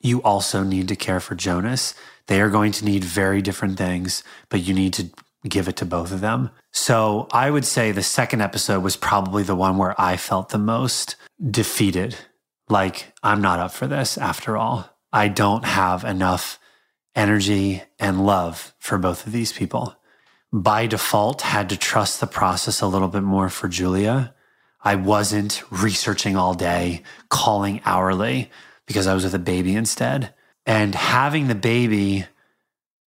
You 0.00 0.22
also 0.22 0.62
need 0.62 0.88
to 0.88 0.96
care 0.96 1.20
for 1.20 1.34
Jonas. 1.34 1.94
They 2.26 2.40
are 2.40 2.50
going 2.50 2.72
to 2.72 2.84
need 2.84 3.04
very 3.04 3.42
different 3.42 3.78
things, 3.78 4.22
but 4.48 4.62
you 4.62 4.74
need 4.74 4.94
to 4.94 5.10
give 5.48 5.68
it 5.68 5.76
to 5.76 5.84
both 5.84 6.12
of 6.12 6.20
them. 6.20 6.50
So 6.72 7.28
I 7.32 7.50
would 7.50 7.64
say 7.64 7.92
the 7.92 8.02
second 8.02 8.40
episode 8.40 8.82
was 8.82 8.96
probably 8.96 9.42
the 9.42 9.54
one 9.54 9.76
where 9.76 10.00
I 10.00 10.16
felt 10.16 10.48
the 10.48 10.58
most 10.58 11.16
defeated. 11.50 12.16
Like, 12.68 13.12
I'm 13.22 13.40
not 13.40 13.60
up 13.60 13.72
for 13.72 13.86
this 13.86 14.18
after 14.18 14.56
all. 14.56 14.90
I 15.12 15.28
don't 15.28 15.64
have 15.64 16.04
enough 16.04 16.58
energy 17.14 17.82
and 17.98 18.26
love 18.26 18.74
for 18.78 18.98
both 18.98 19.26
of 19.26 19.32
these 19.32 19.52
people. 19.52 19.96
By 20.52 20.86
default, 20.86 21.42
had 21.42 21.68
to 21.70 21.76
trust 21.76 22.20
the 22.20 22.26
process 22.26 22.80
a 22.80 22.86
little 22.86 23.08
bit 23.08 23.22
more 23.22 23.48
for 23.48 23.68
Julia. 23.68 24.34
I 24.86 24.94
wasn't 24.94 25.64
researching 25.72 26.36
all 26.36 26.54
day, 26.54 27.02
calling 27.28 27.80
hourly 27.84 28.52
because 28.86 29.08
I 29.08 29.14
was 29.14 29.24
with 29.24 29.34
a 29.34 29.40
baby 29.40 29.74
instead. 29.74 30.32
And 30.64 30.94
having 30.94 31.48
the 31.48 31.56
baby 31.56 32.26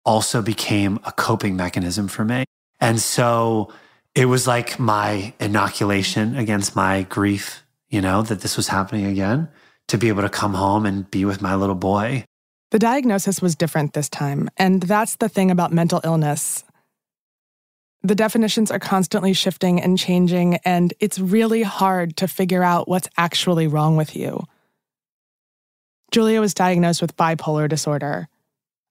also 0.05 0.43
became 0.43 0.99
a 1.05 1.12
coping 1.12 1.55
mechanism 1.55 2.09
for 2.09 2.24
me. 2.24 2.47
And 2.81 3.01
so 3.01 3.72
it 4.16 4.24
was 4.24 4.45
like 4.45 4.81
my 4.81 5.33
inoculation 5.39 6.37
against 6.37 6.74
my 6.74 7.03
grief, 7.03 7.62
you 7.89 8.01
know, 8.01 8.22
that 8.22 8.41
this 8.41 8.57
was 8.57 8.66
happening 8.66 9.07
again, 9.07 9.49
to 9.87 9.99
be 9.99 10.09
able 10.09 10.22
to 10.22 10.29
come 10.29 10.55
home 10.55 10.85
and 10.85 11.09
be 11.09 11.24
with 11.24 11.41
my 11.41 11.55
little 11.55 11.76
boy. 11.76 12.24
The 12.72 12.81
diagnosis 12.81 13.41
was 13.41 13.55
different 13.55 13.93
this 13.93 14.09
time. 14.09 14.51
And 14.57 14.83
that's 14.83 15.14
the 15.14 15.29
thing 15.29 15.53
about 15.53 15.72
mental 15.72 16.01
illness. 16.03 16.64
The 18.03 18.15
definitions 18.15 18.71
are 18.71 18.79
constantly 18.79 19.33
shifting 19.33 19.81
and 19.81 19.99
changing, 19.99 20.57
and 20.65 20.95
it's 21.01 21.19
really 21.19 21.63
hard 21.63 22.17
to 22.19 22.29
figure 22.29 22.63
out 22.63 22.89
what's 22.89 23.09
actually 23.17 23.67
wrong 23.67 23.97
with 23.97 24.15
you. 24.15 24.45
Julia 26.13 26.41
was 26.41 26.55
diagnosed 26.55 27.03
with 27.03 27.17
bipolar 27.17 27.69
disorder, 27.69 28.29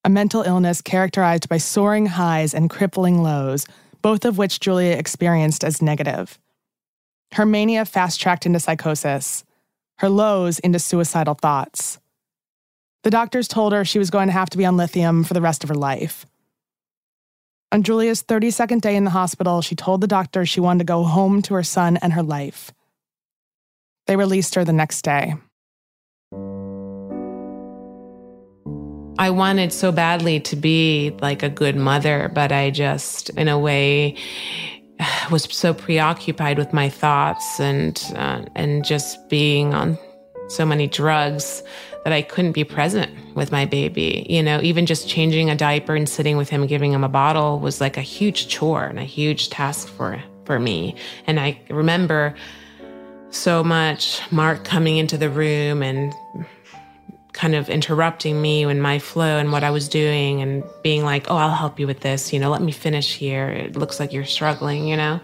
a 0.04 0.10
mental 0.10 0.44
illness 0.44 0.82
characterized 0.82 1.50
by 1.50 1.58
soaring 1.58 2.06
highs 2.06 2.54
and 2.54 2.70
crippling 2.70 3.24
lows, 3.24 3.66
both 4.02 4.26
of 4.26 4.38
which 4.38 4.60
Julia 4.60 4.96
experienced 4.96 5.64
as 5.64 5.82
negative. 5.82 6.38
Her 7.34 7.46
mania 7.46 7.86
fast 7.86 8.22
tracked 8.22 8.46
into 8.46 8.60
psychosis, 8.60 9.44
her 10.00 10.10
lows 10.10 10.60
into 10.60 10.80
suicidal 10.80 11.34
thoughts. 11.34 12.00
The 13.04 13.10
doctors 13.10 13.48
told 13.48 13.74
her 13.74 13.84
she 13.84 14.00
was 14.00 14.10
going 14.10 14.28
to 14.28 14.34
have 14.34 14.50
to 14.52 14.58
be 14.58 14.66
on 14.66 14.78
lithium 14.78 15.24
for 15.24 15.34
the 15.34 15.42
rest 15.42 15.64
of 15.64 15.70
her 15.70 15.76
life. 15.76 16.26
On 17.74 17.84
Julia's 17.84 18.24
32nd 18.24 18.80
day 18.80 18.96
in 18.96 19.04
the 19.04 19.10
hospital, 19.10 19.62
she 19.62 19.76
told 19.76 20.00
the 20.00 20.08
doctor 20.08 20.46
she 20.46 20.62
wanted 20.62 20.80
to 20.80 20.86
go 20.86 21.04
home 21.04 21.42
to 21.44 21.54
her 21.54 21.64
son 21.64 21.98
and 21.98 22.14
her 22.14 22.24
life. 22.24 22.72
They 24.06 24.16
released 24.16 24.56
her 24.56 24.64
the 24.64 24.72
next 24.72 25.02
day. 25.02 25.36
I 29.20 29.32
wanted 29.32 29.74
so 29.74 29.92
badly 29.92 30.40
to 30.42 30.56
be 30.56 31.18
like 31.22 31.44
a 31.44 31.50
good 31.50 31.76
mother, 31.76 32.32
but 32.34 32.54
I 32.54 32.70
just, 32.70 33.32
in 33.32 33.50
a 33.50 33.60
way, 33.60 34.16
was 35.32 35.44
so 35.54 35.74
preoccupied 35.74 36.58
with 36.58 36.72
my 36.72 36.88
thoughts 36.88 37.60
and 37.60 38.02
uh, 38.16 38.46
and 38.56 38.86
just 38.86 39.28
being 39.28 39.74
on 39.74 39.98
so 40.48 40.66
many 40.66 40.88
drugs 40.88 41.64
that 42.08 42.14
I 42.14 42.22
couldn't 42.22 42.54
be 42.54 42.64
present 42.64 43.12
with 43.36 43.52
my 43.52 43.66
baby. 43.66 44.26
You 44.30 44.42
know, 44.42 44.62
even 44.64 44.86
just 44.86 45.10
changing 45.10 45.50
a 45.50 45.58
diaper 45.58 45.94
and 45.94 46.08
sitting 46.08 46.38
with 46.38 46.48
him, 46.48 46.66
giving 46.66 46.94
him 46.94 47.04
a 47.04 47.10
bottle 47.10 47.60
was 47.60 47.82
like 47.82 47.98
a 47.98 48.02
huge 48.02 48.48
chore 48.48 48.86
and 48.86 48.98
a 48.98 49.04
huge 49.04 49.50
task 49.50 49.90
for 49.90 50.24
for 50.46 50.58
me. 50.58 50.96
And 51.28 51.38
I 51.38 51.60
remember 51.70 52.34
so 53.30 53.62
much 53.62 54.22
Mark 54.32 54.64
coming 54.64 54.96
into 54.96 55.18
the 55.18 55.30
room 55.30 55.84
and 55.84 56.14
kind 57.34 57.56
of 57.56 57.68
interrupting 57.68 58.42
me 58.42 58.64
and 58.64 58.82
my 58.82 59.00
flow 59.00 59.38
and 59.38 59.52
what 59.52 59.66
I 59.66 59.72
was 59.72 59.90
doing 59.90 60.42
and 60.42 60.64
being 60.84 61.04
like, 61.04 61.30
oh, 61.30 61.36
I'll 61.36 61.58
help 61.58 61.78
you 61.78 61.88
with 61.88 62.00
this. 62.00 62.32
You 62.32 62.40
know, 62.40 62.50
let 62.50 62.62
me 62.62 62.72
finish 62.72 63.16
here. 63.16 63.50
It 63.50 63.76
looks 63.76 64.00
like 64.00 64.14
you're 64.14 64.24
struggling, 64.24 64.88
you 64.88 64.96
know? 64.96 65.20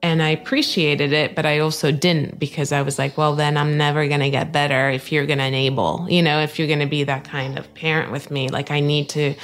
And 0.00 0.22
I 0.22 0.28
appreciated 0.28 1.12
it, 1.12 1.34
but 1.34 1.44
I 1.44 1.58
also 1.58 1.90
didn't 1.90 2.38
because 2.38 2.70
I 2.70 2.82
was 2.82 2.98
like, 2.98 3.18
well, 3.18 3.34
then 3.34 3.56
I'm 3.56 3.76
never 3.76 4.06
going 4.06 4.20
to 4.20 4.30
get 4.30 4.52
better 4.52 4.90
if 4.90 5.10
you're 5.10 5.26
going 5.26 5.40
to 5.40 5.44
enable, 5.44 6.06
you 6.08 6.22
know, 6.22 6.40
if 6.40 6.56
you're 6.56 6.68
going 6.68 6.78
to 6.78 6.86
be 6.86 7.02
that 7.04 7.24
kind 7.24 7.58
of 7.58 7.72
parent 7.74 8.12
with 8.12 8.30
me. 8.30 8.48
Like, 8.48 8.70
I 8.70 8.78
need 8.78 9.08
to 9.10 9.34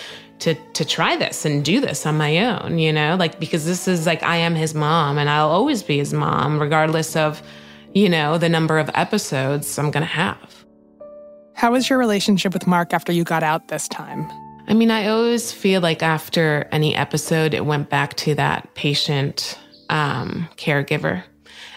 to 0.40 0.54
to 0.72 0.84
try 0.84 1.16
this 1.16 1.44
and 1.44 1.64
do 1.64 1.80
this 1.80 2.06
on 2.06 2.16
my 2.16 2.38
own, 2.38 2.78
you 2.78 2.92
know, 2.92 3.16
like 3.16 3.38
because 3.38 3.64
this 3.64 3.86
is 3.86 4.06
like 4.06 4.22
I 4.22 4.36
am 4.36 4.54
his 4.54 4.74
mom 4.74 5.16
and 5.16 5.30
I'll 5.30 5.48
always 5.48 5.82
be 5.82 5.98
his 5.98 6.12
mom, 6.12 6.60
regardless 6.60 7.16
of, 7.16 7.42
you 7.94 8.08
know, 8.08 8.38
the 8.38 8.48
number 8.48 8.78
of 8.78 8.90
episodes 8.94 9.78
I'm 9.78 9.90
gonna 9.90 10.06
have. 10.06 10.64
How 11.54 11.72
was 11.72 11.88
your 11.88 11.98
relationship 11.98 12.52
with 12.52 12.66
Mark 12.66 12.92
after 12.92 13.12
you 13.12 13.22
got 13.24 13.42
out 13.42 13.68
this 13.68 13.86
time? 13.88 14.28
I 14.66 14.74
mean, 14.74 14.90
I 14.90 15.08
always 15.08 15.52
feel 15.52 15.80
like 15.80 16.02
after 16.02 16.68
any 16.72 16.94
episode, 16.96 17.54
it 17.54 17.64
went 17.64 17.90
back 17.90 18.14
to 18.14 18.34
that 18.34 18.74
patient 18.74 19.58
um, 19.94 20.48
caregiver. 20.56 21.22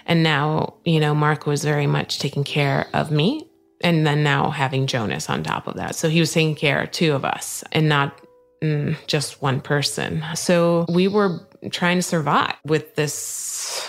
And 0.08 0.24
now, 0.24 0.74
you 0.84 1.00
know, 1.00 1.14
Mark 1.14 1.46
was 1.46 1.64
very 1.64 1.86
much 1.86 2.20
taking 2.20 2.44
care 2.44 2.88
of 2.94 3.12
me. 3.12 3.48
And 3.82 4.08
then 4.08 4.24
now 4.24 4.50
having 4.50 4.88
Jonas 4.88 5.30
on 5.30 5.44
top 5.44 5.68
of 5.68 5.76
that. 5.76 5.96
So 5.96 6.10
he 6.10 6.20
was 6.20 6.34
taking 6.34 6.56
care 6.56 6.82
of 6.82 6.92
two 6.92 7.14
of 7.14 7.24
us 7.24 7.64
and 7.72 7.88
not 7.88 8.20
mm, 8.64 8.98
just 9.06 9.40
one 9.40 9.62
person. 9.62 10.26
So 10.34 10.88
we 10.90 11.08
were 11.08 11.48
trying 11.70 12.00
to 12.00 12.02
survive 12.02 12.56
with 12.66 12.96
this, 12.96 13.88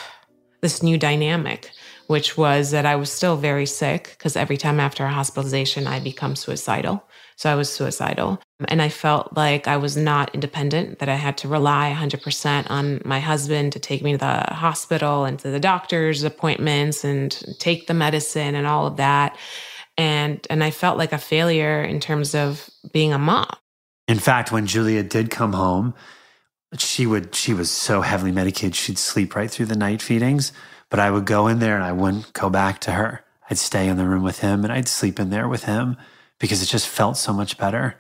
this 0.60 0.82
new 0.82 0.98
dynamic 0.98 1.70
which 2.08 2.38
was 2.38 2.70
that 2.70 2.86
I 2.86 2.96
was 2.96 3.12
still 3.12 3.36
very 3.36 3.66
sick 3.66 4.14
because 4.16 4.34
every 4.34 4.56
time 4.56 4.80
after 4.80 5.04
a 5.04 5.12
hospitalization, 5.12 5.86
I 5.86 6.00
become 6.00 6.36
suicidal. 6.36 7.06
So 7.38 7.48
I 7.52 7.54
was 7.54 7.72
suicidal. 7.72 8.40
And 8.66 8.82
I 8.82 8.88
felt 8.88 9.36
like 9.36 9.68
I 9.68 9.76
was 9.76 9.96
not 9.96 10.34
independent, 10.34 10.98
that 10.98 11.08
I 11.08 11.14
had 11.14 11.38
to 11.38 11.48
rely 11.48 11.94
100% 11.96 12.68
on 12.68 13.00
my 13.04 13.20
husband 13.20 13.72
to 13.74 13.78
take 13.78 14.02
me 14.02 14.10
to 14.12 14.18
the 14.18 14.40
hospital 14.52 15.24
and 15.24 15.38
to 15.38 15.50
the 15.50 15.60
doctor's 15.60 16.24
appointments 16.24 17.04
and 17.04 17.30
take 17.60 17.86
the 17.86 17.94
medicine 17.94 18.56
and 18.56 18.66
all 18.66 18.88
of 18.88 18.96
that. 18.96 19.36
And, 19.96 20.44
and 20.50 20.64
I 20.64 20.72
felt 20.72 20.98
like 20.98 21.12
a 21.12 21.18
failure 21.18 21.80
in 21.80 22.00
terms 22.00 22.34
of 22.34 22.68
being 22.92 23.12
a 23.12 23.18
mom. 23.18 23.54
In 24.08 24.18
fact, 24.18 24.50
when 24.50 24.66
Julia 24.66 25.04
did 25.04 25.30
come 25.30 25.52
home, 25.52 25.94
she 26.76 27.06
would 27.06 27.36
she 27.36 27.54
was 27.54 27.70
so 27.70 28.00
heavily 28.00 28.32
medicated 28.32 28.74
she'd 28.74 28.98
sleep 28.98 29.36
right 29.36 29.50
through 29.50 29.66
the 29.66 29.76
night 29.76 30.02
feedings. 30.02 30.52
But 30.90 30.98
I 30.98 31.10
would 31.10 31.24
go 31.24 31.46
in 31.46 31.60
there 31.60 31.76
and 31.76 31.84
I 31.84 31.92
wouldn't 31.92 32.32
go 32.32 32.50
back 32.50 32.80
to 32.80 32.92
her. 32.92 33.24
I'd 33.48 33.58
stay 33.58 33.86
in 33.86 33.96
the 33.96 34.06
room 34.06 34.24
with 34.24 34.40
him 34.40 34.64
and 34.64 34.72
I'd 34.72 34.88
sleep 34.88 35.20
in 35.20 35.30
there 35.30 35.46
with 35.46 35.64
him 35.64 35.96
because 36.38 36.62
it 36.62 36.66
just 36.66 36.88
felt 36.88 37.16
so 37.16 37.32
much 37.32 37.58
better. 37.58 37.96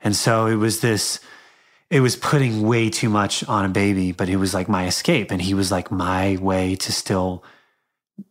And 0.00 0.14
so 0.14 0.46
it 0.46 0.56
was 0.56 0.80
this, 0.80 1.20
it 1.90 2.00
was 2.00 2.16
putting 2.16 2.62
way 2.62 2.90
too 2.90 3.08
much 3.08 3.44
on 3.44 3.64
a 3.64 3.68
baby, 3.68 4.12
but 4.12 4.28
it 4.28 4.36
was 4.36 4.54
like 4.54 4.68
my 4.68 4.86
escape. 4.86 5.30
And 5.30 5.40
he 5.40 5.54
was 5.54 5.72
like 5.72 5.90
my 5.90 6.36
way 6.36 6.76
to 6.76 6.92
still 6.92 7.44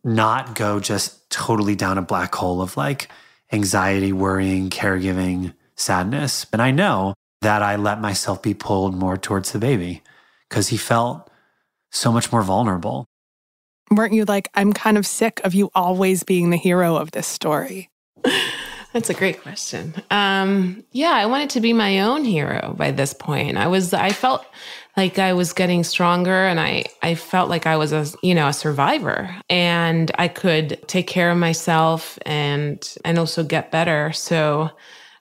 not 0.04 0.54
go 0.54 0.80
just 0.80 1.30
totally 1.30 1.74
down 1.74 1.98
a 1.98 2.02
black 2.02 2.34
hole 2.34 2.62
of 2.62 2.76
like 2.76 3.08
anxiety, 3.52 4.12
worrying, 4.12 4.70
caregiving, 4.70 5.54
sadness. 5.76 6.44
But 6.44 6.60
I 6.60 6.70
know 6.70 7.14
that 7.42 7.62
I 7.62 7.76
let 7.76 8.00
myself 8.00 8.42
be 8.42 8.54
pulled 8.54 8.94
more 8.94 9.16
towards 9.16 9.52
the 9.52 9.58
baby 9.58 10.02
because 10.48 10.68
he 10.68 10.76
felt 10.76 11.30
so 11.90 12.12
much 12.12 12.32
more 12.32 12.42
vulnerable. 12.42 13.06
Weren't 13.90 14.12
you 14.12 14.24
like, 14.26 14.48
I'm 14.54 14.72
kind 14.72 14.98
of 14.98 15.06
sick 15.06 15.40
of 15.44 15.54
you 15.54 15.70
always 15.74 16.22
being 16.22 16.50
the 16.50 16.56
hero 16.56 16.96
of 16.96 17.12
this 17.12 17.26
story? 17.26 17.90
That's 18.92 19.10
a 19.10 19.14
great 19.14 19.42
question. 19.42 19.94
Um, 20.10 20.82
yeah, 20.92 21.12
I 21.12 21.26
wanted 21.26 21.50
to 21.50 21.60
be 21.60 21.72
my 21.72 22.00
own 22.00 22.24
hero 22.24 22.74
by 22.76 22.90
this 22.90 23.12
point. 23.12 23.58
I 23.58 23.66
was, 23.66 23.92
I 23.92 24.10
felt 24.10 24.44
like 24.96 25.18
I 25.18 25.34
was 25.34 25.52
getting 25.52 25.84
stronger, 25.84 26.46
and 26.46 26.58
I, 26.58 26.84
I 27.02 27.14
felt 27.14 27.48
like 27.50 27.66
I 27.66 27.76
was 27.76 27.92
a, 27.92 28.06
you 28.22 28.34
know, 28.34 28.48
a 28.48 28.52
survivor, 28.52 29.34
and 29.48 30.10
I 30.18 30.28
could 30.28 30.80
take 30.88 31.06
care 31.06 31.30
of 31.30 31.38
myself 31.38 32.18
and, 32.24 32.82
and 33.04 33.18
also 33.18 33.44
get 33.44 33.70
better. 33.70 34.10
So, 34.12 34.70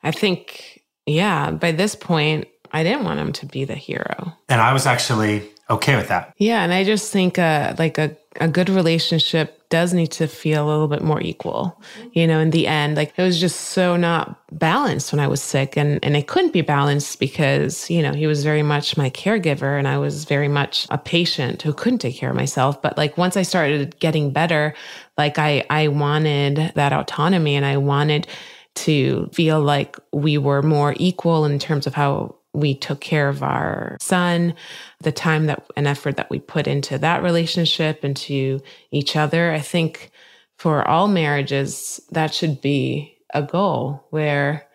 I 0.01 0.11
think, 0.11 0.81
yeah, 1.05 1.51
by 1.51 1.71
this 1.73 1.93
point, 1.93 2.47
I 2.71 2.83
didn't 2.83 3.03
want 3.03 3.19
him 3.19 3.33
to 3.33 3.45
be 3.45 3.65
the 3.65 3.75
hero, 3.75 4.33
and 4.49 4.61
I 4.61 4.73
was 4.73 4.85
actually 4.85 5.47
okay 5.69 5.95
with 5.97 6.07
that. 6.07 6.33
Yeah, 6.37 6.63
and 6.63 6.73
I 6.73 6.83
just 6.83 7.11
think, 7.11 7.37
uh, 7.37 7.75
like 7.77 7.97
a, 7.97 8.15
a 8.39 8.47
good 8.47 8.69
relationship 8.69 9.67
does 9.69 9.93
need 9.93 10.11
to 10.11 10.27
feel 10.27 10.65
a 10.65 10.69
little 10.69 10.87
bit 10.87 11.01
more 11.01 11.21
equal. 11.21 11.79
You 12.13 12.25
know, 12.25 12.39
in 12.39 12.51
the 12.51 12.67
end, 12.67 12.95
like 12.95 13.13
it 13.17 13.21
was 13.21 13.39
just 13.39 13.59
so 13.59 13.97
not 13.97 14.39
balanced 14.57 15.11
when 15.11 15.19
I 15.19 15.27
was 15.27 15.41
sick 15.41 15.75
and 15.75 16.03
and 16.03 16.15
it 16.15 16.27
couldn't 16.27 16.53
be 16.53 16.61
balanced 16.61 17.19
because, 17.19 17.89
you 17.89 18.01
know, 18.01 18.13
he 18.13 18.27
was 18.27 18.43
very 18.43 18.63
much 18.63 18.97
my 18.97 19.09
caregiver 19.09 19.77
and 19.77 19.87
I 19.87 19.97
was 19.97 20.25
very 20.25 20.47
much 20.47 20.87
a 20.89 20.97
patient 20.97 21.61
who 21.61 21.73
couldn't 21.73 21.99
take 21.99 22.15
care 22.15 22.29
of 22.29 22.35
myself, 22.35 22.81
but 22.81 22.97
like 22.97 23.17
once 23.17 23.35
I 23.35 23.41
started 23.41 23.99
getting 23.99 24.31
better, 24.31 24.73
like 25.17 25.37
I 25.37 25.65
I 25.69 25.89
wanted 25.89 26.71
that 26.75 26.93
autonomy 26.93 27.55
and 27.55 27.65
I 27.65 27.77
wanted 27.77 28.27
to 28.75 29.29
feel 29.33 29.59
like 29.59 29.97
we 30.13 30.37
were 30.37 30.61
more 30.61 30.93
equal 30.97 31.45
in 31.45 31.57
terms 31.59 31.87
of 31.87 31.95
how 31.95 32.35
we 32.57 32.73
took 32.73 32.99
care 32.99 33.29
of 33.29 33.43
our 33.43 33.97
son, 34.01 34.55
the 35.01 35.11
time 35.11 35.45
that 35.45 35.65
and 35.75 35.87
effort 35.87 36.17
that 36.17 36.29
we 36.29 36.39
put 36.39 36.67
into 36.67 36.97
that 36.97 37.21
relationship, 37.21 38.03
into 38.03 38.59
each 38.91 39.15
other. 39.15 39.51
I 39.51 39.59
think 39.59 40.11
for 40.57 40.85
all 40.87 41.07
marriages, 41.07 42.01
that 42.11 42.33
should 42.33 42.61
be 42.61 43.15
a 43.33 43.43
goal 43.43 44.07
where 44.09 44.67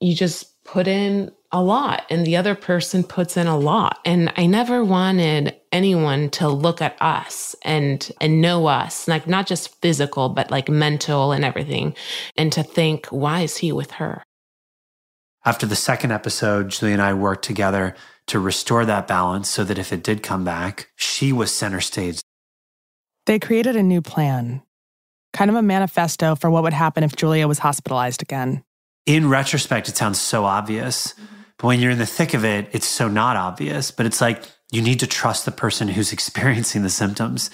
you 0.00 0.14
just 0.14 0.62
put 0.64 0.86
in 0.86 1.32
a 1.52 1.62
lot 1.62 2.04
and 2.10 2.26
the 2.26 2.36
other 2.36 2.54
person 2.54 3.02
puts 3.02 3.36
in 3.36 3.46
a 3.46 3.56
lot. 3.56 4.00
And 4.04 4.30
I 4.36 4.44
never 4.44 4.84
wanted 4.84 5.56
anyone 5.72 6.28
to 6.30 6.48
look 6.48 6.82
at 6.82 7.00
us 7.00 7.56
and 7.62 8.10
and 8.20 8.42
know 8.42 8.66
us, 8.66 9.08
like 9.08 9.26
not 9.26 9.46
just 9.46 9.80
physical, 9.80 10.28
but 10.28 10.50
like 10.50 10.68
mental 10.68 11.32
and 11.32 11.44
everything, 11.44 11.94
and 12.36 12.52
to 12.52 12.62
think, 12.62 13.06
why 13.06 13.40
is 13.40 13.56
he 13.56 13.72
with 13.72 13.92
her? 13.92 14.25
After 15.46 15.64
the 15.64 15.76
second 15.76 16.10
episode, 16.10 16.70
Julie 16.70 16.92
and 16.92 17.00
I 17.00 17.14
worked 17.14 17.44
together 17.44 17.94
to 18.26 18.40
restore 18.40 18.84
that 18.84 19.06
balance 19.06 19.48
so 19.48 19.62
that 19.62 19.78
if 19.78 19.92
it 19.92 20.02
did 20.02 20.24
come 20.24 20.44
back, 20.44 20.88
she 20.96 21.32
was 21.32 21.52
center 21.52 21.80
stage. 21.80 22.20
They 23.26 23.38
created 23.38 23.76
a 23.76 23.82
new 23.82 24.02
plan, 24.02 24.62
kind 25.32 25.48
of 25.48 25.54
a 25.54 25.62
manifesto 25.62 26.34
for 26.34 26.50
what 26.50 26.64
would 26.64 26.72
happen 26.72 27.04
if 27.04 27.14
Julia 27.14 27.46
was 27.46 27.60
hospitalized 27.60 28.22
again. 28.22 28.64
In 29.06 29.28
retrospect, 29.28 29.88
it 29.88 29.96
sounds 29.96 30.20
so 30.20 30.44
obvious, 30.44 31.14
but 31.58 31.68
when 31.68 31.78
you're 31.78 31.92
in 31.92 31.98
the 31.98 32.06
thick 32.06 32.34
of 32.34 32.44
it, 32.44 32.68
it's 32.72 32.88
so 32.88 33.06
not 33.06 33.36
obvious. 33.36 33.92
But 33.92 34.06
it's 34.06 34.20
like 34.20 34.42
you 34.72 34.82
need 34.82 34.98
to 34.98 35.06
trust 35.06 35.44
the 35.44 35.52
person 35.52 35.86
who's 35.86 36.12
experiencing 36.12 36.82
the 36.82 36.90
symptoms, 36.90 37.50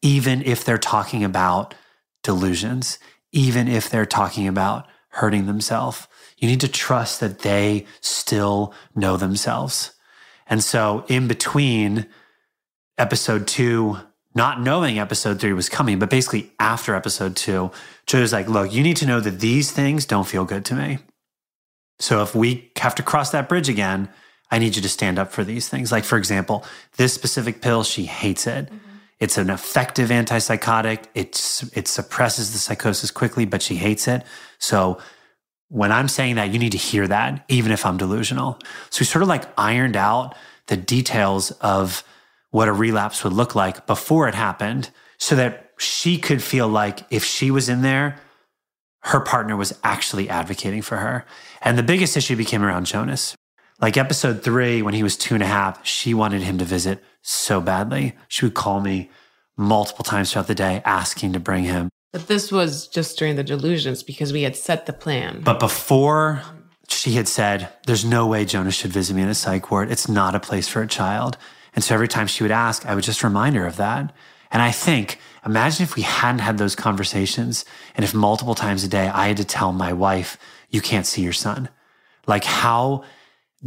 even 0.00 0.40
if 0.40 0.64
they're 0.64 0.78
talking 0.78 1.22
about 1.22 1.74
delusions, 2.22 2.98
even 3.32 3.68
if 3.68 3.90
they're 3.90 4.06
talking 4.06 4.48
about 4.48 4.86
hurting 5.10 5.44
themselves 5.44 6.08
you 6.44 6.50
need 6.50 6.60
to 6.60 6.68
trust 6.68 7.20
that 7.20 7.38
they 7.38 7.86
still 8.02 8.74
know 8.94 9.16
themselves. 9.16 9.94
And 10.46 10.62
so, 10.62 11.06
in 11.08 11.26
between 11.26 12.04
episode 12.98 13.46
two, 13.46 13.96
not 14.34 14.60
knowing 14.60 14.98
episode 14.98 15.40
three 15.40 15.54
was 15.54 15.70
coming, 15.70 15.98
but 15.98 16.10
basically 16.10 16.52
after 16.60 16.94
episode 16.94 17.34
two, 17.34 17.70
Joe 18.04 18.20
was 18.20 18.34
like, 18.34 18.46
look, 18.46 18.74
you 18.74 18.82
need 18.82 18.98
to 18.98 19.06
know 19.06 19.20
that 19.20 19.40
these 19.40 19.72
things 19.72 20.04
don't 20.04 20.26
feel 20.26 20.44
good 20.44 20.66
to 20.66 20.74
me. 20.74 20.98
So, 21.98 22.20
if 22.22 22.34
we 22.34 22.70
have 22.76 22.94
to 22.96 23.02
cross 23.02 23.30
that 23.30 23.48
bridge 23.48 23.70
again, 23.70 24.10
I 24.50 24.58
need 24.58 24.76
you 24.76 24.82
to 24.82 24.88
stand 24.90 25.18
up 25.18 25.32
for 25.32 25.44
these 25.44 25.70
things. 25.70 25.90
Like, 25.90 26.04
for 26.04 26.18
example, 26.18 26.62
this 26.98 27.14
specific 27.14 27.62
pill, 27.62 27.84
she 27.84 28.04
hates 28.04 28.46
it. 28.46 28.66
Mm-hmm. 28.66 28.78
It's 29.18 29.38
an 29.38 29.48
effective 29.48 30.10
antipsychotic. 30.10 31.04
It's, 31.14 31.62
it 31.74 31.88
suppresses 31.88 32.52
the 32.52 32.58
psychosis 32.58 33.10
quickly, 33.10 33.46
but 33.46 33.62
she 33.62 33.76
hates 33.76 34.06
it. 34.08 34.24
So 34.58 35.00
when 35.74 35.90
I'm 35.90 36.06
saying 36.06 36.36
that, 36.36 36.52
you 36.52 36.60
need 36.60 36.70
to 36.70 36.78
hear 36.78 37.08
that, 37.08 37.44
even 37.48 37.72
if 37.72 37.84
I'm 37.84 37.96
delusional. 37.96 38.60
So 38.90 39.00
we 39.00 39.06
sort 39.06 39.22
of 39.22 39.28
like 39.28 39.42
ironed 39.58 39.96
out 39.96 40.36
the 40.68 40.76
details 40.76 41.50
of 41.50 42.04
what 42.52 42.68
a 42.68 42.72
relapse 42.72 43.24
would 43.24 43.32
look 43.32 43.56
like 43.56 43.84
before 43.84 44.28
it 44.28 44.36
happened 44.36 44.90
so 45.18 45.34
that 45.34 45.72
she 45.76 46.16
could 46.16 46.40
feel 46.40 46.68
like 46.68 47.00
if 47.10 47.24
she 47.24 47.50
was 47.50 47.68
in 47.68 47.82
there, 47.82 48.20
her 49.00 49.18
partner 49.18 49.56
was 49.56 49.76
actually 49.82 50.28
advocating 50.28 50.80
for 50.80 50.98
her. 50.98 51.26
And 51.60 51.76
the 51.76 51.82
biggest 51.82 52.16
issue 52.16 52.36
became 52.36 52.62
around 52.62 52.86
Jonas. 52.86 53.34
Like 53.80 53.96
episode 53.96 54.44
three, 54.44 54.80
when 54.80 54.94
he 54.94 55.02
was 55.02 55.16
two 55.16 55.34
and 55.34 55.42
a 55.42 55.46
half, 55.46 55.84
she 55.84 56.14
wanted 56.14 56.42
him 56.42 56.56
to 56.58 56.64
visit 56.64 57.02
so 57.20 57.60
badly. 57.60 58.14
She 58.28 58.44
would 58.44 58.54
call 58.54 58.80
me 58.80 59.10
multiple 59.56 60.04
times 60.04 60.32
throughout 60.32 60.46
the 60.46 60.54
day 60.54 60.82
asking 60.84 61.32
to 61.32 61.40
bring 61.40 61.64
him. 61.64 61.88
But 62.14 62.28
this 62.28 62.52
was 62.52 62.86
just 62.86 63.18
during 63.18 63.34
the 63.34 63.42
delusions 63.42 64.04
because 64.04 64.32
we 64.32 64.42
had 64.42 64.54
set 64.54 64.86
the 64.86 64.92
plan. 64.92 65.40
But 65.40 65.58
before 65.58 66.42
she 66.86 67.14
had 67.14 67.26
said, 67.26 67.70
There's 67.88 68.04
no 68.04 68.24
way 68.28 68.44
Jonas 68.44 68.76
should 68.76 68.92
visit 68.92 69.14
me 69.16 69.22
in 69.22 69.28
a 69.28 69.34
psych 69.34 69.68
ward. 69.68 69.90
It's 69.90 70.08
not 70.08 70.36
a 70.36 70.38
place 70.38 70.68
for 70.68 70.80
a 70.80 70.86
child. 70.86 71.36
And 71.74 71.82
so 71.82 71.92
every 71.92 72.06
time 72.06 72.28
she 72.28 72.44
would 72.44 72.52
ask, 72.52 72.86
I 72.86 72.94
would 72.94 73.02
just 73.02 73.24
remind 73.24 73.56
her 73.56 73.66
of 73.66 73.78
that. 73.78 74.14
And 74.52 74.62
I 74.62 74.70
think, 74.70 75.18
imagine 75.44 75.82
if 75.82 75.96
we 75.96 76.02
hadn't 76.02 76.38
had 76.38 76.56
those 76.56 76.76
conversations 76.76 77.64
and 77.96 78.04
if 78.04 78.14
multiple 78.14 78.54
times 78.54 78.84
a 78.84 78.88
day 78.88 79.08
I 79.08 79.26
had 79.26 79.38
to 79.38 79.44
tell 79.44 79.72
my 79.72 79.92
wife, 79.92 80.38
You 80.70 80.80
can't 80.80 81.06
see 81.06 81.22
your 81.22 81.32
son. 81.32 81.68
Like 82.28 82.44
how 82.44 83.02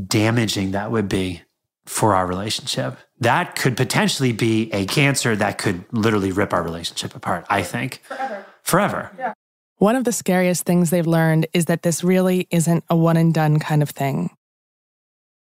damaging 0.01 0.71
that 0.71 0.89
would 0.89 1.09
be 1.09 1.41
for 1.87 2.13
our 2.13 2.27
relationship. 2.27 2.97
That 3.19 3.55
could 3.55 3.75
potentially 3.75 4.33
be 4.33 4.71
a 4.71 4.85
cancer 4.85 5.35
that 5.35 5.57
could 5.57 5.85
literally 5.91 6.31
rip 6.31 6.53
our 6.53 6.61
relationship 6.61 7.15
apart, 7.15 7.45
I 7.49 7.63
think. 7.63 8.01
Forever. 8.03 8.45
Forever. 8.61 9.11
Yeah. 9.17 9.33
One 9.77 9.95
of 9.95 10.03
the 10.03 10.11
scariest 10.11 10.65
things 10.65 10.89
they've 10.89 11.07
learned 11.07 11.47
is 11.53 11.65
that 11.65 11.81
this 11.81 12.03
really 12.03 12.47
isn't 12.51 12.83
a 12.89 12.95
one 12.95 13.17
and 13.17 13.33
done 13.33 13.59
kind 13.59 13.81
of 13.81 13.89
thing. 13.89 14.29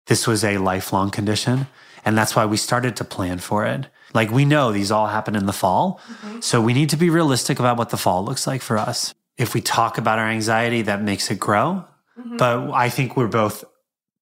this 0.08 0.28
was 0.28 0.44
a 0.44 0.58
lifelong 0.58 1.10
condition. 1.10 1.68
And 2.06 2.18
that's 2.18 2.36
why 2.36 2.46
we 2.46 2.58
started 2.58 2.98
to 2.98 3.06
plan 3.06 3.40
for 3.40 3.66
it. 3.66 3.88
Like 4.14 4.30
we 4.32 4.44
know 4.44 4.72
these 4.72 4.92
all 4.92 5.08
happen 5.08 5.36
in 5.36 5.46
the 5.46 5.54
fall. 5.54 6.02
Mm-hmm. 6.08 6.42
So 6.42 6.60
we 6.62 6.74
need 6.74 6.90
to 6.90 6.98
be 6.98 7.10
realistic 7.10 7.58
about 7.60 7.78
what 7.78 7.90
the 7.90 7.98
fall 7.98 8.26
looks 8.26 8.46
like 8.46 8.62
for 8.62 8.78
us. 8.78 9.14
If 9.38 9.54
we 9.54 9.62
talk 9.62 9.98
about 9.98 10.20
our 10.20 10.28
anxiety, 10.28 10.82
that 10.84 11.02
makes 11.02 11.32
it 11.32 11.40
grow. 11.40 11.86
Mm-hmm. 12.20 12.38
But 12.38 12.72
I 12.72 12.90
think 12.90 13.16
we're 13.16 13.28
both 13.28 13.64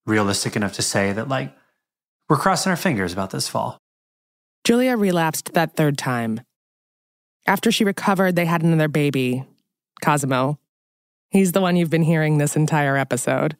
realistic 0.05 0.55
enough 0.55 0.73
to 0.73 0.81
say 0.81 1.11
that, 1.13 1.27
like, 1.27 1.53
we're 2.31 2.37
crossing 2.37 2.69
our 2.69 2.77
fingers 2.77 3.11
about 3.11 3.31
this 3.31 3.49
fall. 3.49 3.77
Julia 4.63 4.95
relapsed 4.95 5.51
that 5.51 5.75
third 5.75 5.97
time. 5.97 6.39
After 7.45 7.73
she 7.73 7.83
recovered, 7.83 8.37
they 8.37 8.45
had 8.45 8.63
another 8.63 8.87
baby, 8.87 9.43
Cosimo. 10.01 10.57
He's 11.29 11.51
the 11.51 11.59
one 11.59 11.75
you've 11.75 11.89
been 11.89 12.03
hearing 12.03 12.37
this 12.37 12.55
entire 12.55 12.95
episode. 12.95 13.57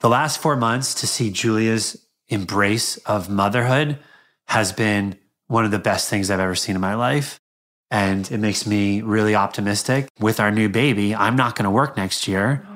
The 0.00 0.08
last 0.08 0.40
four 0.40 0.56
months 0.56 0.94
to 0.94 1.06
see 1.06 1.30
Julia's 1.30 2.02
embrace 2.28 2.96
of 3.04 3.28
motherhood 3.28 3.98
has 4.46 4.72
been 4.72 5.18
one 5.48 5.66
of 5.66 5.70
the 5.70 5.78
best 5.78 6.08
things 6.08 6.30
I've 6.30 6.40
ever 6.40 6.54
seen 6.54 6.76
in 6.76 6.80
my 6.80 6.94
life. 6.94 7.38
And 7.90 8.32
it 8.32 8.38
makes 8.38 8.66
me 8.66 9.02
really 9.02 9.34
optimistic. 9.34 10.08
With 10.18 10.40
our 10.40 10.50
new 10.50 10.70
baby, 10.70 11.14
I'm 11.14 11.36
not 11.36 11.56
going 11.56 11.64
to 11.64 11.70
work 11.70 11.94
next 11.98 12.26
year. 12.26 12.66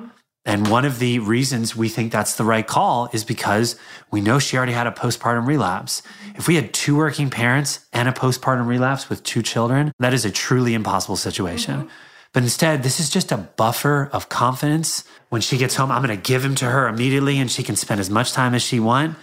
And 0.46 0.68
one 0.68 0.86
of 0.86 0.98
the 0.98 1.18
reasons 1.18 1.76
we 1.76 1.88
think 1.88 2.10
that's 2.10 2.36
the 2.36 2.44
right 2.44 2.66
call 2.66 3.10
is 3.12 3.24
because 3.24 3.76
we 4.10 4.20
know 4.20 4.38
she 4.38 4.56
already 4.56 4.72
had 4.72 4.86
a 4.86 4.90
postpartum 4.90 5.46
relapse. 5.46 6.02
If 6.34 6.48
we 6.48 6.54
had 6.54 6.72
two 6.72 6.96
working 6.96 7.28
parents 7.28 7.86
and 7.92 8.08
a 8.08 8.12
postpartum 8.12 8.66
relapse 8.66 9.10
with 9.10 9.22
two 9.22 9.42
children, 9.42 9.92
that 9.98 10.14
is 10.14 10.24
a 10.24 10.30
truly 10.30 10.72
impossible 10.72 11.16
situation. 11.16 11.80
Mm-hmm. 11.80 11.88
But 12.32 12.44
instead, 12.44 12.82
this 12.82 13.00
is 13.00 13.10
just 13.10 13.32
a 13.32 13.36
buffer 13.36 14.08
of 14.12 14.28
confidence. 14.28 15.04
When 15.28 15.42
she 15.42 15.58
gets 15.58 15.74
home, 15.74 15.90
I'm 15.90 16.02
going 16.02 16.16
to 16.16 16.22
give 16.22 16.44
him 16.44 16.54
to 16.56 16.64
her 16.64 16.88
immediately 16.88 17.38
and 17.38 17.50
she 17.50 17.62
can 17.62 17.76
spend 17.76 18.00
as 18.00 18.08
much 18.08 18.32
time 18.32 18.54
as 18.54 18.62
she 18.62 18.80
wants 18.80 19.18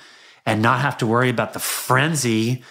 and 0.46 0.62
not 0.62 0.82
have 0.82 0.98
to 1.00 1.08
worry 1.08 1.30
about 1.30 1.54
the 1.54 1.60
frenzy 1.60 2.64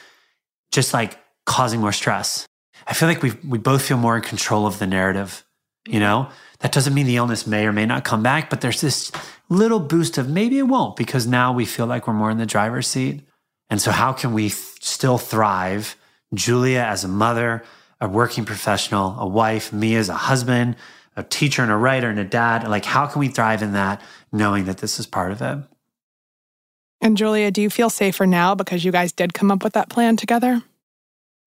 just 0.73 0.95
like 0.95 1.19
causing 1.47 1.81
more 1.81 1.93
stress. 1.93 2.47
I 2.87 2.93
feel 2.93 3.09
like 3.09 3.23
we 3.23 3.33
we 3.47 3.59
both 3.59 3.83
feel 3.83 3.97
more 3.97 4.17
in 4.17 4.23
control 4.23 4.67
of 4.67 4.79
the 4.79 4.87
narrative, 4.87 5.45
you 5.87 5.95
mm-hmm. 5.95 6.01
know? 6.01 6.29
That 6.61 6.73
doesn't 6.73 6.95
mean 6.95 7.07
the 7.07 7.17
illness 7.17 7.47
may 7.47 7.67
or 7.67 7.73
may 7.73 7.87
not 7.87 8.05
come 8.05 8.23
back, 8.23 8.49
but 8.49 8.61
there's 8.61 8.81
this 8.81 9.13
little 9.49 9.81
boost 9.81 10.19
of 10.19 10.29
maybe 10.29 10.59
it 10.59 10.63
won't 10.63 10.97
because 10.97 11.27
now 11.27 11.53
we 11.53 11.65
feel 11.65 11.87
like 11.87 12.07
we're 12.07 12.15
more 12.15 12.31
in 12.31 12.39
the 12.39 12.47
driver's 12.47 12.87
seat. 12.87 13.23
And 13.69 13.81
so 13.81 13.91
how 13.91 14.13
can 14.13 14.33
we 14.33 14.45
th- 14.45 14.55
still 14.81 15.19
thrive? 15.19 15.97
Julia 16.35 16.81
as 16.81 17.05
a 17.05 17.09
mother, 17.09 17.65
a 18.01 18.09
working 18.09 18.45
professional, 18.45 19.19
a 19.19 19.27
wife, 19.27 19.73
me 19.73 19.97
as 19.97 20.09
a 20.09 20.15
husband, 20.15 20.77
a 21.17 21.23
teacher 21.23 21.63
and 21.63 21.71
a 21.71 21.77
writer 21.77 22.09
and 22.09 22.19
a 22.19 22.25
dad. 22.25 22.67
Like 22.69 22.85
how 22.85 23.07
can 23.07 23.21
we 23.21 23.29
thrive 23.29 23.63
in 23.63 23.73
that 23.73 24.01
knowing 24.33 24.65
that 24.65 24.79
this 24.79 24.99
is 24.99 25.07
part 25.07 25.33
of 25.33 25.43
it? 25.43 25.59
And 27.01 27.17
Julia, 27.17 27.51
do 27.51 27.61
you 27.61 27.71
feel 27.71 27.91
safer 27.91 28.27
now 28.27 28.55
because 28.55 28.85
you 28.85 28.93
guys 28.93 29.13
did 29.13 29.35
come 29.35 29.51
up 29.51 29.63
with 29.63 29.75
that 29.75 29.89
plan 29.89 30.17
together? 30.17 30.63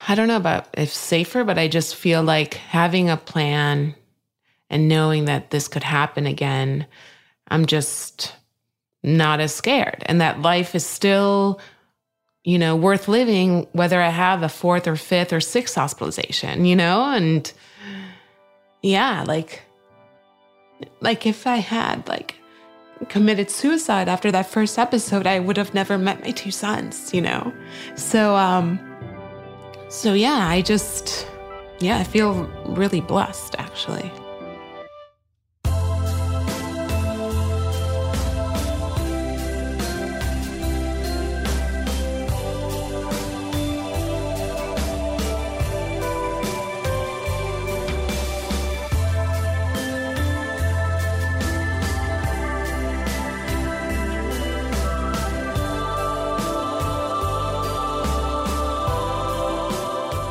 I 0.07 0.15
don't 0.15 0.27
know 0.27 0.37
about 0.37 0.67
if 0.77 0.93
safer, 0.93 1.43
but 1.43 1.57
I 1.57 1.67
just 1.67 1.95
feel 1.95 2.23
like 2.23 2.53
having 2.53 3.09
a 3.09 3.17
plan 3.17 3.95
and 4.69 4.87
knowing 4.87 5.25
that 5.25 5.49
this 5.49 5.67
could 5.67 5.83
happen 5.83 6.25
again, 6.25 6.85
I'm 7.47 7.65
just 7.65 8.35
not 9.03 9.39
as 9.39 9.53
scared. 9.53 10.03
And 10.05 10.21
that 10.21 10.41
life 10.41 10.75
is 10.75 10.85
still, 10.85 11.59
you 12.43 12.59
know, 12.59 12.75
worth 12.75 13.07
living, 13.07 13.67
whether 13.71 14.01
I 14.01 14.09
have 14.09 14.43
a 14.43 14.49
fourth 14.49 14.87
or 14.87 14.95
fifth 14.95 15.33
or 15.33 15.39
sixth 15.39 15.75
hospitalization, 15.75 16.65
you 16.65 16.75
know? 16.75 17.05
And 17.11 17.51
yeah, 18.81 19.23
like, 19.25 19.61
like 21.01 21.25
if 21.25 21.47
I 21.47 21.57
had 21.57 22.07
like 22.07 22.35
committed 23.07 23.49
suicide 23.49 24.09
after 24.09 24.31
that 24.31 24.45
first 24.45 24.77
episode, 24.77 25.25
I 25.25 25.39
would 25.39 25.57
have 25.57 25.73
never 25.73 25.97
met 25.97 26.21
my 26.21 26.31
two 26.31 26.51
sons, 26.51 27.13
you 27.13 27.21
know? 27.21 27.53
So, 27.95 28.35
um, 28.35 28.79
so 29.87 30.13
yeah, 30.13 30.47
I 30.47 30.61
just, 30.61 31.25
yeah, 31.79 31.97
I 31.97 32.03
feel 32.03 32.45
really 32.67 33.01
blessed 33.01 33.55
actually. 33.57 34.11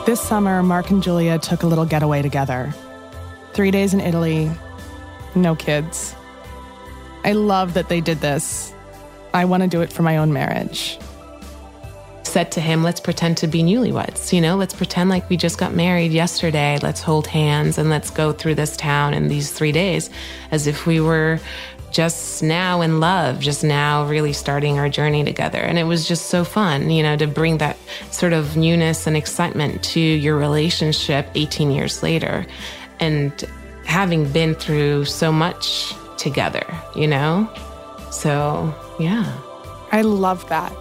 This 0.09 0.23
summer, 0.23 0.63
Mark 0.63 0.89
and 0.89 1.03
Julia 1.03 1.39
took 1.39 1.65
a 1.65 1.67
little 1.67 1.85
getaway 1.85 2.23
together. 2.23 2.73
Three 3.53 3.71
days 3.71 3.93
in 3.93 4.01
Italy, 4.01 4.51
no 5.35 5.55
kids. 5.55 6.15
I 7.25 7.33
love 7.33 7.75
that 7.75 7.91
they 7.91 8.01
did 8.01 8.23
this. 8.23 8.73
I 9.35 9.45
want 9.45 9.65
to 9.65 9.69
do 9.69 9.83
it 9.83 9.93
for 9.93 10.03
my 10.03 10.17
own 10.17 10.33
marriage. 10.33 10.99
Said 12.23 12.51
to 12.53 12.61
him, 12.63 12.83
let's 12.83 13.01
pretend 13.01 13.37
to 13.37 13.47
be 13.47 13.63
newlyweds. 13.63 14.33
You 14.33 14.41
know, 14.41 14.57
let's 14.57 14.73
pretend 14.73 15.11
like 15.11 15.29
we 15.29 15.37
just 15.37 15.59
got 15.59 15.75
married 15.75 16.13
yesterday. 16.13 16.79
Let's 16.81 17.03
hold 17.03 17.27
hands 17.27 17.77
and 17.77 17.91
let's 17.91 18.09
go 18.09 18.33
through 18.33 18.55
this 18.55 18.79
town 18.79 19.13
in 19.13 19.29
these 19.29 19.53
three 19.53 19.73
days 19.73 20.09
as 20.51 20.67
if 20.67 20.87
we 20.87 21.01
were 21.01 21.39
just 21.91 22.43
now 22.43 22.81
in 22.81 23.01
love, 23.01 23.41
just 23.41 23.65
now 23.65 24.07
really 24.07 24.33
starting 24.33 24.79
our 24.79 24.89
journey 24.89 25.25
together. 25.25 25.59
And 25.59 25.79
it 25.79 25.85
was 25.85 26.07
just 26.07 26.27
so 26.27 26.45
fun, 26.45 26.91
you 26.91 27.03
know, 27.03 27.17
to 27.17 27.27
bring 27.27 27.59
that 27.59 27.77
sort 28.11 28.33
of 28.33 28.57
newness 28.57 29.07
and 29.07 29.17
excitement 29.17 29.83
to 29.85 30.01
your 30.01 30.37
relationship 30.37 31.29
18 31.35 31.71
years 31.71 32.03
later. 32.03 32.47
And 33.01 33.33
having 33.85 34.31
been 34.31 34.55
through 34.55 35.07
so 35.07 35.33
much 35.33 35.95
together, 36.19 36.67
you 36.95 37.07
know? 37.07 37.51
So, 38.11 38.75
yeah. 38.99 39.39
I 39.93 40.03
love 40.03 40.47
that. 40.49 40.73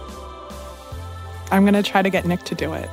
I'm 1.50 1.62
going 1.62 1.74
to 1.74 1.82
try 1.82 2.02
to 2.02 2.10
get 2.10 2.26
Nick 2.26 2.42
to 2.44 2.54
do 2.54 2.74
it. 2.74 2.90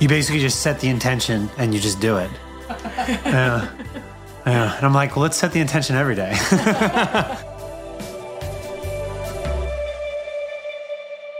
You 0.00 0.08
basically 0.08 0.40
just 0.40 0.62
set 0.62 0.80
the 0.80 0.88
intention 0.88 1.48
and 1.58 1.72
you 1.72 1.80
just 1.80 2.00
do 2.00 2.16
it. 2.16 2.30
Yeah. 2.68 3.68
Uh, 3.87 3.87
Yeah. 4.46 4.76
And 4.76 4.86
I'm 4.86 4.94
like, 4.94 5.16
well, 5.16 5.22
let's 5.22 5.36
set 5.36 5.52
the 5.52 5.60
intention 5.60 5.96
every 5.96 6.14
day. 6.14 6.34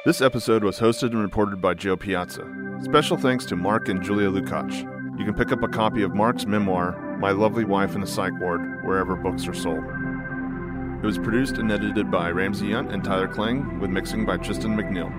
This 0.08 0.22
episode 0.22 0.64
was 0.64 0.78
hosted 0.80 1.10
and 1.10 1.20
reported 1.20 1.60
by 1.60 1.74
Jo 1.74 1.94
Piazza. 1.94 2.42
Special 2.82 3.18
thanks 3.18 3.44
to 3.44 3.56
Mark 3.56 3.90
and 3.90 4.02
Julia 4.02 4.30
Lukach. 4.30 4.72
You 5.18 5.24
can 5.26 5.34
pick 5.34 5.52
up 5.52 5.62
a 5.62 5.68
copy 5.68 6.02
of 6.02 6.14
Mark's 6.14 6.46
memoir, 6.46 6.92
My 7.18 7.30
Lovely 7.30 7.64
Wife 7.64 7.94
in 7.94 8.00
the 8.00 8.06
Psych 8.06 8.32
Ward, 8.40 8.86
wherever 8.86 9.16
books 9.16 9.46
are 9.46 9.52
sold. 9.52 9.84
It 11.02 11.06
was 11.06 11.18
produced 11.18 11.58
and 11.58 11.70
edited 11.70 12.10
by 12.10 12.30
Ramsey 12.30 12.68
Yunt 12.68 12.90
and 12.90 13.04
Tyler 13.04 13.28
Klang, 13.28 13.80
with 13.80 13.90
mixing 13.90 14.24
by 14.24 14.38
Tristan 14.38 14.74
McNeil. 14.78 15.12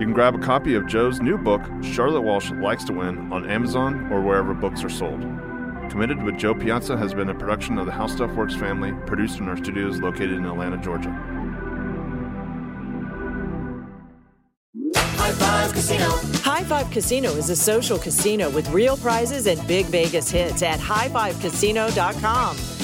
You 0.01 0.07
can 0.07 0.14
grab 0.14 0.34
a 0.34 0.38
copy 0.38 0.74
of 0.76 0.86
Jo's 0.86 1.20
new 1.20 1.36
book, 1.36 1.61
Charlotte 1.82 2.22
Walsh 2.22 2.51
Likes 2.53 2.84
to 2.84 2.94
Win, 2.94 3.30
on 3.30 3.51
Amazon 3.51 4.11
or 4.11 4.22
wherever 4.22 4.55
books 4.55 4.82
are 4.82 4.88
sold. 4.88 5.20
Committed 5.90 6.22
with 6.22 6.38
Jo 6.38 6.55
Piazza 6.55 6.96
has 6.96 7.12
been 7.12 7.28
a 7.28 7.34
production 7.34 7.76
of 7.76 7.84
the 7.84 7.92
How 7.92 8.07
Stuff 8.07 8.32
Works 8.32 8.55
family, 8.55 8.94
produced 9.07 9.40
in 9.40 9.46
our 9.46 9.59
studios 9.59 10.01
located 10.01 10.30
in 10.30 10.46
Atlanta, 10.46 10.78
Georgia. 10.78 11.11
High 14.96 15.32
Five 15.32 15.74
Casino. 15.74 16.09
High 16.38 16.64
Five 16.64 16.90
Casino 16.90 17.32
is 17.32 17.51
a 17.51 17.57
social 17.57 17.98
casino 17.98 18.48
with 18.48 18.70
real 18.70 18.96
prizes 18.96 19.48
and 19.48 19.68
big 19.68 19.84
Vegas 19.84 20.30
hits 20.30 20.62
at 20.62 20.80
highfivecasino.com. 20.80 22.80